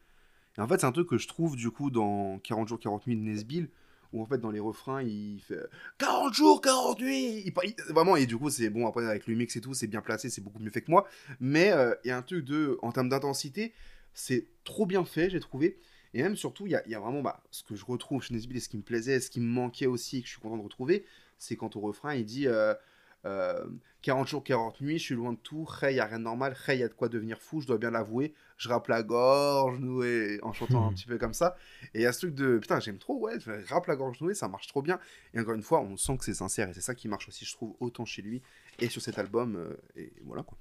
[0.58, 3.08] Et en fait, c'est un truc que je trouve du coup dans 40 jours, 40
[3.08, 3.70] nuits de Nesbill,
[4.12, 5.58] où en fait dans les refrains il fait
[6.00, 7.54] 40 jours, 40 nuits
[7.88, 10.30] Vraiment, et du coup, c'est bon, après avec le mix et tout, c'est bien placé,
[10.30, 11.08] c'est beaucoup mieux fait que moi.
[11.40, 13.74] Mais il y a un truc de, en termes d'intensité,
[14.14, 15.78] c'est trop bien fait, j'ai trouvé.
[16.14, 18.22] Et même surtout, il y a, il y a vraiment bah, ce que je retrouve
[18.24, 20.32] chez Nesbill et ce qui me plaisait, ce qui me manquait aussi et que je
[20.34, 21.06] suis content de retrouver,
[21.40, 22.48] c'est quand au refrain il dit.
[22.48, 22.74] euh,
[23.26, 23.66] euh,
[24.02, 26.58] 40 jours, 40 nuits, je suis loin de tout, hey, y a rien de normal,
[26.68, 29.80] hey, y a de quoi devenir fou, je dois bien l'avouer, je rappe la gorge
[29.80, 30.94] nouée en chantant un Hmm.
[30.94, 31.56] petit peu comme ça.
[31.94, 34.20] Et il y a ce truc de putain, j'aime trop, ouais, je rappe la gorge
[34.20, 35.00] nouée, ça marche trop bien.
[35.34, 37.46] Et encore une fois, on sent que c'est sincère et c'est ça qui marche aussi,
[37.46, 38.42] je trouve, autant chez lui
[38.80, 39.56] et sur cet album.
[39.56, 40.58] euh, et voilà quoi.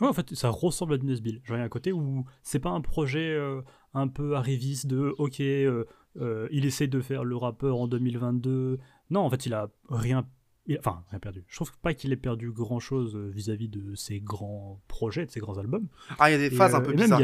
[0.00, 1.40] Ouais, en fait, ça ressemble à du Nesbill.
[1.44, 3.62] Genre, il y a un côté où c'est pas un projet euh,
[3.94, 5.84] un peu arriviste de ok, euh,
[6.20, 8.78] euh, il essaie de faire le rappeur en 2022.
[9.10, 10.26] Non, en fait, il a rien.
[10.66, 11.44] il- Enfin, rien perdu.
[11.48, 15.40] Je trouve pas qu'il ait perdu grand chose vis-à-vis de ses grands projets, de ses
[15.40, 15.88] grands albums.
[16.18, 17.20] Ah, il y a des Et, phases un peu bizarres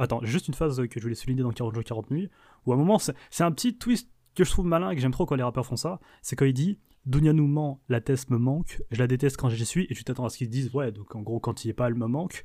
[0.00, 2.30] Attends, juste une phase que je voulais souligner dans 40 jours, 40 nuits,
[2.66, 5.00] où à un moment, c'est c'est un petit twist que je trouve malin et que
[5.00, 5.98] j'aime trop quand les rappeurs font ça.
[6.22, 6.78] C'est quand il dit
[7.08, 10.04] Dunia nous ment, la test me manque, je la déteste quand j'y suis, et tu
[10.04, 12.06] t'attends à ce qu'ils disent Ouais, donc en gros, quand il est pas, elle me
[12.06, 12.44] manque.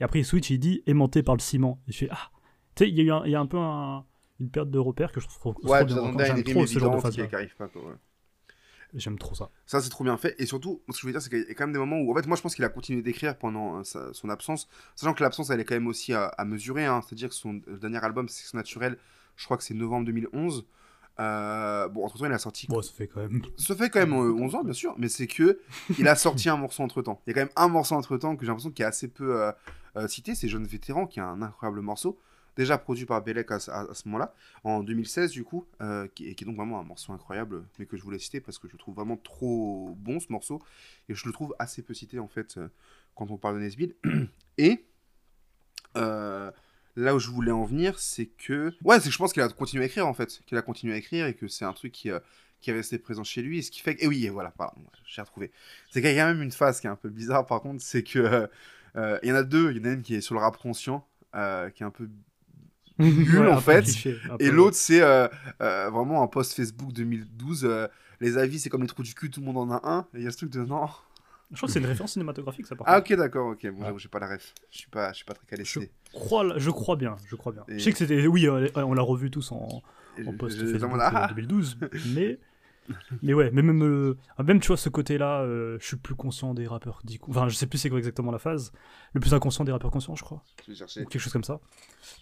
[0.00, 1.80] Et après, il switch, il dit Aimanté par le ciment.
[1.88, 2.30] Et je fais Ah
[2.74, 4.04] Tu sais, il y y a un peu un-
[4.40, 5.86] une perte de repères que je trouve trop, Ouais, bien.
[5.86, 7.68] tu t'attendais à une J'aime rime trop ce genre de évidente qui, qui arrive pas
[7.68, 7.82] quoi.
[7.82, 7.94] ouais.
[8.94, 9.48] J'aime trop ça.
[9.64, 10.34] Ça, c'est trop bien fait.
[10.38, 11.98] Et surtout, ce que je veux dire, c'est qu'il y a quand même des moments
[11.98, 14.68] où, en fait, moi, je pense qu'il a continué d'écrire pendant euh, sa- son absence.
[14.96, 16.84] Sachant que l'absence, elle est quand même aussi à, à mesurer.
[16.84, 17.00] hein.
[17.00, 18.98] C'est-à-dire que son dernier album, Sexe Naturel,
[19.36, 20.66] je crois que c'est novembre 2011.
[21.20, 22.66] Euh, bon, entre temps, il a sorti.
[22.68, 23.42] Bon, ça fait quand même.
[23.58, 25.60] Ça fait quand même euh, 11 ans, bien sûr, mais c'est que
[25.98, 27.20] il a sorti un morceau entre temps.
[27.26, 29.08] Il y a quand même un morceau entre temps que j'ai l'impression qu'il est assez
[29.08, 29.42] peu
[29.96, 30.34] euh, cité.
[30.34, 32.18] C'est Jeune Vétéran, qui est un incroyable morceau.
[32.56, 34.34] Déjà produit par Belek à, ce- à- à ce moment-là,
[34.64, 37.86] en 2016 du coup, euh, qui, et qui est donc vraiment un morceau incroyable, mais
[37.86, 40.60] que je voulais citer parce que je le trouve vraiment trop bon ce morceau,
[41.08, 42.58] et je le trouve assez peu cité en fait
[43.14, 43.94] quand on parle de Nesbill.
[44.58, 44.84] Et
[46.96, 48.72] là où je voulais en venir, c'est que.
[48.84, 50.94] Ouais, c'est que je pense qu'il a continué à écrire en fait, qu'il a continué
[50.94, 52.18] à écrire et que c'est un truc qui, euh,
[52.60, 54.04] qui est resté présent chez lui, et ce qui fait que.
[54.04, 55.50] Et oui, et voilà, pardon, j'ai retrouvé.
[55.90, 57.82] C'est qu'il y a quand même une phase qui est un peu bizarre par contre,
[57.82, 58.18] c'est que.
[58.18, 58.46] euh,
[58.96, 60.40] euh, Il y en a deux, il y en a une qui est sur le
[60.40, 62.08] rap conscient, euh, qui est un peu
[62.98, 63.82] Nul, Ouais, en fait.
[63.82, 65.00] cliché, Et l'autre, c'est
[65.58, 67.64] vraiment un post Facebook 2012.
[67.64, 67.88] euh,
[68.20, 70.00] les avis, c'est comme les trous du cul, tout le monde en a un.
[70.14, 70.88] Et il y a ce truc de non.
[71.52, 73.66] Je crois que c'est une référence cinématographique, ça, par Ah, ok, d'accord, ok.
[73.70, 73.84] Bon, Ah.
[73.86, 74.54] j'avoue, j'ai pas la ref.
[74.70, 75.64] Je suis pas, je suis pas très calé.
[75.64, 75.80] Je
[76.12, 77.64] crois, je crois bien, je crois bien.
[77.68, 79.82] Et- Je sais que c'était, oui, euh, on l'a revu tous en,
[80.26, 81.78] en post je- Facebook euh, ah, 2012,
[82.16, 82.38] mais,
[83.22, 86.14] mais ouais, mais même, euh, ah, même tu vois ce côté-là, euh, je suis plus
[86.14, 88.72] conscient des rappeurs dits, enfin, je sais plus c'est quoi exactement la phase,
[89.12, 91.02] le plus inconscient des rappeurs conscients, je crois, je vais chercher.
[91.02, 91.60] ou quelque chose comme ça.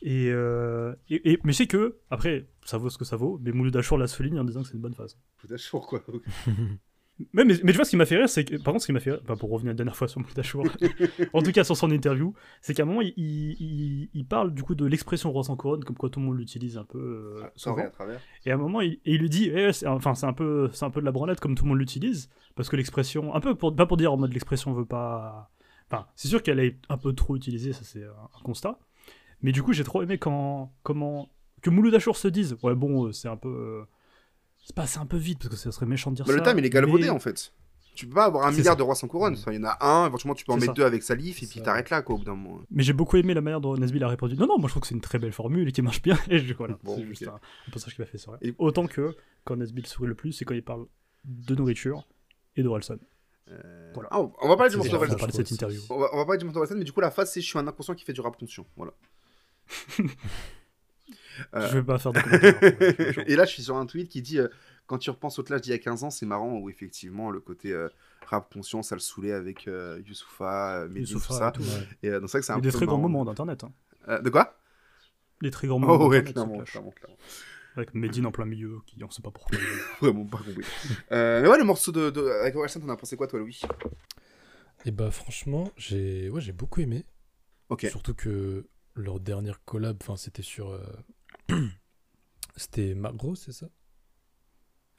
[0.03, 3.39] Et, euh, et, et- mais je sais que, après, ça vaut ce que ça vaut,
[3.43, 5.17] mais Mouloud Achour la souligne en disant que c'est une bonne phase.
[5.57, 6.03] Chaud, quoi.
[7.33, 8.87] Mais, mais, mais tu vois, ce qui m'a fait rire, c'est que, par contre, ce
[8.87, 10.65] qui m'a fait rire, bah, pour revenir la dernière fois sur Mouloud Achour,
[11.33, 14.75] en tout cas sur son interview, c'est qu'à un moment, il, il, parle du coup
[14.75, 17.53] de l'expression roi sans couronne, comme quoi tout le monde l'utilise un peu euh, Ah,
[17.57, 17.79] souvent.
[17.79, 18.21] À travers.
[18.47, 20.71] Et à un moment, il, et il lui dit, eh, c'est, enfin, c'est un peu,
[20.73, 23.41] c'est un peu de la branlette comme tout le monde l'utilise, parce que l'expression, un
[23.41, 25.51] peu pour, pas pour dire en mode l'expression veut pas,
[25.91, 28.79] enfin, c'est sûr qu'elle est un peu trop utilisée, ça c'est un, constat.
[29.43, 31.31] Mais du coup, j'ai trop aimé quand, comment,
[31.63, 33.85] que Mouloud Achour se dise, ouais bon, euh, c'est un peu, euh,
[34.71, 36.39] c'est passé un peu vite parce que ça serait méchant de dire Bah, ça.
[36.39, 37.53] le time, il est galvaudé, mais- en fait.
[37.97, 38.77] Tu peux pas avoir un milliard ça.
[38.77, 39.37] de rois sans couronne.
[39.49, 40.73] Il y en a un, éventuellement, tu peux en mettre ça.
[40.73, 42.61] deux avec Salif, et puis t'arrêtes là, quoi, au bout d'un moment.
[42.71, 44.37] Mais j'ai beaucoup aimé la manière dont Nesbill a répondu.
[44.37, 46.17] Non, non, moi je trouve que c'est une très belle formule et qui marche bien.
[46.31, 47.09] Et je, voilà, Bon, c'est ok.
[47.09, 48.39] juste un, un passage qui m'a fait sourire.
[48.43, 49.15] Et- Autant que
[49.45, 50.87] quand Nesbill sourit le plus, c'est quand il parle
[51.25, 52.07] de nourriture
[52.57, 52.97] et d'Orelsan.
[53.51, 54.09] Euh, Voilà.
[54.13, 55.81] ah, on, va parler du déjà on va parler de cette interview.
[55.91, 57.47] On va, on va parler du morceau d'Orelsan, mais du coup, la phase, c'est je
[57.49, 58.65] suis un inconscient qui fait du rap conscient.
[58.77, 58.93] Voilà.
[61.55, 63.25] Euh, Je vais pas faire de commentaires.
[63.29, 64.49] Et là, je suis sur un tweet qui dit euh,
[64.87, 67.41] Quand tu repenses au clash d'il y a 15 ans, c'est marrant où effectivement le
[67.41, 67.89] côté euh,
[68.27, 71.49] rap conscient, ça le saoulait avec euh, Youssoufa, Medine, tout ça.
[71.49, 71.63] et tout.
[71.63, 71.89] Ouais.
[72.03, 72.63] Et euh, donc, c'est vrai que c'est un peu.
[72.63, 73.09] des très grands marrant.
[73.09, 73.65] moments d'internet.
[73.65, 73.73] Hein.
[74.09, 74.59] Euh, de quoi?
[75.43, 76.71] Les très grands moments Oh, ouais, clairement, ce clash.
[76.73, 77.17] clairement, clairement.
[77.77, 79.57] Avec Medine en plein milieu, qui on sait pas pourquoi.
[80.01, 80.65] Vraiment pas compris.
[81.13, 82.27] Euh, mais ouais, le morceau de, de...
[82.43, 83.61] avec Orelsan, t'en as pensé quoi, toi, Louis?
[84.85, 87.05] Et bah franchement, j'ai ouais, j'ai beaucoup aimé.
[87.89, 88.67] Surtout que
[88.97, 90.71] leur dernière collab, enfin c'était sur...
[90.71, 90.81] euh,
[92.57, 93.69] c'était Magro, c'est ça?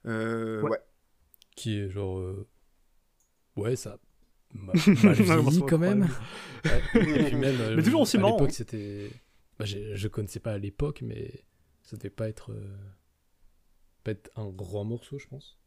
[0.05, 0.71] Euh, Ouais.
[0.71, 0.79] ouais.
[1.55, 2.19] Qui est genre...
[2.19, 2.47] euh,
[3.55, 3.97] Ouais, ça...
[4.53, 4.73] m'a
[5.03, 6.07] mal vieilli quand même.
[6.65, 6.81] Ouais.
[6.95, 8.53] Et puis même, euh, Mais toujours aussi à marrant, l'époque, hein.
[8.55, 9.11] c'était...
[9.59, 11.43] Bah, je connaissais pas à l'époque, mais
[11.83, 12.51] ça devait pas être...
[12.51, 12.77] euh,
[14.03, 15.57] Pas être un grand morceau, je pense.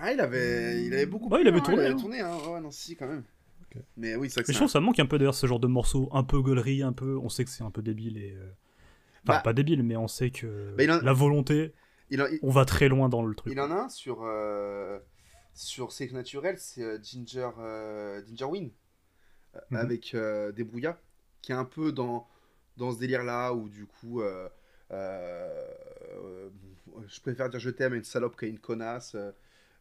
[0.00, 1.28] Ah, il avait, il avait beaucoup.
[1.30, 1.96] Ouais, il avait hein, tourné, Il avait hein.
[1.98, 2.36] tourné, hein.
[2.48, 3.24] Ouais, non, si, quand même.
[3.96, 5.46] Mais oui, c'est vrai que Mais je trouve que ça manque un peu d'ailleurs ce
[5.46, 7.16] genre de morceau un peu gaulerie, un peu.
[7.18, 8.32] On sait que c'est un peu débile et.
[8.32, 8.50] euh,
[9.28, 9.42] Enfin, Bah.
[9.42, 11.74] pas débile, mais on sait que Bah, il en- la volonté,
[12.10, 13.52] Il, en- il- on va très loin dans le truc.
[13.52, 14.98] il en a un sur, euh,
[15.52, 18.70] sur Naturel, c'est euh, Ginger, euh, Ginger Win,
[19.54, 19.76] euh, Mhm.
[19.78, 20.96] avec euh, des brouillards,
[21.42, 22.26] qui est un peu dans,
[22.78, 24.48] dans ce délire-là où du coup, euh,
[27.06, 29.14] je préfère dire je t'aime à une salope qu'à une connasse.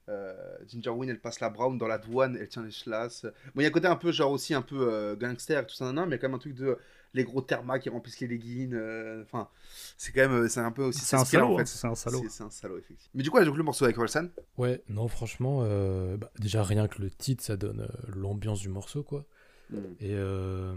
[0.09, 0.33] Euh,
[0.67, 3.25] Ginger Win, elle passe la brown dans la douane, elle tient les chlasses.
[3.55, 5.65] Bon, il y a un côté un peu, genre aussi un peu euh, gangster et
[5.67, 6.77] tout ça, nan, nan, mais il y a quand même un truc de
[7.13, 8.73] les gros thermas qui remplissent les leggings.
[8.73, 9.49] euh, Enfin,
[9.97, 11.65] c'est quand même, euh, c'est un peu aussi C'est un salaud, en hein, fait.
[11.65, 12.23] c'est un salaud.
[12.29, 13.11] C'est un salaud, effectivement.
[13.15, 14.27] Mais du coup, donc, le morceau avec Orelsan,
[14.57, 18.69] Ouais, non, franchement, euh, bah, déjà rien que le titre, ça donne euh, l'ambiance du
[18.69, 19.25] morceau, quoi.
[19.71, 19.77] hmm.
[19.99, 20.75] Et euh,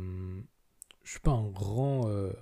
[1.04, 2.08] je suis pas un grand.
[2.08, 2.32] euh,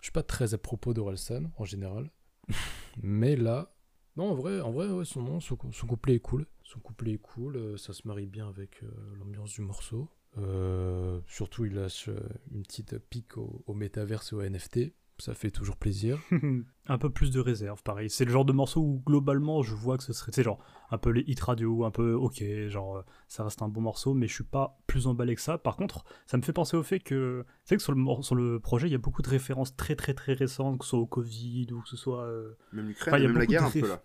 [0.00, 2.10] je suis pas très à propos d'Orelsan en général.
[3.02, 3.73] Mais là,
[4.16, 6.46] non, en vrai, en vrai son, son, couplet est cool.
[6.62, 8.88] Son couplet est cool, euh, ça se marie bien avec euh,
[9.18, 10.08] l'ambiance du morceau.
[10.38, 12.08] Euh, surtout, il lâche
[12.52, 14.92] une petite pique au, au métaverse et au NFT.
[15.18, 16.18] Ça fait toujours plaisir.
[16.88, 18.10] un peu plus de réserve, pareil.
[18.10, 20.58] C'est le genre de morceau où globalement je vois que ce serait, tu sais, genre
[20.90, 24.12] un peu les hit radio, un peu ok, genre euh, ça reste un bon morceau,
[24.12, 25.56] mais je suis pas plus emballé que ça.
[25.56, 28.24] Par contre, ça me fait penser au fait que, tu sais que sur le, mor-
[28.24, 30.90] sur le projet, il y a beaucoup de références très très très récentes, que ce
[30.90, 33.38] soit au Covid ou que ce soit, euh, Même l'Ukraine, Enfin, il y a même
[33.38, 34.02] la guerre un peu là.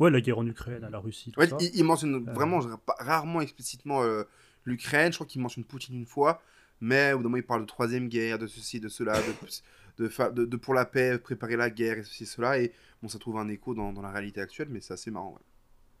[0.00, 1.56] ouais, la guerre en Ukraine, à la Russie, tout Ouais, ça.
[1.60, 2.32] il, il mentionne Euh.
[2.32, 2.60] vraiment
[2.98, 4.24] rarement explicitement euh,
[4.64, 5.12] l'Ukraine.
[5.12, 6.40] Je crois qu'il mentionne Poutine une fois,
[6.80, 9.26] mais au bout d'un moment il parle de troisième guerre, de ceci, de cela, de,
[9.98, 12.58] de, de, de pour la paix, préparer la guerre et ceci, cela.
[12.58, 12.72] Et
[13.02, 15.32] bon, ça trouve un écho dans, dans la réalité actuelle, mais c'est assez marrant.
[15.32, 15.44] ouais.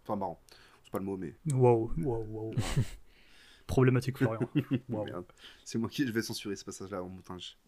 [0.04, 0.40] Enfin, marrant.
[0.84, 2.54] C'est pas le mot, mais Waouh, waouh, waouh.
[3.66, 4.48] Problématique, Florian.
[5.64, 7.58] C'est moi qui je vais censurer ce passage-là en montage.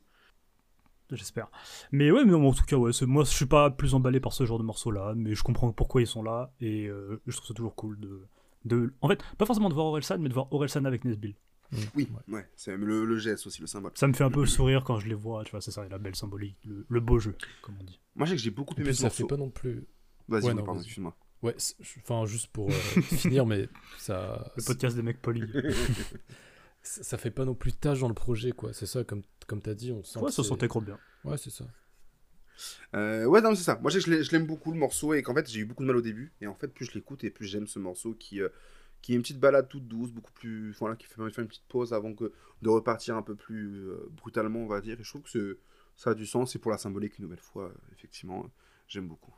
[1.10, 1.50] J'espère.
[1.92, 4.46] Mais ouais, mais en tout cas, ouais, moi je suis pas plus emballé par ce
[4.46, 7.54] genre de morceaux-là, mais je comprends pourquoi ils sont là, et euh, je trouve ça
[7.54, 8.22] toujours cool de,
[8.64, 8.94] de.
[9.02, 11.34] En fait, pas forcément de voir Orelsan, mais de voir Orelsan avec Nesbill.
[11.94, 13.92] Oui, ouais, c'est le, le geste aussi, le symbole.
[13.94, 15.98] Ça me fait un peu sourire quand je les vois, tu vois, c'est ça, la
[15.98, 18.00] belle symbolique, le, le beau jeu, comme on dit.
[18.16, 19.84] Moi, je sais que j'ai beaucoup aimé ce ça fait pas non plus.
[20.28, 21.16] Vas-y, Ouais, pardon, excuse-moi.
[21.42, 21.54] Ouais,
[22.02, 23.68] enfin, juste pour euh, finir, mais
[23.98, 24.52] ça.
[24.56, 25.44] Le podcast des mecs polis.
[26.82, 28.72] ça ça fait pas non plus tâche dans le projet, quoi.
[28.72, 30.18] C'est ça, comme, comme t'as dit, on sent.
[30.18, 30.98] ouais, ça sentait trop bien.
[31.24, 31.64] Ouais, c'est ça.
[32.94, 33.78] Euh, ouais, non, c'est ça.
[33.80, 35.60] Moi, je sais que je l'ai- je l'aime beaucoup le morceau et qu'en fait, j'ai
[35.60, 36.32] eu beaucoup de mal au début.
[36.40, 38.48] Et en fait, plus je l'écoute et plus j'aime ce morceau qui, euh,
[39.03, 40.72] qui est une petite balade toute douce, beaucoup plus.
[40.78, 42.32] Voilà, qui fait une petite pause avant que
[42.62, 44.98] de repartir un peu plus euh, brutalement, on va dire.
[45.01, 45.59] Et je trouve que c'est-
[45.96, 46.55] ça a du sens.
[46.55, 48.46] Et pour la symbolique, une nouvelle fois, euh, effectivement,
[48.88, 49.34] j'aime beaucoup.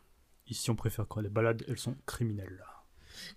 [0.49, 2.65] Ici, on préfère quoi Les balades, elles sont criminelles.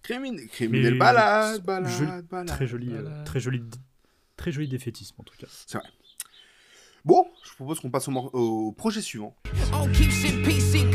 [0.02, 0.38] Crimin...
[0.48, 2.48] Criminel Mais- balade, je- balade, balade.
[2.48, 3.62] Très joli, euh, très joli,
[4.38, 5.48] très joli défaitisme en tout cas.
[7.04, 9.36] Bon, je propose qu'on passe au, projet suivant.
[9.74, 10.95] On keep shit PC, cause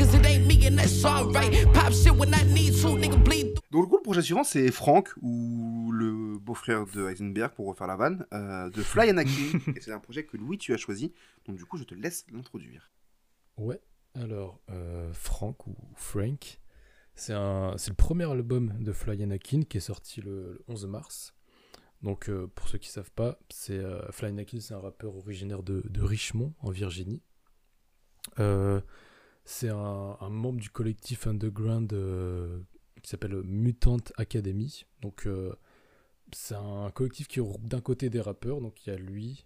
[3.81, 7.87] Donc, du coup, le projet suivant, c'est Franck, ou le beau-frère de Heisenberg, pour refaire
[7.87, 9.31] la vanne, euh, de Fly Anakin.
[9.75, 11.13] et c'est un projet que Louis, tu as choisi.
[11.47, 12.91] Donc, du coup, je te laisse l'introduire.
[13.57, 13.81] Ouais,
[14.13, 16.59] alors, euh, Frank ou Frank,
[17.15, 21.33] c'est le premier album de Fly Anakin qui est sorti le, le 11 mars.
[22.03, 25.63] Donc, euh, pour ceux qui savent pas, c'est euh, Fly Anakin, c'est un rappeur originaire
[25.63, 27.23] de, de Richmond, en Virginie.
[29.43, 31.91] C'est un, un membre du collectif underground
[33.01, 34.85] qui s'appelle Mutant Academy.
[35.01, 35.53] Donc, euh,
[36.33, 39.45] c'est un collectif qui regroupe d'un côté des rappeurs, donc il y a lui,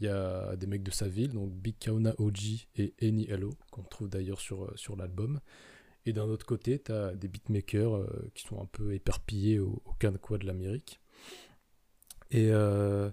[0.00, 3.56] il y a des mecs de sa ville, donc Big Kauna OG et Eni Hello,
[3.70, 5.40] qu'on trouve d'ailleurs sur, euh, sur l'album.
[6.06, 9.82] Et d'un autre côté, tu as des beatmakers euh, qui sont un peu éparpillés au,
[9.84, 11.00] au de l'Amérique.
[12.30, 13.10] Et euh,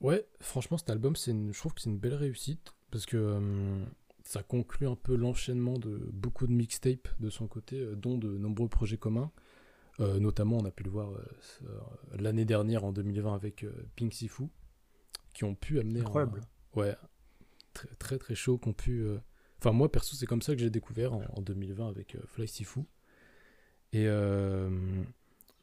[0.00, 3.38] ouais, franchement, cet album, c'est je trouve que c'est une belle réussite parce que
[4.32, 8.38] ça conclut un peu l'enchaînement de beaucoup de mixtapes de son côté, euh, dont de
[8.38, 9.30] nombreux projets communs.
[10.00, 11.22] Euh, notamment, on a pu le voir euh,
[12.18, 14.44] l'année dernière, en 2020, avec euh, Pink Sifu,
[15.34, 16.00] qui ont pu amener.
[16.00, 16.40] un- Incroyable.
[16.76, 16.96] ouais,
[17.74, 19.06] très très très chaud, qu'on pu.
[19.58, 22.80] Enfin, moi perso, c'est comme ça que j'ai découvert en, en 2020 avec Fly Sifu.
[23.92, 24.06] Et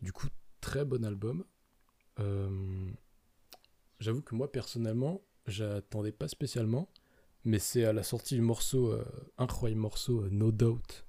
[0.03, 0.27] du coup,
[0.61, 1.43] très bon album.
[3.99, 6.87] J'avoue que moi personnellement, j'attendais pas spécialement,
[7.45, 9.05] mais c'est à la sortie du morceau, euh,
[9.37, 11.05] incroyable morceau euh, No Doubt,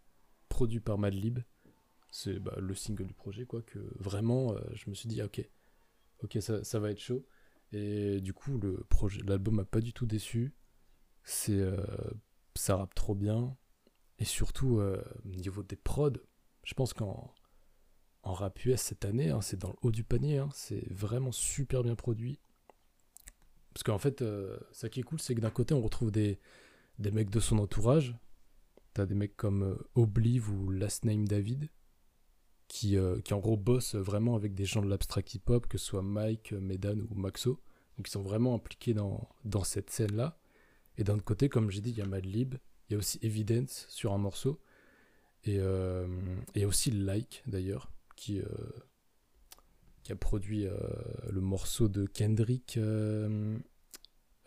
[0.49, 1.41] produit par Madlib.
[2.11, 5.27] C'est bah, le single du projet, quoi, que vraiment, euh, je me suis dit, ah,
[5.27, 5.49] ok,
[6.23, 7.25] ok, ça, va être chaud.
[7.73, 10.55] Et du coup, le projet, l'album m'a pas du tout déçu.
[11.23, 11.63] C'est,
[12.57, 13.57] ça rappe trop bien.
[14.19, 16.19] Et surtout, au niveau des prods,
[16.65, 17.33] je pense qu'en
[18.23, 20.39] en rap US cette année, hein, c'est dans le haut du panier.
[20.39, 22.39] hein, c'est vraiment super bien produit.
[23.73, 26.39] Parce qu'en fait, euh, ça qui est cool, c'est que d'un côté, on retrouve des,
[26.99, 28.17] des mecs de son entourage.
[28.95, 31.69] T'as des mecs comme euh, Obliv ou Last Name David,
[32.67, 35.87] qui, euh, qui en gros bossent vraiment avec des gens de l'abstract hip-hop, que ce
[35.87, 37.61] soit Mike, Medan ou Maxo.
[37.97, 39.29] Donc ils sont vraiment impliqués dans,
[39.65, 40.39] cette scène-là.
[40.97, 42.57] Et d'un autre côté, comme j'ai dit, il y a Madlib,
[42.89, 44.61] il y a aussi Evidence sur un morceau.
[45.45, 45.59] Et
[46.55, 48.43] et aussi Like d'ailleurs, qui,
[50.03, 50.77] qui a produit euh,
[51.31, 53.59] le morceau de Kendrick euh,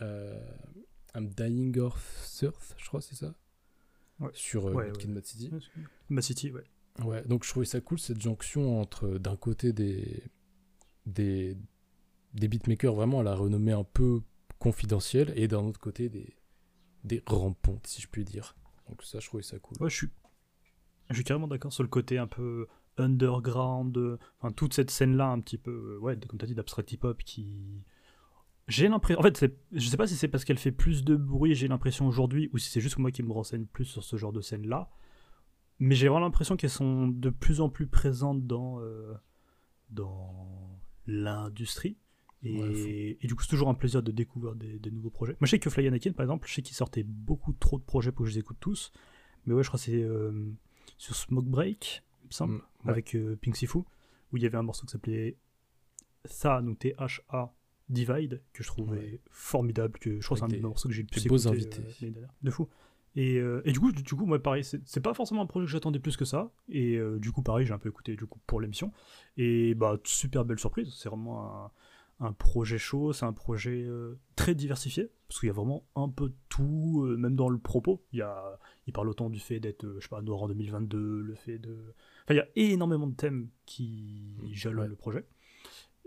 [0.02, 0.40] euh,
[1.16, 3.34] I'm Dying of Earth, je crois, c'est ça
[4.20, 4.30] Ouais.
[4.34, 4.98] Sur euh, Ouais, ouais.
[4.98, 5.52] Kid, Mad City.
[6.10, 6.64] Ma City, ouais.
[7.04, 10.24] Ouais, donc je trouvais ça cool cette jonction entre d'un côté des,
[11.08, 11.58] des,
[12.36, 14.22] des beatmakers vraiment à la renommée un peu
[14.60, 16.36] confidentielle et d'un autre côté des,
[17.04, 18.56] des rampontes, si je puis dire.
[18.88, 19.78] Donc ça, je trouvais ça cool.
[19.82, 20.10] Ouais, je suis,
[21.10, 22.68] je suis carrément d'accord sur le côté un peu
[22.98, 26.92] underground, enfin toute cette scène-là un petit peu, euh, ouais, comme tu as dit, d'abstract
[26.92, 27.84] hip-hop qui...
[28.70, 31.54] J'ai l'impression, en fait, je sais pas si c'est parce qu'elle fait plus de bruit,
[31.54, 34.32] j'ai l'impression aujourd'hui, ou si c'est juste moi qui me renseigne plus sur ce genre
[34.32, 34.90] de scène-là,
[35.80, 39.14] mais j'ai vraiment l'impression qu'elles sont de plus en plus présentes dans, euh,
[39.90, 41.98] dans l'industrie.
[42.44, 45.34] Et, Ouais, et du coup, c'est toujours un plaisir de découvrir des, des nouveaux projets.
[45.40, 47.84] Moi, je sais que Fly Anakin, par exemple, je sais qu'il sortait beaucoup trop de
[47.84, 48.92] projets pour que je les écoute tous.
[49.46, 50.52] Mais ouais, je crois que c'est euh,
[50.98, 52.04] sur Smoke Break,
[52.34, 52.92] me semble, Mm, ouais.
[52.92, 55.38] avec euh, Pink Sifu, où il y avait un morceau qui s'appelait
[56.26, 57.54] Ça, donc T-H-A
[57.90, 59.22] Divide, que je trouvais Ouais.
[59.30, 60.00] formidable.
[60.00, 61.50] Que je crois que c'est un des morceaux que j'ai le plus des beaux écouté,
[61.78, 62.08] invités.
[62.08, 62.70] euh, de fou.
[63.16, 65.72] Et, euh, et du coup, du coup, moi, pareil, c'est pas forcément un projet que
[65.72, 66.52] j'attendais plus que ça.
[66.70, 68.92] Et euh, du coup, pareil, j'ai un peu écouté du coup pour l'émission.
[69.38, 70.92] Et bah, super belle surprise.
[70.98, 71.72] C'est vraiment un,
[72.22, 73.12] un projet chaud.
[73.14, 77.06] C'est un projet euh, très diversifié parce qu'il y a vraiment un peu de tout,
[77.20, 78.02] même dans le propos.
[78.14, 78.58] Il y a,
[78.88, 81.94] il parle autant du fait d'être, je sais pas, noir en 2022, le fait de,
[82.24, 84.88] enfin, il y a énormément de thèmes qui jalonnent ouais.
[84.88, 85.26] le projet.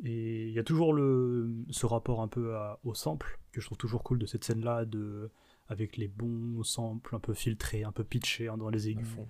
[0.04, 3.66] Et il y a toujours le, ce rapport un peu à- au sample que je
[3.66, 5.30] trouve toujours cool de cette scène-là, de
[5.68, 9.06] avec les bons samples un peu filtrés, un peu pitchés hein, dans les aigus.
[9.08, 9.28] fond.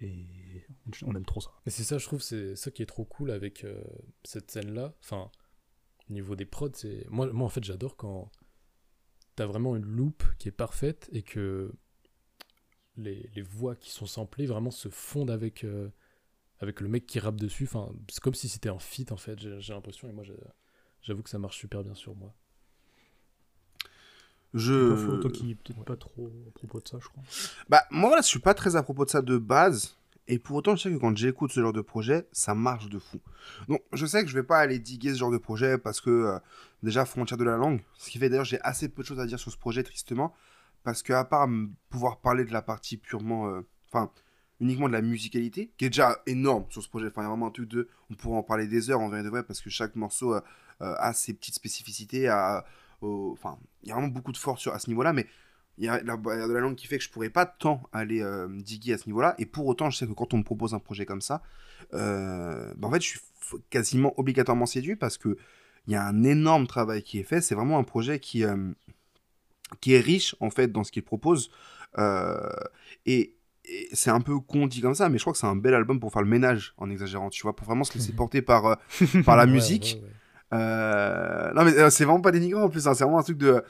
[0.00, 0.26] Et
[1.06, 1.52] on aime trop ça.
[1.64, 3.82] Mais c'est ça, je trouve, c'est ça qui est trop cool avec euh,
[4.24, 4.92] cette scène-là.
[5.00, 5.30] Enfin,
[6.10, 7.06] au niveau des prods, c'est.
[7.08, 8.30] Moi, moi, en fait, j'adore quand
[9.36, 11.72] t'as vraiment une loupe qui est parfaite et que
[12.96, 15.88] les, les voix qui sont samplées vraiment se fondent avec, euh,
[16.64, 17.64] avec le mec qui rappe dessus.
[17.64, 20.08] Enfin, c'est comme si c'était un feat, en fait, j'ai j'ai l'impression.
[20.08, 20.34] Et moi, j'ai-
[21.02, 22.34] j'avoue que ça marche super bien sur moi.
[24.54, 24.94] Je...
[24.94, 27.22] Faux, toi qui pas trop à propos de ça, je crois.
[27.68, 29.96] Bah, moi, voilà, je suis pas très à propos de ça de base.
[30.26, 32.98] Et pour autant, je sais que quand j'écoute ce genre de projet, ça marche de
[32.98, 33.20] fou.
[33.68, 36.08] Donc, je sais que je vais pas aller diguer ce genre de projet parce que,
[36.10, 36.38] euh,
[36.82, 37.82] déjà, frontière de la langue.
[37.98, 40.34] Ce qui fait d'ailleurs, j'ai assez peu de choses à dire sur ce projet, tristement.
[40.82, 41.46] Parce que, à part
[41.90, 43.48] pouvoir parler de la partie purement.
[43.48, 43.60] euh,
[43.92, 44.10] Enfin,
[44.64, 47.06] uniquement de la musicalité, qui est déjà énorme sur ce projet.
[47.08, 47.88] Enfin, il y a vraiment un truc de.
[48.10, 50.40] On pourrait en parler des heures en vrai de vrai, parce que chaque morceau euh,
[50.80, 52.28] euh, a ses petites spécificités.
[52.28, 52.64] a-
[53.02, 55.26] Enfin, il y a vraiment beaucoup de force à ce niveau-là, mais
[55.76, 58.48] il y a de la langue qui fait que je pourrais pas tant aller euh,
[58.48, 59.34] diguer à ce niveau-là.
[59.36, 61.42] Et pour autant, je sais que quand on me propose un projet comme ça,
[61.92, 63.20] euh, bah, en fait, je suis
[63.68, 65.36] quasiment obligatoirement séduit parce que
[65.86, 67.42] il y a un énorme travail qui est fait.
[67.42, 68.42] C'est vraiment un projet qui,
[69.82, 71.50] qui est riche en fait dans ce qu'il propose.
[73.04, 73.33] Et
[73.92, 76.00] c'est un peu con dit comme ça, mais je crois que c'est un bel album
[76.00, 78.74] pour faire le ménage en exagérant, tu vois, pour vraiment se laisser porter par, euh,
[79.24, 79.98] par la musique.
[80.00, 80.14] ouais, ouais.
[80.52, 83.38] Euh, non, mais euh, c'est vraiment pas dénigrant en plus, hein, c'est vraiment un truc
[83.38, 83.62] de.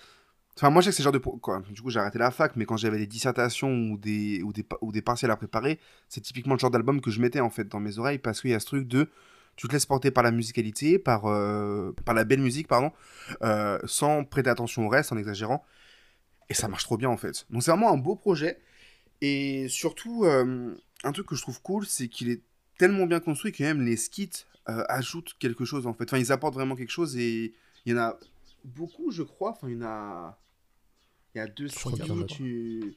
[0.57, 1.19] Enfin, moi je sais que c'est genre de.
[1.19, 1.63] Quoi.
[1.71, 4.67] Du coup, j'ai arrêté la fac, mais quand j'avais des dissertations ou des, ou, des,
[4.83, 7.67] ou des partiels à préparer, c'est typiquement le genre d'album que je mettais en fait
[7.69, 9.11] dans mes oreilles parce qu'il y a ce truc de.
[9.57, 11.23] Tu te laisses porter par la musicalité, par,
[12.05, 12.91] par la belle musique, pardon,
[13.85, 15.65] sans prêter attention au reste, en exagérant.
[16.51, 17.47] Et ça marche trop bien en fait.
[17.51, 18.59] Donc c'est vraiment un beau projet.
[19.25, 22.43] Et surtout, euh, un truc que je trouve cool, c'est qu'il est
[22.79, 26.05] tellement bien construit que même les skits euh, ajoutent quelque chose en fait.
[26.05, 27.55] Enfin, ils apportent vraiment quelque chose et
[27.87, 28.19] il y en a
[28.65, 29.51] beaucoup, je crois.
[29.53, 30.39] Enfin, il y en a.
[31.35, 31.81] Il y a deux skits,
[32.27, 32.95] tu-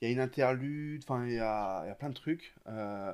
[0.00, 2.54] il y a une interlude, enfin, il y a, il y a plein de trucs.
[2.66, 3.12] euh,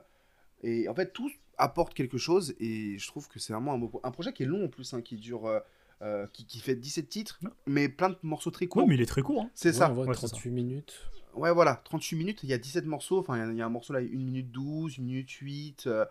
[0.63, 4.01] Et en fait, tous apporte quelque chose et je trouve que c'est vraiment un, beau
[4.05, 5.47] un projet qui est long en plus, hein, qui dure.
[5.47, 5.61] euh,
[6.03, 8.85] euh, qui, qui fait 17 titres, mais plein de morceaux très courts.
[8.85, 9.43] Ouais, mais il est très court.
[9.43, 9.51] hein.
[9.55, 9.93] C'est Ouais, ça.
[9.93, 10.95] Ouais, c'est 38 minutes.
[11.35, 13.19] Ouais, voilà, 38 minutes, il y a 17 morceaux.
[13.21, 15.31] Enfin, il y a- il y, a un morceau là, 1 minute 12, 1 minute
[15.31, 16.05] 8, euh,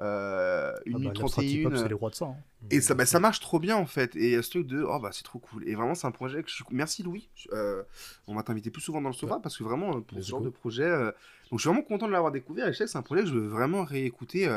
[0.00, 1.76] euh, 1 Ah bah, minute hip-hop, 31.
[1.76, 2.26] c'est les rois de ça.
[2.26, 2.36] hein.
[2.70, 4.14] Et ça, bah, ça marche trop bien en fait.
[4.16, 5.66] Et il y a ce truc de oh bah c'est trop cool.
[5.68, 6.64] Et vraiment, c'est un projet que je suis.
[6.70, 7.28] Merci Louis.
[7.52, 7.82] Euh,
[8.26, 10.30] on va t'inviter plus souvent dans le sofa parce que vraiment, euh, pour Let's ce
[10.30, 10.46] genre go.
[10.46, 10.82] de projet.
[10.82, 11.12] euh,
[11.50, 12.66] Donc je suis vraiment content de l'avoir découvert.
[12.68, 14.48] Et je sais que c'est un projet que je veux vraiment réécouter.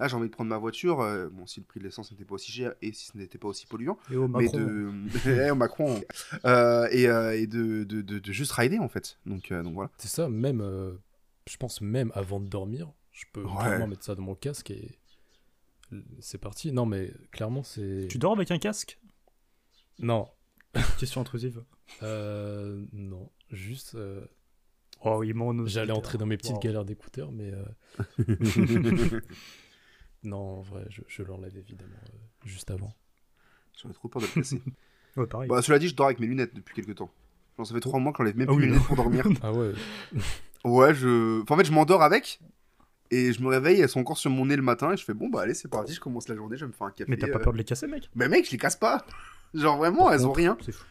[0.00, 1.00] Là, j'ai envie de prendre ma voiture.
[1.00, 3.38] euh, Bon, si le prix de l'essence n'était pas aussi cher et si ce n'était
[3.38, 3.98] pas aussi polluant.
[4.10, 4.58] Et au Mais Macron.
[4.58, 4.92] de.
[5.46, 6.00] Eh, au Macron.
[6.44, 9.18] Euh, et euh, et de, de, de, de juste rider en fait.
[9.26, 9.90] Donc, euh, donc voilà.
[9.98, 10.92] C'est ça, même, euh,
[11.48, 13.54] je pense même avant de dormir, je peux Ouais.
[13.54, 14.98] vraiment mettre ça dans mon casque et
[16.20, 16.70] c'est parti.
[16.72, 18.06] Non, mais clairement, c'est.
[18.08, 18.98] Tu dors avec un casque?
[19.98, 20.28] Non,
[20.98, 21.64] Question intrusive.
[22.02, 23.94] euh, non, juste.
[23.96, 24.24] euh,
[25.04, 25.22] Oh,
[25.66, 26.60] J'allais entrer dans mes petites Wow.
[26.60, 27.52] galères d'écouteurs, mais.
[27.52, 27.64] euh,
[30.24, 32.92] non, en vrai, je, je l'enlève évidemment euh, juste avant.
[33.80, 34.62] J'aurais trop peur de le casser.
[35.16, 35.48] Ouais, pareil.
[35.48, 37.10] bah, cela dit, je dors avec mes lunettes depuis quelques temps.
[37.56, 38.74] Genre, ça fait 3 mois que j'enlève même Ah plus oui, mes non.
[38.74, 39.24] lunettes pour dormir.
[39.42, 39.72] Ah ouais,
[40.64, 41.42] Ouais, je.
[41.42, 42.40] Enfin, en fait, je m'endors avec.
[43.10, 44.92] Et je me réveille, elles sont encore sur mon nez le matin.
[44.92, 46.72] Et je fais, bon, bah allez, c'est parti, je commence la journée, je vais me
[46.72, 47.10] faire un café.
[47.10, 47.42] mais t'as pas euh.
[47.42, 48.10] peur de les casser, mec?
[48.14, 49.04] Mais mec, je les casse pas.
[49.54, 50.56] Genre vraiment, elles ont rien.
[50.64, 50.84] C'est fou.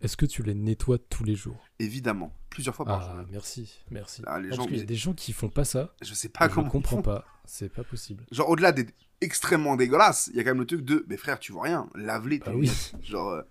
[0.00, 1.64] Est-ce que tu les nettoies tous les jours?
[1.78, 3.26] Évidemment, plusieurs fois par Ah, jour.
[3.30, 4.22] merci, merci.
[4.26, 5.94] Ah, les Parce gens, qu'il y a des gens qui font pas ça.
[6.02, 6.68] Je sais pas je comment.
[6.70, 7.02] comprends ils font.
[7.02, 7.24] pas.
[7.44, 8.24] C'est pas possible.
[8.32, 11.38] Genre, au-delà d'être extrêmement dégueulasse, il y a quand même le truc de, mais frère,
[11.38, 12.40] tu vois rien, lave-les.
[12.40, 12.70] tes Bah oui.
[13.02, 13.42] Genre, euh,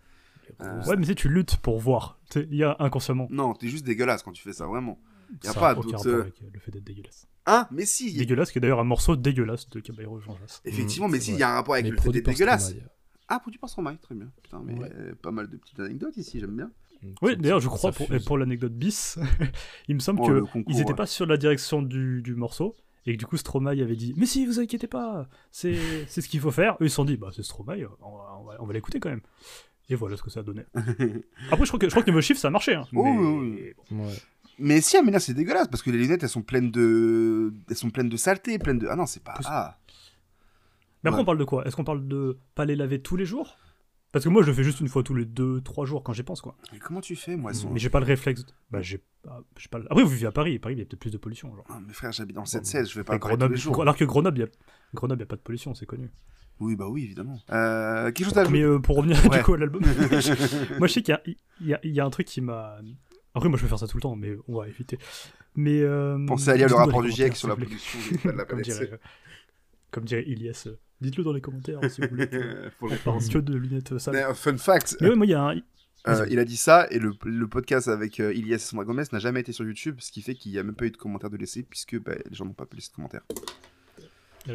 [0.62, 2.20] Euh, grosses- Ouais, mais tu luttes pour voir.
[2.36, 3.28] Il y a inconsciemment.
[3.32, 5.00] non, t'es juste dégueulasse quand tu fais ça, vraiment.
[5.44, 6.08] Y a Ça pas d'autre.
[6.08, 7.26] euh, avec euh, le fait d'être dégueulasse.
[7.48, 7.68] Hein?
[7.72, 8.14] Mais si.
[8.14, 10.38] Dégueulasse, qui est d'ailleurs un morceau dégueulasse de Caballero Jean.
[10.64, 12.76] Effectivement, Mm, mais si, il y a un rapport avec mais le fait d'être dégueulasse.
[13.28, 14.28] Ah, produit par Stromae, très bien.
[14.44, 14.90] Putain, mais Ouais.
[14.96, 16.72] euh, pas mal de petites anecdotes ici, j'aime bien.
[17.22, 19.18] Oui, d'ailleurs, je crois, pour, pour l'anecdote bis,
[19.88, 20.96] il me semble Oh, que le concours, ils étaient ouais.
[20.96, 22.76] pas sur la direction du, du morceau.
[23.08, 25.76] Et que du coup, Stromae avait dit Mais si, vous inquiétez pas, c'est
[26.08, 26.74] ce qu'il faut faire.
[26.82, 29.00] Eux, ils se sont dit Bah, c'est Stromae, on va, on va, on va l'écouter
[29.00, 29.22] quand même.
[29.90, 30.64] Et voilà ce que ça a donné.
[31.52, 32.74] Après, je crois que, je crois que niveau chiffre, ça a marché.
[32.74, 32.86] Hein.
[32.96, 33.76] Oh, mais...
[33.92, 34.14] oui, Ouais.
[34.58, 37.90] Mais si, Amélia, c'est dégueulasse parce que les lunettes, elles sont pleines de, elles sont
[37.92, 38.88] pleines de saleté, pleines de.
[38.90, 39.36] Ah non, c'est pas.
[39.46, 39.78] Ah.
[41.06, 41.22] Mais après, Ouais.
[41.22, 41.66] on parle de quoi?
[41.66, 43.58] Est-ce qu'on parle de pas les laver tous les jours?
[44.12, 46.24] Parce que moi, je le fais juste une fois tous les 2-3 jours quand j'y
[46.24, 46.56] pense, quoi.
[46.72, 48.46] Mais comment tu fais, moi Mais j'ai pas le réflexe.
[48.72, 49.00] Bah, j'ai
[49.70, 50.58] pas, Après, vous vivez à Paris.
[50.60, 51.54] Paris, il y a peut-être plus de pollution.
[51.56, 51.66] Genre.
[51.70, 53.54] Ah, mais frère, j'habite dans le 7-16, je vais pas Et le parler tous Grenoble,
[53.56, 53.82] les jours.
[53.82, 54.48] alors que Grenoble, il y a...
[54.94, 56.12] Grenoble, il y a pas de pollution, c'est connu.
[56.62, 57.38] Oui, bah oui, évidemment.
[57.52, 59.40] Euh, quelque chose à Mais euh, pour revenir Ouais.
[59.40, 59.82] du coup à l'album,
[60.80, 61.18] moi je sais qu'il
[61.62, 62.78] y a, y, y un truc qui m'a.
[63.34, 64.98] Après, moi je peux faire ça tout le temps, mais on va éviter.
[65.56, 65.82] Mais.
[65.82, 69.02] Euh, Pensez à lire le rapport du GIEC sur la pollution de la planète.
[69.96, 70.64] Euh, comme dirait Ilias.
[70.68, 72.28] euh, Dites-le dans les commentaires si vous voulez.
[72.80, 74.14] Faut On le- parle que de lunettes sales.
[74.14, 75.56] Mais, euh, Fun fact, Mais ouais, moi il y a un.
[76.08, 79.04] euh, il a dit ça et le, le podcast avec euh, Ilias et Sandra Gomez
[79.12, 80.98] n'a jamais été sur YouTube, ce qui fait qu'il n'y a même pas eu de
[80.98, 83.24] commentaires de laisser puisque bah, les gens n'ont pas pu laisser de commentaires.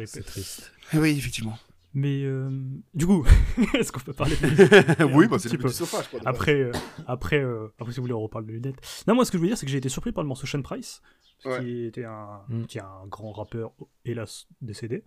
[0.05, 0.71] C'est triste.
[0.93, 1.57] Oui, effectivement.
[1.93, 2.49] Mais euh,
[2.93, 3.25] du coup,
[3.77, 6.21] est-ce qu'on peut parler de musique oui, bah c'est le sofa, je crois.
[6.25, 6.71] Après, euh,
[7.05, 8.77] après, euh, après, si vous voulez, on reparle de lunettes.
[9.07, 10.47] Non, moi, ce que je veux dire, c'est que j'ai été surpris par le morceau
[10.47, 11.01] Sean Price,
[11.45, 11.59] Ouais.
[11.63, 12.65] qui était un, Mm.
[12.65, 13.71] qui est un grand rappeur,
[14.05, 15.03] hélas décédé.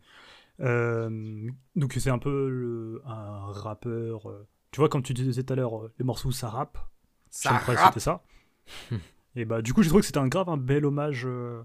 [0.61, 4.29] Euh, donc, c'est un peu le- un rappeur.
[4.31, 6.79] euh, tu vois, comme tu disais tout à l'heure, euh, les morceaux où ça rappe.
[7.31, 7.89] Ça Sean Price, rappe.
[7.95, 8.23] c'était ça.
[9.37, 11.25] Et bah, du coup, j'ai trouvé que c'était un grave, un bel hommage.
[11.27, 11.63] euh,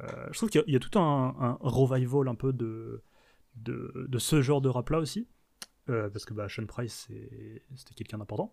[0.00, 3.02] je trouve qu'il y, a- il y a tout un, un revival un peu de,
[3.56, 5.28] de, de ce genre de rap-là aussi.
[5.90, 7.08] Euh, parce que bah, Sean Price,
[7.76, 8.52] c'était quelqu'un d'important.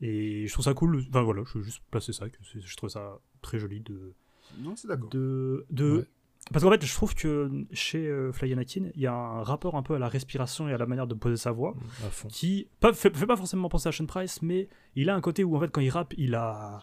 [0.00, 1.04] Et je trouve ça cool.
[1.08, 2.28] Enfin voilà, je veux juste placer ça.
[2.28, 4.14] Que je trouve ça très joli de.
[4.58, 5.10] Non, c'est d'accord.
[5.10, 5.98] de, de...
[5.98, 6.04] Ouais.
[6.52, 9.74] Parce qu'en fait, je trouve que chez euh, Fly Anakin, il y a un rapport
[9.74, 11.74] un peu à la respiration et à la manière de poser sa voix
[12.10, 12.28] fond.
[12.28, 15.44] qui pas, fait, fait pas forcément penser à Sean Price, mais il a un côté
[15.44, 16.80] où en fait quand il rappe, il a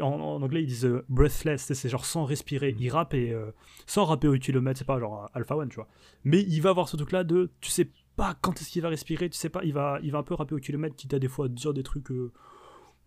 [0.00, 2.76] en, en anglais ils disent euh, breathless, c'est genre sans respirer.
[2.78, 3.50] Il rappe et euh,
[3.86, 5.88] sans rapper au kilomètre, c'est pas genre Alpha One, tu vois.
[6.24, 8.88] Mais il va avoir ce truc là de tu sais pas quand est-ce qu'il va
[8.88, 11.18] respirer, tu sais pas, il va il va un peu rapper au kilomètre, quitte à
[11.18, 12.30] des fois dire des trucs euh,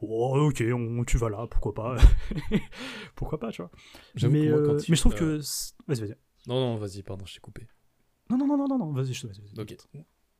[0.01, 1.95] Oh, ok, on, tu vas là, pourquoi pas
[3.15, 3.71] Pourquoi pas, tu vois
[4.29, 5.37] mais, moi, euh, mais je trouve que.
[5.87, 6.15] Vas-y, vas-y.
[6.47, 7.67] Non, non, vas-y, pardon, je t'ai coupé.
[8.29, 9.59] Non, non, non, non, non, non, vas-y, je te vas-y, vas-y.
[9.61, 9.77] Ok.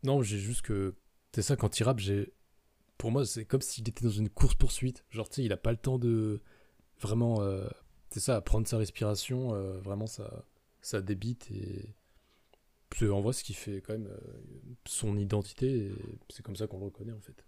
[0.03, 0.95] Non, j'ai juste que.
[1.33, 2.33] C'est ça, quand il rappe, j'ai.
[2.97, 5.05] Pour moi, c'est comme s'il était dans une course-poursuite.
[5.09, 6.41] Genre, tu sais, il a pas le temps de.
[6.99, 7.41] Vraiment.
[7.41, 7.67] euh,
[8.09, 9.53] C'est ça, prendre sa respiration.
[9.55, 10.45] euh, vraiment, ça,
[10.81, 11.49] ça débite.
[11.51, 11.95] Et.
[12.95, 14.17] C'est en vrai ce qui fait quand même euh,
[14.85, 15.91] son identité.
[16.29, 17.45] C'est comme ça qu'on le reconnaît, en fait.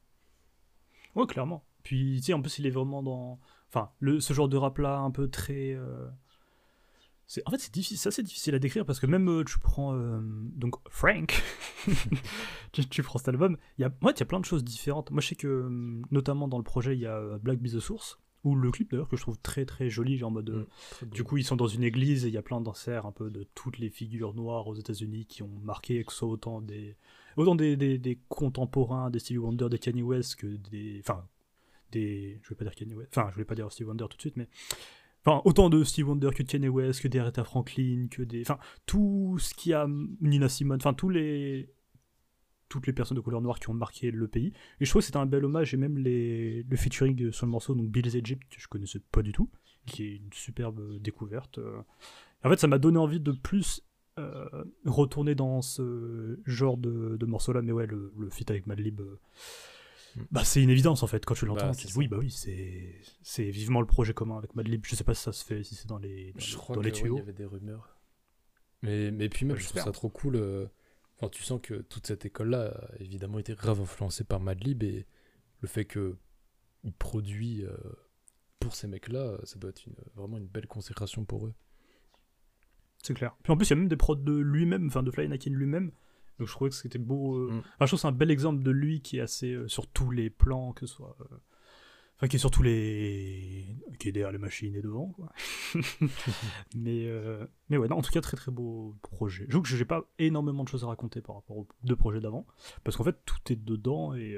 [1.15, 1.63] Ouais, clairement.
[1.87, 3.39] Puis, tu sais, en plus, il est vraiment dans.
[3.69, 5.71] Enfin, le, ce genre de rap-là, un peu très.
[5.73, 6.07] euh,
[7.27, 7.41] C'est...
[7.47, 9.93] En fait, c'est, difficile, c'est assez difficile à décrire parce que même euh, tu prends.
[9.95, 10.19] euh,
[10.55, 11.41] Donc, Frank,
[12.73, 13.89] tu, tu prends cet album, il y a...
[14.01, 15.11] Ouais, il y a plein de choses différentes.
[15.11, 15.69] Moi, je sais que,
[16.11, 19.07] notamment dans le projet, il y a Black Be the Source, Ou le clip d'ailleurs
[19.09, 20.67] que je trouve très très joli, genre en mode.
[21.01, 21.05] Mm.
[21.07, 23.29] Du coup, ils sont dans une église et il y a plein d'inserts un peu
[23.29, 26.97] de toutes les figures noires aux États-Unis qui ont marqué, que ce soit autant des,
[27.37, 31.01] autant des, des, des contemporains, des Stevie Wonder, des Kanye West que des.
[31.01, 31.25] Enfin,
[31.91, 32.39] des.
[32.43, 33.09] Je vais pas dire Kanye West.
[33.15, 34.47] Enfin, je vais pas dire Stevie Wonder tout de suite, mais.
[35.25, 38.41] Enfin, autant de Stevie Wonder que de Kanye West, que des Aretha Franklin, que des.
[38.41, 39.87] Enfin, tout ce qui a.
[40.21, 41.69] Nina Simone, enfin, tous les.
[42.69, 44.51] Toutes les personnes de couleur noire qui ont marqué le pays.
[44.81, 47.51] Et je trouve que c'était un bel hommage, et même les, le featuring sur le
[47.51, 49.49] morceau, donc Bill's Egypt, que je connaissais pas du tout
[49.87, 51.57] qui est une superbe découverte.
[51.57, 51.81] Euh,
[52.43, 53.81] En fait, ça m'a donné envie de plus
[54.19, 59.19] euh, retourner dans ce genre de, morceau-là, mais ouais, le, le feat avec Madlib, euh.
[60.31, 61.25] Bah, c'est une évidence en fait.
[61.25, 61.99] Quand tu l'entends, Bah, tu c'est dis ça.
[61.99, 64.85] oui, bah oui, c'est c'est vivement le projet commun avec Madlib.
[64.85, 66.75] Je sais pas si ça se fait, si c'est dans les, dans, Je les- crois
[66.75, 67.15] dans que, les ouais, tuyaux.
[67.15, 67.97] il y avait des rumeurs.
[68.83, 70.35] Mais, mais puis même, je trouve ça trop cool.
[70.35, 70.67] euh,
[71.17, 75.07] Enfin, tu sens que toute cette école-là a évidemment été grave influencée par Madlib et
[75.61, 76.15] le fait que
[76.83, 77.75] il produit euh,
[78.59, 81.53] pour ces mecs-là, euh, ça doit être une, vraiment une belle consécration pour eux.
[83.01, 83.35] C'est clair.
[83.43, 85.51] Puis en plus, il y a même des prods de lui-même, enfin de Fly Anakin
[85.51, 85.91] lui-même.
[86.39, 87.35] Donc je trouvais que c'était beau.
[87.37, 87.57] euh, Mm.
[87.59, 89.87] Enfin, je trouve que c'est un bel exemple de lui qui est assez euh, sur
[89.87, 91.15] tous les plans, que ce soit.
[91.21, 91.25] euh,
[92.19, 93.75] Enfin, qui est sur tous les.
[93.99, 95.31] qui est derrière les machines et devant, quoi.
[96.75, 97.07] mais,
[97.69, 99.45] mais ouais, non, en tout cas, très très beau projet.
[99.45, 102.19] Je trouve que j'ai pas énormément de choses à raconter par rapport aux deux projets
[102.19, 102.47] d'avant.
[102.83, 104.35] Parce qu'en fait, tout est dedans et.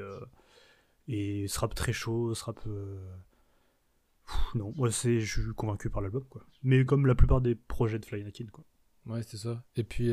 [1.08, 2.60] et ce rap très chaud, ce rap.
[2.64, 6.45] pff, Non, ouais, c'est, je suis convaincu par l'album, quoi.
[6.64, 8.64] Mais comme la plupart des projets de Fly Anakin, quoi.
[9.06, 9.64] Ouais, c'est ça.
[9.76, 10.12] Et puis,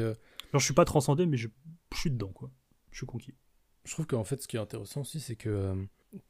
[0.57, 1.49] Genre, je suis pas transcendé, mais je,
[1.93, 2.51] je suis dedans, quoi.
[2.91, 3.35] Je suis conquis.
[3.85, 5.75] je trouve qu'en fait, ce qui est intéressant aussi, c'est que euh,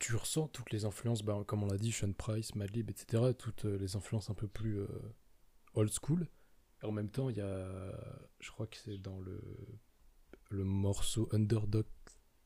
[0.01, 3.67] tu ressens toutes les influences, bah, comme on l'a dit, Sean Price, Madlib, etc., toutes
[3.67, 4.89] euh, les influences un peu plus euh,
[5.75, 6.27] old school.
[6.83, 7.93] Et en même temps, il y a,
[8.41, 9.41] je crois que c'est dans le,
[10.51, 11.87] le morceau Underdog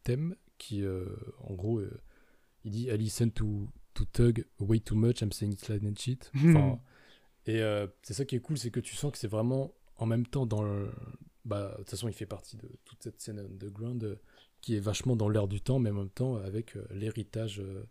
[0.05, 1.07] Theme, qui, euh,
[1.41, 2.01] en gros, euh,
[2.65, 5.95] il dit I listen to, to Tug way too much, I'm saying it's like and
[5.97, 6.31] shit.
[6.37, 6.79] Enfin,
[7.47, 10.07] et euh, c'est ça qui est cool, c'est que tu sens que c'est vraiment en
[10.07, 10.91] même temps dans le.
[11.45, 14.17] Bah, de toute façon, il fait partie de toute cette scène underground euh,
[14.61, 17.89] qui est vachement dans l'air du temps, mais en même temps avec euh, l'héritage euh,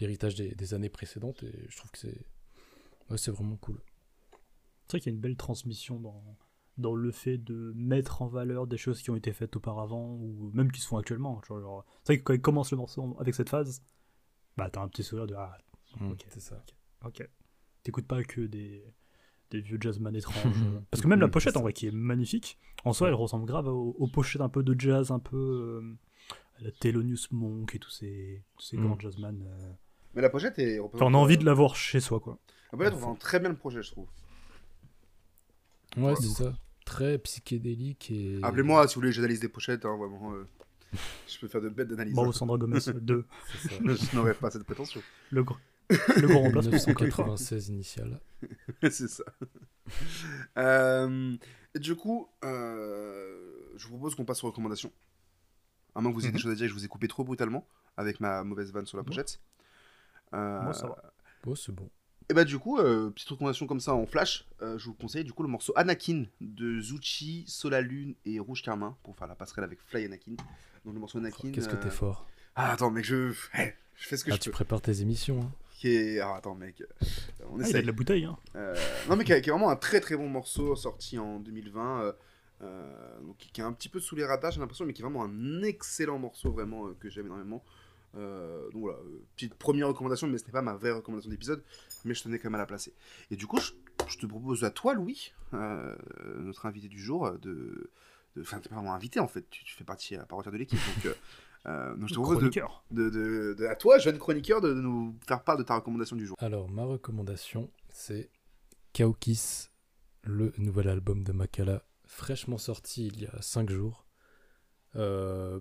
[0.00, 1.42] l'héritage des, des années précédentes.
[1.44, 2.18] Et je trouve que c'est.
[3.10, 3.80] Ouais, c'est vraiment cool.
[4.88, 6.36] C'est vrai qu'il y a une belle transmission dans,
[6.78, 10.50] dans le fait de mettre en valeur des choses qui ont été faites auparavant ou
[10.52, 11.40] même qui se font actuellement.
[11.46, 13.82] Genre, genre- c'est vrai que quand il commence le morceau avec cette phase,
[14.56, 15.56] bah t'as un petit sourire de ah,
[16.00, 16.24] Ok.
[16.30, 16.62] C'est ça.
[17.04, 17.28] ok.
[17.84, 18.84] T'écoutes pas que des,
[19.52, 20.44] des vieux jazzman étranges.
[20.46, 20.80] euh.
[20.90, 23.68] Parce que même la pochette en vrai qui est magnifique, en soi elle ressemble grave
[23.68, 25.96] aux, aux pochettes un peu de jazz, un peu euh,
[26.58, 28.84] à la Thelonious Monk et tous ces, tous ces Mm.
[28.86, 29.42] grands jazzman.
[29.46, 29.72] euh.
[30.14, 30.78] Mais la pochette est.
[30.80, 32.38] Enfin, on a envie de l'avoir chez soi quoi.
[32.72, 34.08] La pochette représente très bien le projet, je trouve.
[35.96, 36.54] Ouais, c'est ça.
[36.84, 38.38] Très psychédélique et.
[38.42, 40.32] Appelez-moi si vous voulez j'analyse des pochettes, hein, vraiment.
[40.34, 40.46] euh,
[41.28, 42.14] je peux faire de bêtes d'analyse.
[42.14, 43.24] Bravo Sandra Gomez 2,
[43.62, 43.74] C'est ça.
[43.78, 45.00] je n'aurais pas cette prétention.
[45.30, 45.56] le, gr-
[46.20, 46.70] le grand remplacement.
[46.72, 48.20] 1996 initial.
[48.82, 49.24] c'est ça.
[50.58, 51.36] Euh,
[51.74, 53.38] et du coup, euh,
[53.76, 54.92] je vous propose qu'on passe aux recommandations.
[55.94, 56.42] À moins que vous ayez des Mhm.
[56.42, 57.66] choses à dire, je vous ai coupé trop brutalement
[57.96, 59.40] avec ma mauvaise vanne sur la pochette.
[60.34, 61.12] Euh, Moi ça va.
[61.44, 61.88] Bon, c'est bon.
[62.30, 65.24] Et bah du coup, euh, petite recommandation comme ça en flash, euh, je vous conseille
[65.24, 69.64] du coup le morceau Anakin de Zuchi, Solalune et Rouge Carmin pour faire la passerelle
[69.64, 70.36] avec Fly Anakin.
[70.84, 71.50] Donc le morceau Anakin.
[71.50, 72.26] Qu'est-ce que t'es fort.
[72.54, 74.54] Ah attends mec, je, eh, je fais ce que Ah, je tu peux.
[74.54, 75.40] prépares tes émissions.
[75.42, 75.52] hein.
[75.82, 76.86] Qui est- Ah attends mec, euh,
[77.50, 77.82] on Ah, il a essaye.
[77.82, 78.36] de la bouteille hein.
[78.54, 78.72] Euh,
[79.08, 82.02] non mais qui, est vraiment un très très bon morceau sorti en 2020.
[82.02, 82.12] euh,
[82.62, 85.04] euh, donc, qui est un petit peu sous les radars j'ai l'impression mais qui est
[85.04, 87.64] vraiment un excellent morceau vraiment que j'aime énormément.
[88.14, 88.98] Euh, donc voilà,
[89.34, 91.64] petite première recommandation mais ce n'est pas ma vraie recommandation d'épisode
[92.04, 92.94] mais je tenais quand même à la placer.
[93.32, 93.72] Et du coup je,
[94.06, 95.96] je te propose à toi Louis, euh,
[96.38, 97.90] notre invité du jour, de...
[98.40, 100.58] Enfin, t'es pas vraiment invité en fait, tu, tu fais partie à part entière de
[100.58, 100.78] l'équipe.
[101.02, 101.12] Donc,
[101.66, 102.84] euh, donc je te propose de, Chroniqueur.
[102.90, 106.16] de, de- de- à toi, jeune chroniqueur, de, de nous faire part de ta recommandation
[106.16, 106.36] du jour.
[106.40, 108.30] Alors, ma recommandation, c'est
[108.92, 109.68] Kaokis,
[110.22, 114.06] le nouvel album de Makala, fraîchement sorti il y a 5 jours.
[114.96, 115.60] Euh,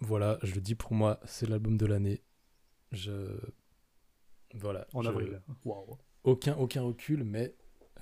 [0.00, 2.22] voilà, je le dis pour moi, c'est l'album de l'année.
[2.92, 3.38] Je.
[4.54, 4.86] Voilà.
[4.94, 5.42] En je- avril.
[5.64, 5.98] Waouh.
[6.24, 7.54] Aucun, aucun recul, mais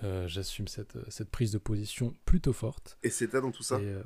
[0.02, 2.98] euh, j'assume cette, cette prise de position plutôt forte.
[3.02, 3.80] Et c'était dans tout ça.
[3.80, 4.02] Et, euh,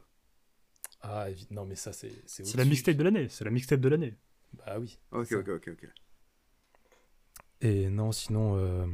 [1.00, 2.12] Ah, non, mais ça, c'est.
[2.26, 3.28] C'est la mixtape de l'année.
[3.28, 4.14] C'est la mixtape de l'année.
[4.54, 4.98] Bah oui.
[5.12, 5.88] Ok, ok, ok, ok.
[7.60, 8.86] Et non, sinon, euh,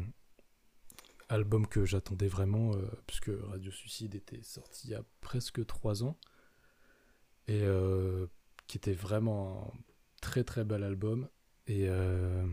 [1.29, 6.03] album que j'attendais vraiment, euh, puisque Radio Suicide était sorti il y a presque trois
[6.03, 6.19] ans,
[7.47, 8.27] et euh,
[8.67, 9.79] qui était vraiment un
[10.21, 11.29] très très bel album.
[11.67, 12.47] Et euh,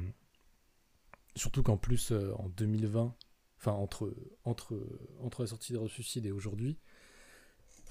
[1.36, 3.16] surtout qu'en plus, euh, en 2020,
[3.58, 4.78] enfin entre, entre,
[5.20, 6.78] entre la sortie de Radio Suicide et aujourd'hui,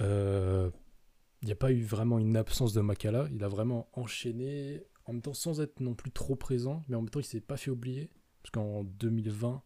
[0.00, 0.70] euh,
[1.43, 3.28] il n'y a pas eu vraiment une absence de Makala.
[3.32, 7.03] Il a vraiment enchaîné, en même temps sans être non plus trop présent, mais en
[7.03, 8.11] même temps il s'est pas fait oublier.
[8.43, 9.62] Parce qu'en 2020,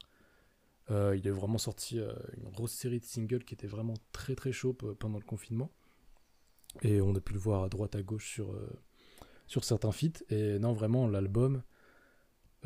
[0.90, 4.34] euh, il a vraiment sorti euh, une grosse série de singles qui était vraiment très
[4.34, 5.70] très chaud pe- pendant le confinement.
[6.82, 8.68] Et on a pu le voir à droite à gauche sur, euh,
[9.46, 10.24] sur certains feats.
[10.30, 11.62] Et non, vraiment, l'album,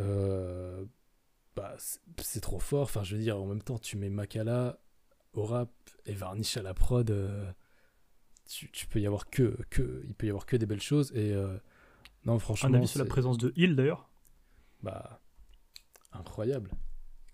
[0.01, 0.85] euh,
[1.57, 2.83] bah, c'est- c'est trop fort.
[2.85, 4.81] Enfin, je veux dire, en même temps, tu mets Makala
[5.35, 5.71] au rap
[6.07, 7.11] et Varnish à la prod.
[8.49, 11.13] Tu, tu peux y avoir que, que, il peut y avoir que des belles choses.
[11.15, 11.57] Et euh,
[12.25, 14.09] non, franchement, Un avis sur la présence de Hill d'ailleurs
[14.83, 15.21] bah,
[16.13, 16.71] incroyable.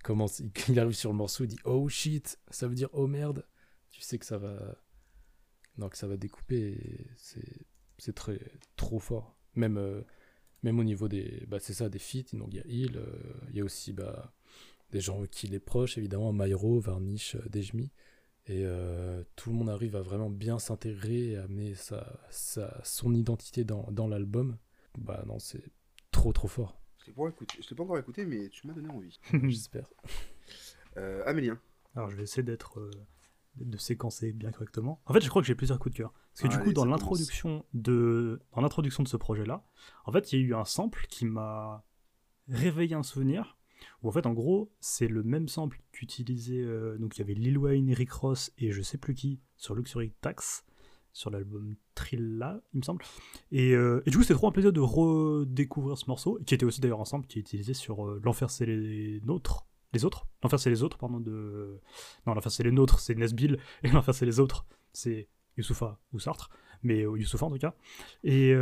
[0.03, 0.27] Comment
[0.69, 3.47] il, arrive sur le morceau, il dit oh shit, ça veut dire oh merde.
[3.91, 4.77] Tu sais que ça va,
[5.79, 7.07] non que ça va découper.
[7.17, 7.67] C'est,
[7.99, 8.41] c'est très,
[8.77, 9.37] trop fort.
[9.55, 10.03] Même, euh,
[10.62, 12.37] même au niveau des, bah c'est ça, des feats.
[12.37, 14.35] Donc il y a Hill, euh, il y a aussi bah
[14.91, 17.91] des gens qui les proches évidemment, Myro, Varnish, euh, Dejmi.
[18.47, 22.78] Et euh, tout le monde arrive à vraiment bien s'intégrer et à amener sa, sa,
[22.84, 24.59] son identité dans, dans l'album.
[24.99, 25.64] Bah non, c'est
[26.11, 26.78] trop trop fort.
[26.99, 29.18] Je je l'ai pas encore écouté, mais tu m'as donné envie.
[29.45, 29.88] J'espère.
[30.97, 31.59] Euh, Amélien.
[31.97, 32.90] Alors je vais essayer d'être euh,
[33.57, 35.01] de séquencer bien correctement.
[35.07, 36.12] En fait, je crois que j'ai plusieurs coups de cœur.
[36.32, 39.66] Parce que du Allez, coup, dans l'introduction de dans l'introduction de ce projet-là,
[40.05, 41.84] en fait, il y a eu un sample qui m'a
[42.49, 43.57] réveillé un souvenir.
[44.03, 47.35] Où en fait, en gros, c'est le même sample qu'utilisait euh, donc il y avait
[47.35, 50.64] Lil Wayne, Rick Ross et je sais plus qui sur Luxury Tax
[51.12, 53.05] sur l'album Trilla, il me semble.
[53.53, 56.80] Et, euh, du coup, c'était trop un plaisir de redécouvrir ce morceau, qui était aussi
[56.80, 60.26] d'ailleurs un sample qui est utilisé sur euh, L'Enfer c'est les nôtres, les autres?
[60.43, 61.78] L'Enfer c'est les autres, pardon, de.
[62.26, 66.18] Non, L'Enfer c'est les nôtres, c'est Nesbill, et L'Enfer c'est les autres, c'est Youssoufa ou
[66.18, 66.51] Sartre,
[66.82, 67.76] mais Youssoufa en tout cas.
[68.24, 68.53] Et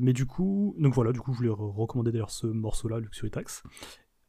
[0.00, 3.30] mais du coup, donc voilà, du coup, je voulais re- recommander d'ailleurs ce morceau-là, Luxury
[3.30, 3.62] Tax.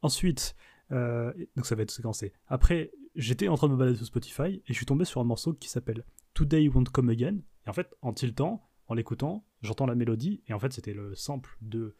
[0.02, 0.54] Ensuite,
[0.90, 2.32] euh, donc ça va être séquencé.
[2.48, 5.24] Après, j'étais en train de me balader sur Spotify et je suis tombé sur un
[5.24, 7.38] morceau qui s'appelle Today Won't Come Again.
[7.66, 11.14] Et en fait, en tiltant, en l'écoutant, j'entends la mélodie et en fait, c'était le
[11.14, 11.94] sample de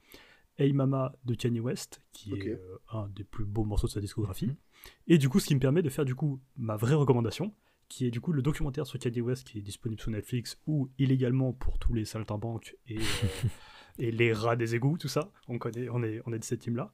[0.58, 4.00] Hey Mama de Kanye West, qui est euh, un des plus beaux morceaux de sa
[4.00, 4.48] discographie.
[4.48, 4.56] Mhm.
[5.06, 7.54] Et du coup, ce qui me permet de faire du coup ma vraie recommandation,
[7.88, 10.90] qui est du coup le documentaire sur Kanye West qui est disponible sur Netflix ou
[10.98, 13.48] illégalement pour tous les saltimbanques et, euh,
[13.98, 15.30] et les rats des égouts, tout ça.
[15.46, 16.92] On connaît, on est, on est de cette team-là.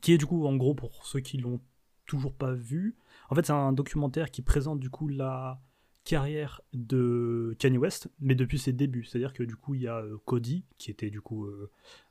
[0.00, 1.60] Qui est du coup, en gros, pour ceux qui l'ont
[2.06, 2.96] toujours pas vu,
[3.30, 5.60] en fait, c'est un documentaire qui présente du coup la
[6.04, 9.04] carrière de Kanye West, mais depuis ses débuts.
[9.04, 11.70] C'est-à-dire que du coup, il y a euh, Cody, qui était du coup euh,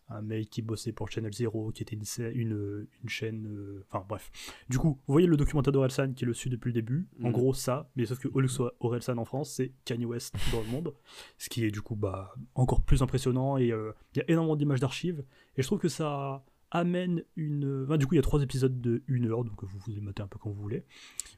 [0.10, 3.48] un mec qui bossait pour Channel Zero, qui était une, sa- une, une chaîne.
[3.48, 4.30] euh, Enfin, bref.
[4.70, 7.08] Du coup, vous voyez le documentaire d'Orelsan qui le suit depuis le début.
[7.24, 7.34] En Mhm.
[7.34, 10.36] gros, ça, mais sauf que au lieu que soit Orelsan en France, c'est Kanye West
[10.52, 10.94] dans le monde.
[11.40, 13.58] Ce qui est du coup bah, encore plus impressionnant.
[13.58, 15.24] Et euh, il y a énormément d'images d'archives.
[15.56, 17.84] Et je trouve que ça amène une.
[17.86, 20.02] enfin, du coup, il y a trois épisodes de une heure, donc vous vous les
[20.02, 20.86] matez un peu quand vous voulez.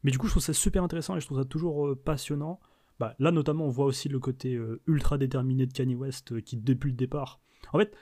[0.03, 2.59] Mais du coup, je trouve ça super intéressant et je trouve ça toujours euh, passionnant.
[2.99, 6.41] Bah, là, notamment, on voit aussi le côté euh, ultra déterminé de Kanye West euh,
[6.41, 7.39] qui, depuis le départ.
[7.71, 7.95] En fait,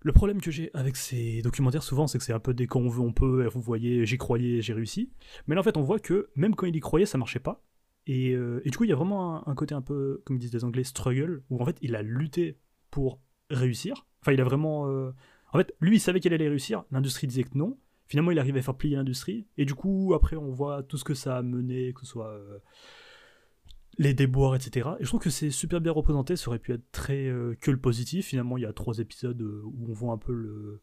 [0.00, 2.88] le problème que j'ai avec ces documentaires, souvent, c'est que c'est un peu dès qu'on
[2.88, 3.46] veut, on peut.
[3.46, 5.10] Vous voyez, j'y croyais, j'ai réussi.
[5.46, 7.64] Mais là, en fait, on voit que même quand il y croyait, ça marchait pas.
[8.06, 10.52] Et, euh, et du coup, il y a vraiment un, côté un peu, comme disent
[10.52, 12.58] les Anglais, struggle, où en fait, il a lutté
[12.90, 13.18] pour
[13.50, 14.06] réussir.
[14.20, 14.88] Enfin, il a vraiment.
[14.88, 15.12] euh,
[15.54, 16.82] En fait, lui, il savait qu'il allait réussir.
[16.90, 17.78] L'industrie disait que non.
[18.08, 19.46] Finalement, il arrivait à faire plier l'industrie.
[19.56, 22.28] Et du coup, après, on voit tout ce que ça a mené, que ce soit
[22.28, 22.58] euh,
[23.96, 24.90] les déboires, etc.
[24.98, 26.34] Et je trouve que c'est super bien représenté.
[26.34, 28.26] Ça aurait pu être très euh, que le positif.
[28.26, 30.80] Finalement, il y a trois épisodes euh, où on voit un peu le,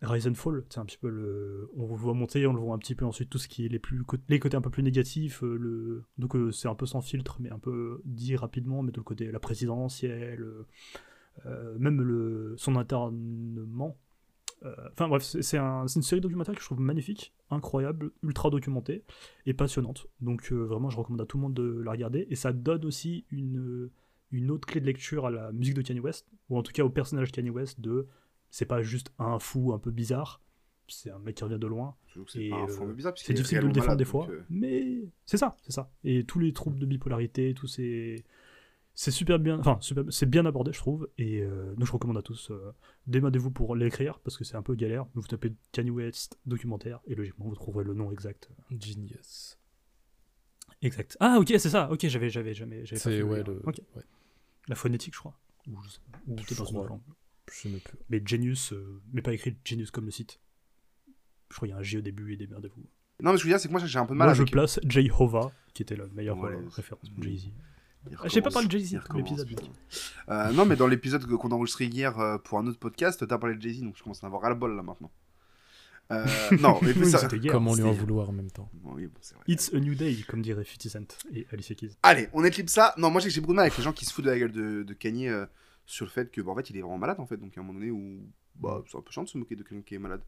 [0.00, 0.64] Rise and Fall.
[0.70, 1.68] C'est un petit peu le.
[1.76, 3.68] On le voit monter, on le voit un petit peu ensuite tout ce qui est
[3.68, 5.42] les, plus, les côtés un peu plus négatifs.
[6.16, 8.84] donc, c'est un peu sans filtre, mais un peu dit rapidement.
[8.84, 10.46] Mais tout le côté la présidentielle,
[11.78, 13.96] même le, son internement.
[14.64, 18.12] Euh, Enfin bref, c'est c'est un- c'est une série documentaire que je trouve magnifique, incroyable,
[18.22, 19.02] ultra documentée
[19.46, 20.06] et passionnante.
[20.20, 22.26] Donc euh, vraiment, je recommande à tout le monde de la regarder.
[22.30, 23.90] Et ça donne aussi une,
[24.30, 26.82] une autre clé de lecture à la musique de Kanye West, ou en tout cas
[26.84, 28.06] au personnage Kanye West de
[28.50, 30.40] c'est pas juste un fou un peu bizarre,
[30.88, 31.94] c'est un mec qui revient de loin.
[32.28, 32.66] C'est euh,
[33.34, 35.90] difficile de le défendre des fois, euh, mais c'est ça, c'est ça.
[36.04, 38.24] Et tous les troubles de bipolarité, tous ces.
[38.96, 39.78] C'est super bien, enfin,
[40.10, 42.50] c'est bien abordé, je trouve, et euh, donc je recommande à tous.
[42.52, 42.72] Euh,
[43.08, 45.04] Démadez-vous pour l'écrire, parce que c'est un peu galère.
[45.14, 48.50] Vous tapez Kanye West documentaire, et logiquement, vous trouverez le nom exact.
[48.70, 49.58] Genius.
[50.80, 51.16] Exact.
[51.18, 52.54] Ah, ok, c'est ça, ok, j'avais jamais.
[52.54, 53.66] j'avais pas C'est fait ouais, le.
[53.66, 53.74] Ouais,
[54.68, 55.38] La phonétique, je crois.
[55.66, 56.18] Ou, je sais pas.
[56.28, 56.88] Ou peut-être dans Je une autre crois.
[56.88, 57.02] langue.
[57.52, 57.98] je ne peux.
[58.10, 60.38] Mais Genius, euh, mais pas écrit Genius comme le site.
[61.50, 62.82] Je crois qu'il y a un J au début, et démerdez-vous.
[63.22, 64.28] Non, mais ce que je veux dire, c'est que moi j'ai un peu de mal
[64.28, 67.48] Moi, je place Jehovah, qui était la meilleure Ouais, euh, référence pour Jay-Z.
[68.26, 69.48] J'ai pas parlé de Jay-Z dans l'épisode.
[70.28, 73.26] Euh, non, mais dans l'épisode que- qu'on a enregistré hier euh, pour un autre podcast,
[73.26, 75.10] t'as parlé de Jay-Z, donc je commence à en avoir ras-le-bol là maintenant.
[76.12, 76.24] Euh,
[76.60, 77.26] non, mais Oui, ça...
[77.50, 79.44] Comment lui en vouloir en même temps Bon, oui, bon, c'est vrai.
[79.48, 81.92] It's a new day, comme dirait 50 Cent et Alicia Keys.
[82.02, 82.94] Allez, on éclipse ça.
[82.98, 84.52] Non, moi j'ai beaucoup de mal avec les gens qui se foutent de la gueule
[84.52, 85.46] de, de Kanye euh,
[85.86, 87.38] sur le fait que, en fait, il est vraiment malade en fait.
[87.38, 88.20] Donc à un moment donné où
[88.56, 90.20] bah, c'est un peu chiant de se moquer de quelqu'un qui est malade.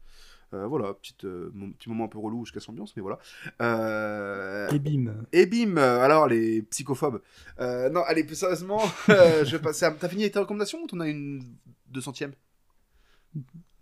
[0.53, 3.01] Euh, voilà, petite, euh, mon petit moment un peu relou où je casse l'ambiance, mais
[3.01, 3.19] voilà.
[3.61, 5.13] Euh, Et bim.
[5.33, 7.21] et bim, alors les psychophobes.
[7.59, 9.91] Euh, non, allez, plus sérieusement, euh, je vais passer à...
[9.91, 11.43] T'as fini tes recommandations ou t'en as une
[11.89, 12.31] deux centième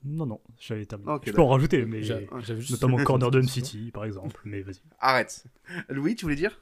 [0.04, 1.12] Non, non, j'avais terminé.
[1.12, 3.78] Ok, je peux en rajouter, mais juste notamment Corner Dome City.
[3.78, 4.40] City, par exemple.
[4.46, 4.82] Mais vas-y.
[5.00, 5.46] Arrête.
[5.90, 6.60] Louis, tu voulais dire?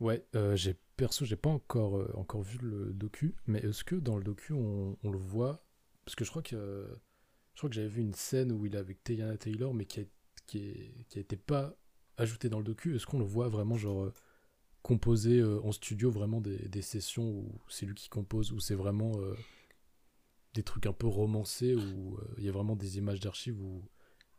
[0.00, 3.94] Ouais, euh, j'ai perso, j'ai pas encore, euh, encore vu le docu, mais est-ce que
[3.94, 5.64] dans le docu on, on le voit?
[6.04, 6.86] Parce que je crois que euh,
[7.54, 10.00] je crois que j'avais vu une scène où il est avec Teyana Taylor, mais qui
[10.00, 10.04] a,
[10.46, 11.76] qui est, qui a été pas
[12.16, 12.94] ajoutée dans le docu.
[12.94, 14.12] Est-ce qu'on le voit vraiment genre euh,
[14.82, 18.74] composer euh, en studio vraiment des, des sessions où c'est lui qui compose, ou c'est
[18.74, 19.34] vraiment euh,
[20.52, 23.82] des trucs un peu romancés où euh, il y a vraiment des images d'archives où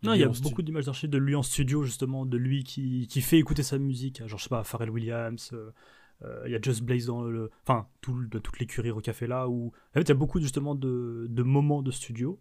[0.03, 3.07] Non, il y a beaucoup d'images d'archives de lui en studio, justement, de lui qui,
[3.07, 4.19] qui fait écouter sa musique.
[4.27, 5.53] Genre, je sais pas, Pharrell Williams,
[6.45, 7.49] il y a Just Blaze dans le.
[7.63, 9.67] Enfin, tout, de toute l'écurie Café là, où.
[9.67, 12.39] En fait, il y a beaucoup, justement, de, de moments de studio.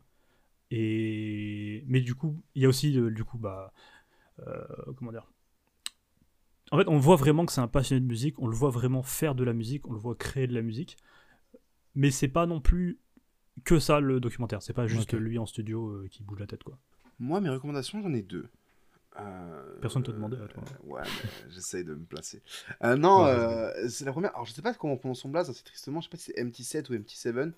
[0.77, 1.85] Et.
[1.87, 3.73] Mais du coup, il y a aussi, euh, du coup, bah.
[4.47, 4.65] euh,
[4.97, 5.31] comment dire
[6.73, 9.03] En fait, on voit vraiment que c'est un passionné de musique, on le voit vraiment
[9.03, 10.97] faire de la musique, on le voit créer de la musique.
[11.95, 12.99] Mais c'est pas non plus
[13.65, 16.65] que ça le documentaire, c'est pas juste lui en studio euh, qui bouge la tête,
[16.65, 16.77] quoi.
[17.21, 18.49] Moi, mes recommandations, j'en ai deux.
[19.21, 20.65] Euh, Personne te demandait, à toi.
[20.83, 21.03] ouais,
[21.51, 22.43] j'essaye de me placer.
[22.83, 24.33] Non, Ouais, c'est la première.
[24.35, 26.01] Alors, je sais pas comment on prononce son blaze, assez tristement.
[26.01, 27.53] Je sais pas si c'est MT7 ou MT7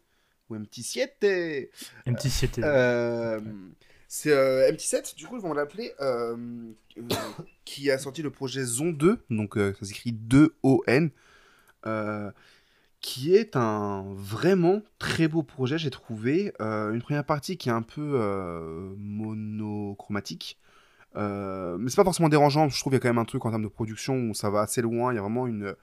[0.48, 1.68] ou MT7.
[2.06, 2.60] Un petit CT.
[2.62, 3.40] Euh,
[4.08, 6.36] c'est euh, MT7, du coup, on va l'appeler, euh,
[6.98, 7.02] euh,
[7.64, 11.10] qui a sorti le projet Zon 2, donc euh, ça s'écrit 2ON,
[11.86, 12.30] euh,
[13.00, 16.52] qui est un vraiment très beau projet, j'ai trouvé.
[16.60, 20.58] Euh, une première partie qui est un peu euh, monochromatique.
[21.16, 23.44] Euh, mais c'est pas forcément dérangeant, je trouve qu'il y a quand même un truc
[23.44, 25.74] en termes de production où ça va assez loin, il y a vraiment une,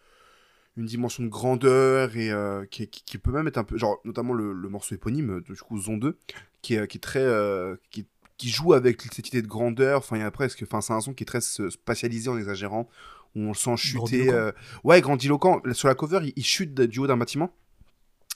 [0.78, 4.00] une dimension de grandeur et euh, qui, qui- qui peut même être un peu, genre
[4.06, 6.18] notamment le, le morceau éponyme, de, du coup Zon 2,
[6.62, 10.16] qui est, qui est très, euh, qui, qui joue avec cette idée de grandeur, enfin
[10.18, 12.90] il y a presque, enfin c'est un son qui est très spatialisé en exagérant,
[13.36, 14.52] où on le sent chuter, euh,
[14.84, 17.54] ouais grandiloquent, sur la cover il, il chute du haut d'un bâtiment,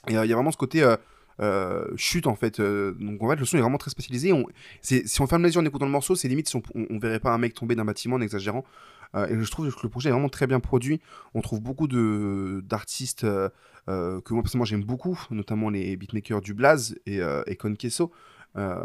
[0.06, 0.96] et euh, il y a vraiment ce côté euh,
[1.40, 4.46] euh, chute en fait, euh, donc en fait le son est vraiment très spatialisé, on,
[4.80, 6.98] si on ferme les yeux en écoutant le morceau, c'est limite si on, on, on
[6.98, 9.88] verrait pas un mec tomber d'un bâtiment en exagérant, euh, et je trouve que le
[9.88, 11.00] projet est vraiment très bien produit.
[11.34, 13.48] On trouve beaucoup d'artistes euh,
[13.88, 17.74] euh, que moi personnellement j'aime beaucoup, notamment les beatmakers du Blaze et, euh, et Con
[17.74, 18.12] Queso,
[18.56, 18.78] euh,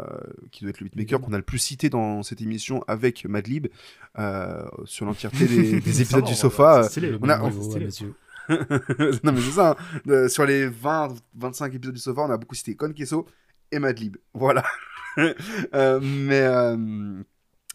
[0.50, 3.66] qui doit être le beatmaker qu'on a le plus cité dans cette émission avec Madlib
[4.18, 6.82] euh, sur l'entièreté des, épisodes va, du sofa.
[6.84, 7.16] stylé.
[7.20, 7.88] on a- on- stylé.
[8.48, 10.00] non mais c'est ça, hein.
[10.08, 13.26] Euh, sur les 20, 25 épisodes du sofa, on a beaucoup cité Con Queso
[13.72, 14.16] et Madlib.
[14.32, 14.64] Voilà.
[15.74, 16.76] Euh, mais euh,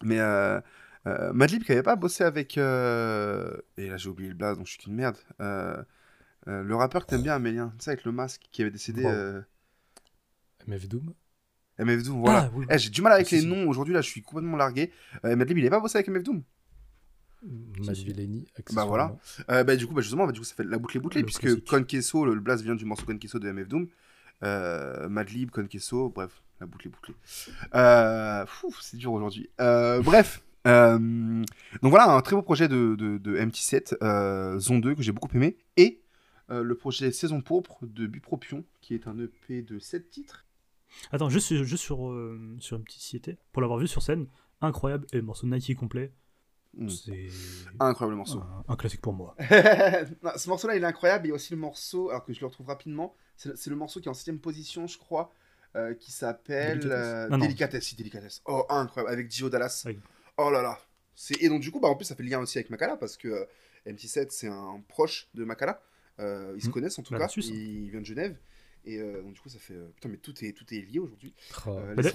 [0.04, 0.20] mais
[1.08, 4.66] euh, Madlib qui avait pas bossé avec euh, et là j'ai oublié le blaze donc
[4.68, 5.18] je suis qu'une merde.
[5.40, 5.82] Euh,
[6.48, 9.04] euh, le rappeur que t'aimes bien Amélien, tu sais avec le masque qui avait décédé.
[9.04, 9.44] Wow.
[10.68, 11.14] MF Doom
[11.80, 12.44] MF Doom, voilà.
[12.44, 12.66] Ah, oui.
[12.70, 14.92] Eh, j'ai du mal avec Si, les noms aujourd'hui là, je suis complètement largué.
[15.24, 16.44] Madlib il est pas bossé avec MF Doom?
[17.94, 18.04] Si.
[18.04, 19.16] Villani, Bah voilà.
[19.48, 21.42] bah, du coup, bah, justement, bah, du coup, ça fait la boucle est bouclée, puisque
[21.44, 21.66] classique.
[21.66, 23.88] Con Queso, le, le blast vient du morceau Con Queso de MF Doom.
[25.10, 27.16] Madlib, Con Queso, bref, la boucle est bouclée.
[28.82, 29.50] C'est dur aujourd'hui.
[29.58, 30.42] Bref.
[30.68, 30.98] Euh,
[31.82, 35.12] donc voilà, un très beau projet de, de, de MT7, euh, Zone 2, que j'ai
[35.12, 35.58] beaucoup aimé.
[35.78, 36.02] Et
[36.50, 40.46] euh, le projet Saison Pourpre de Bupropion, qui est un EP de 7 titres.
[41.12, 41.98] Attends, juste, sur- juste sur,
[42.60, 44.28] sur une petite cité, pour l'avoir vu sur scène,
[44.62, 46.12] incroyable, et le morceau Nike complet,
[46.78, 46.88] Mm.
[46.88, 47.28] c'est
[47.80, 48.42] Incroyable morceau.
[48.42, 49.36] un, un classique pour moi.
[50.24, 51.26] Non, ce morceau-là, il est incroyable.
[51.26, 53.76] Il y a aussi le morceau, alors que je le retrouve rapidement, c'est le, le
[53.76, 55.32] morceau qui est en 7 position, je crois,
[56.00, 57.28] qui s'appelle Délicatesse.
[57.32, 57.38] Ah.
[57.40, 57.84] Délicatesse.
[57.86, 58.42] si, Délicatesse.
[58.46, 59.82] Oh, incroyable, avec Dio Dallas.
[59.88, 59.98] Oui.
[60.42, 60.80] Oh là là.
[61.16, 62.96] C'est- Et donc, du coup, bah, en plus, ça fait le lien aussi avec Makala,
[62.98, 63.46] parce que euh,
[63.86, 65.82] MT7, c'est un proche de Makala.
[66.20, 66.72] Euh, ils se Mm.
[66.72, 67.26] connaissent en tout Bah, cas.
[67.26, 67.56] la Suisse, hein.
[67.56, 68.38] Il vient de Genève.
[68.86, 69.76] Et euh, donc, du coup, ça fait.
[69.96, 71.34] Putain, mais tout est, tout est lié aujourd'hui.
[71.68, 71.72] Oh.
[71.72, 72.08] Euh, Bah, de-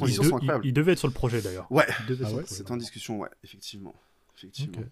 [0.90, 1.70] être sur le projet d'ailleurs.
[1.70, 1.84] Ouais.
[1.88, 2.42] Ah ouais.
[2.46, 3.94] C'est en discussion, ouais, effectivement.
[4.36, 4.82] Effectivement.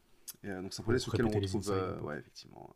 [0.44, 2.74] Et, euh, donc c'est un projet sur lequel on retrouve, euh, ouais, effectivement.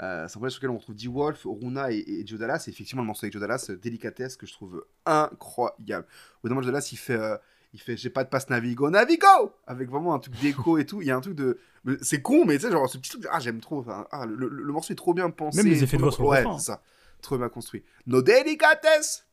[0.00, 2.64] Euh, c'est un projet sur lequel on retrouve D-Wolf, Runa et, et Joe Dallas.
[2.66, 6.06] Et effectivement, le morceau avec Joe Dallas, Délicatesse, que je trouve incroyable.
[6.42, 7.36] Au d'un moment, Joe Dallas, il fait, euh,
[7.72, 11.02] il fait J'ai pas de passe Navigo, Navigo Avec vraiment un truc d'écho et tout.
[11.02, 11.58] Il y a un truc de.
[12.02, 13.26] C'est con, mais tu sais, genre ce petit truc.
[13.30, 13.78] Ah, j'aime trop.
[13.80, 15.58] Enfin, ah, le, le- le morceau est trop bien pensé.
[15.62, 16.58] Même les effets de voix le Ouais, refrain.
[16.58, 16.82] c'est ça.
[17.22, 17.82] Trop bien construit.
[18.06, 19.24] Nos délicatesses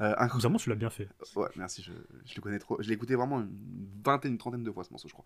[0.00, 0.14] euh,
[0.58, 1.08] tu l'as bien fait.
[1.34, 1.90] Ouais, merci, je,
[2.26, 2.76] je le connais trop.
[2.80, 3.48] Je l'ai écouté vraiment une
[4.04, 5.24] vingtaine, une trentaine de fois ce morceau, je crois.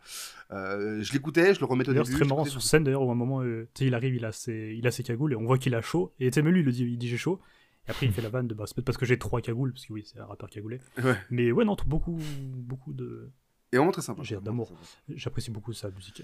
[0.52, 2.06] Euh, je l'écoutais, je le remettais au début.
[2.06, 4.14] c'est très marrant sur scène d'ailleurs, où à un moment, euh, tu sais, il arrive,
[4.14, 6.12] il a, ses, il a ses cagoules et on voit qu'il a chaud.
[6.20, 7.40] Et tu sais, même lui, il le dit, il dit j'ai chaud.
[7.88, 9.72] Et après, il fait la vanne de bah, c'est peut-être parce que j'ai trois cagoules,
[9.72, 10.80] parce que oui, c'est un rappeur cagoulé.
[11.02, 11.16] Ouais.
[11.30, 13.30] Mais ouais, non, beaucoup, beaucoup de.
[13.72, 14.22] Et vraiment très sympa.
[14.22, 14.72] J'ai Vraiment d'amour.
[15.08, 16.22] J'apprécie beaucoup sa musique.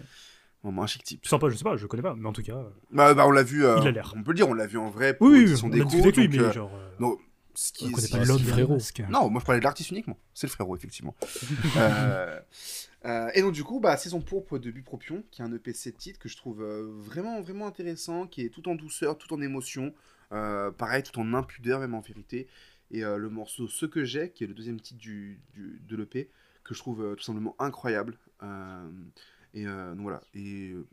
[0.63, 1.27] Vraiment un chic type.
[1.27, 2.57] Sympa, je sais pas, je connais pas, mais en tout cas.
[2.57, 3.65] euh, Bah, bah, on l'a vu.
[3.65, 4.13] euh, Il a l'air.
[4.17, 5.75] On peut le dire, on l'a vu en vrai pour Oui, oui, édition on a
[5.75, 6.71] d'écho, discuté avec lui, donc, mais euh, genre.
[6.75, 7.17] euh, non,
[7.55, 8.79] ce qui On connaît pas l'homme frérot.
[9.09, 10.19] Non, moi je parlais de l'artiste uniquement.
[10.35, 11.15] C'est le frérot, effectivement.
[13.05, 15.97] Euh, et donc, du coup, bah, Saison pourpre de Bupropion, qui est un EP 7
[15.97, 19.41] titres que je trouve euh, vraiment, vraiment intéressant, qui est tout en douceur, tout en
[19.41, 19.95] émotion,
[20.31, 22.47] pareil, tout en impudeur, même en vérité.
[22.91, 25.97] Et euh, le morceau Ce que j'ai, qui est le deuxième titre du, du- de
[25.97, 26.31] l'EP,
[26.65, 28.17] que je trouve euh, tout simplement incroyable.
[28.43, 28.91] Euh,
[29.55, 30.21] et euh, donc voilà.
[30.35, 30.87] Et euh,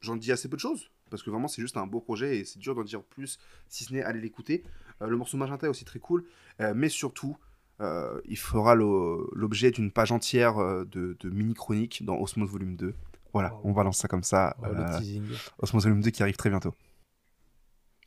[0.00, 2.44] j'en dis assez peu de choses, parce que vraiment, c'est juste un beau projet et
[2.44, 3.38] c'est dur d'en dire plus,
[3.68, 4.64] si ce n'est aller l'écouter.
[5.00, 6.24] Euh, le morceau Magenta est aussi très cool,
[6.60, 7.36] euh, mais surtout,
[7.80, 12.94] euh, il fera l'objet d'une page entière euh, de, de mini-chroniques dans Osmose Volume 2.
[13.32, 13.60] Voilà, Wow.
[13.64, 14.56] on balance ça comme ça.
[14.64, 15.24] Euh, teasing.
[15.58, 16.74] Osmose Volume 2 qui arrive très bientôt.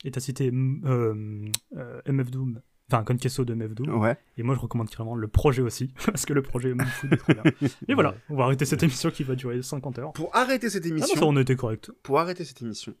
[0.04, 1.44] Et t'as cité mm, euh,
[1.76, 2.60] euh, MF Doom,
[2.90, 3.98] enfin Conquesto de MF Doom.
[4.00, 4.16] Ouais.
[4.36, 7.32] Et moi, je recommande carrément le projet aussi, parce que le projet me fout trop
[7.32, 7.42] bien.
[7.88, 10.12] Et voilà, on va arrêter cette émission qui va durer 50 heures.
[10.12, 11.90] Pour arrêter cette Ah non, émission, ça, on été correct.
[12.02, 12.94] pour arrêter cette émission,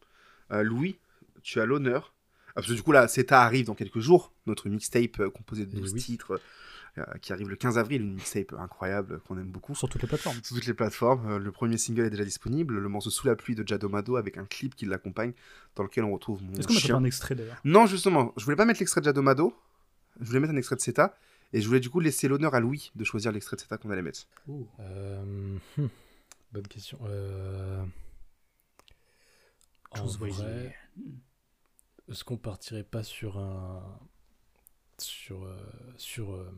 [0.52, 0.98] euh, Louis,
[1.42, 2.14] tu as l'honneur.
[2.48, 5.70] ah, Parce que du coup, là, CETA arrive dans quelques jours, notre mixtape composé de
[5.76, 6.00] Eh 12 oui.
[6.02, 6.40] titres,
[7.20, 9.74] qui arrive le 15 avril, une mixtape incroyable qu'on aime beaucoup.
[9.74, 10.36] Sur toutes les plateformes.
[10.42, 13.36] Sur toutes les plateformes, euh, le premier single est déjà disponible, le morceau Sous la
[13.36, 15.32] pluie de Jadomado avec un clip qui l'accompagne,
[15.74, 17.60] dans lequel on retrouve mon Est-ce qu'on mettra un extrait d'ailleurs?
[17.64, 19.54] Non, justement, je voulais pas mettre l'extrait de Jadomado,
[20.20, 21.18] je voulais mettre un extrait de CETA,
[21.52, 23.90] et je voulais du coup laisser l'honneur à Louis de choisir l'extrait de CETA qu'on
[23.90, 24.26] allait mettre.
[24.80, 25.86] Euh, hmm,
[26.52, 26.98] bonne question.
[27.04, 27.84] Euh,
[29.92, 30.74] en vrai,
[32.08, 33.82] est-ce qu'on partirait pas sur un
[34.98, 35.56] sur euh,
[35.96, 36.50] sur euh,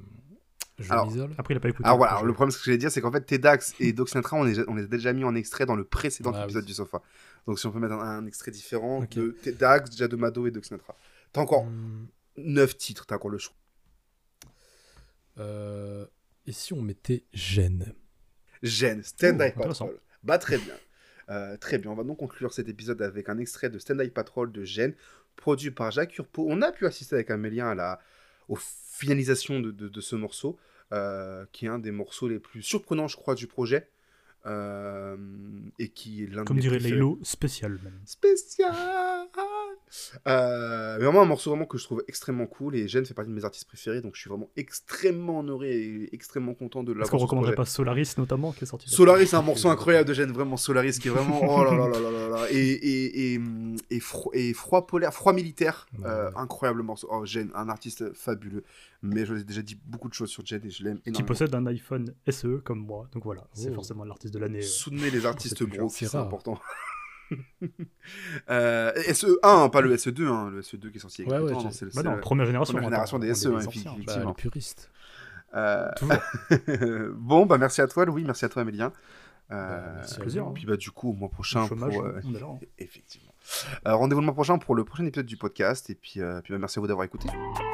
[0.78, 1.84] je Alors, m'isole Après, il a pas écouté.
[1.84, 4.36] Alors le voilà, le problème, ce que j'allais dire, c'est qu'en fait, Tedax et Doxintra,
[4.36, 6.62] on les, a- on les a déjà mis en extrait dans le précédent Ah épisode
[6.62, 6.68] oui.
[6.68, 7.02] du sofa.
[7.46, 9.10] Donc si on peut mettre un, un extrait différent Ok.
[9.10, 10.94] de Tedax, Jadomado et Doxintra.
[11.32, 12.06] T'as encore Hmm,
[12.36, 13.56] 9 titres, t'as encore le choix.
[15.38, 16.06] euh,
[16.46, 17.94] et si on mettait gêne
[18.62, 19.86] Gêne, Stand Eye intéressant.
[19.86, 20.00] Patrol.
[20.24, 20.74] Bah très bien.
[21.30, 24.10] Euh, très bien, on va donc conclure cet épisode avec un extrait de Stand Eye
[24.10, 24.94] Patrol de Gêne,
[25.36, 26.46] produit par Jacques Urpo.
[26.48, 28.00] On a pu assister avec Amélien à la
[28.48, 30.56] aux finalisation de, de- de ce morceau,
[30.92, 33.88] euh, qui est un des morceaux les plus surprenants, je crois, du projet.
[34.46, 35.16] euh,
[35.78, 36.78] et qui est l'un Comme des dirait.
[36.78, 38.00] Laylo, spécial même.
[38.06, 38.72] spécial.
[40.26, 43.30] Euh, mais vraiment un morceau vraiment que je trouve extrêmement cool et Gêne fait partie
[43.30, 46.98] de mes artistes préférés donc je suis vraiment extrêmement honoré et extrêmement content de Est-ce
[46.98, 47.10] l'avoir.
[47.10, 50.08] qu'on sur ce recommanderait pas Solaris notamment qui est sorti Solaris c'est un morceau incroyable
[50.08, 52.56] de Gêne vraiment Solaris qui est vraiment oh là là là là là là et
[52.58, 53.40] et et,
[53.90, 56.32] et, fro- et froid polaire froid militaire euh, Ouais.
[56.36, 58.64] incroyable morceau oh Gêne un artiste fabuleux
[59.02, 61.10] mais je vous ai déjà dit beaucoup de choses sur Gêne et je l'aime Qui
[61.10, 61.26] énormément.
[61.28, 63.06] possède un iPhone SE comme moi.
[63.12, 63.74] Donc voilà, c'est Oh.
[63.74, 64.58] forcément l'artiste de l'année.
[64.58, 64.62] euh.
[64.62, 66.26] Soutenez les artistes c'est bro, c'est c'est rare.
[66.26, 66.58] important.
[68.50, 71.70] euh, SE1, hein, pas le SE2, hein, le SE2 qui est sorti Ouais, ouais, temps,
[71.70, 72.72] c'est le- Bah c'est non, le- première génération.
[72.74, 73.96] première génération des SE, hein, effectivement.
[74.06, 74.90] bah, les puristes
[75.54, 75.88] euh,
[77.16, 78.92] bon, bah merci à toi Louis, merci à toi Emilien.
[79.50, 80.50] Euh, Bah, merci plaisir, vous.
[80.50, 80.52] hein.
[80.54, 82.58] Puis bah du coup, au mois prochain, chômage, pour, euh, on hein.
[82.78, 83.32] effectivement.
[83.86, 86.52] Euh, Rendez-vous le mois prochain pour le prochain épisode du podcast et puis, euh, puis
[86.52, 87.28] bah, merci à vous d'avoir écouté.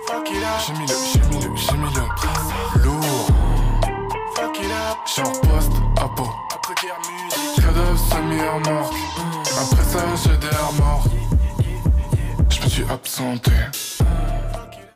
[0.06, 0.60] Fuck it up.
[0.64, 1.94] J'ai mis le, j'ai mis le, j'ai mis
[2.76, 3.26] le lourd.
[4.36, 4.98] Fuck it up.
[5.16, 6.08] J'ai en poste à
[7.74, 8.90] Samir mort.
[9.60, 11.04] Après ça, j'ai des morts.
[12.48, 13.50] Je me suis absenté.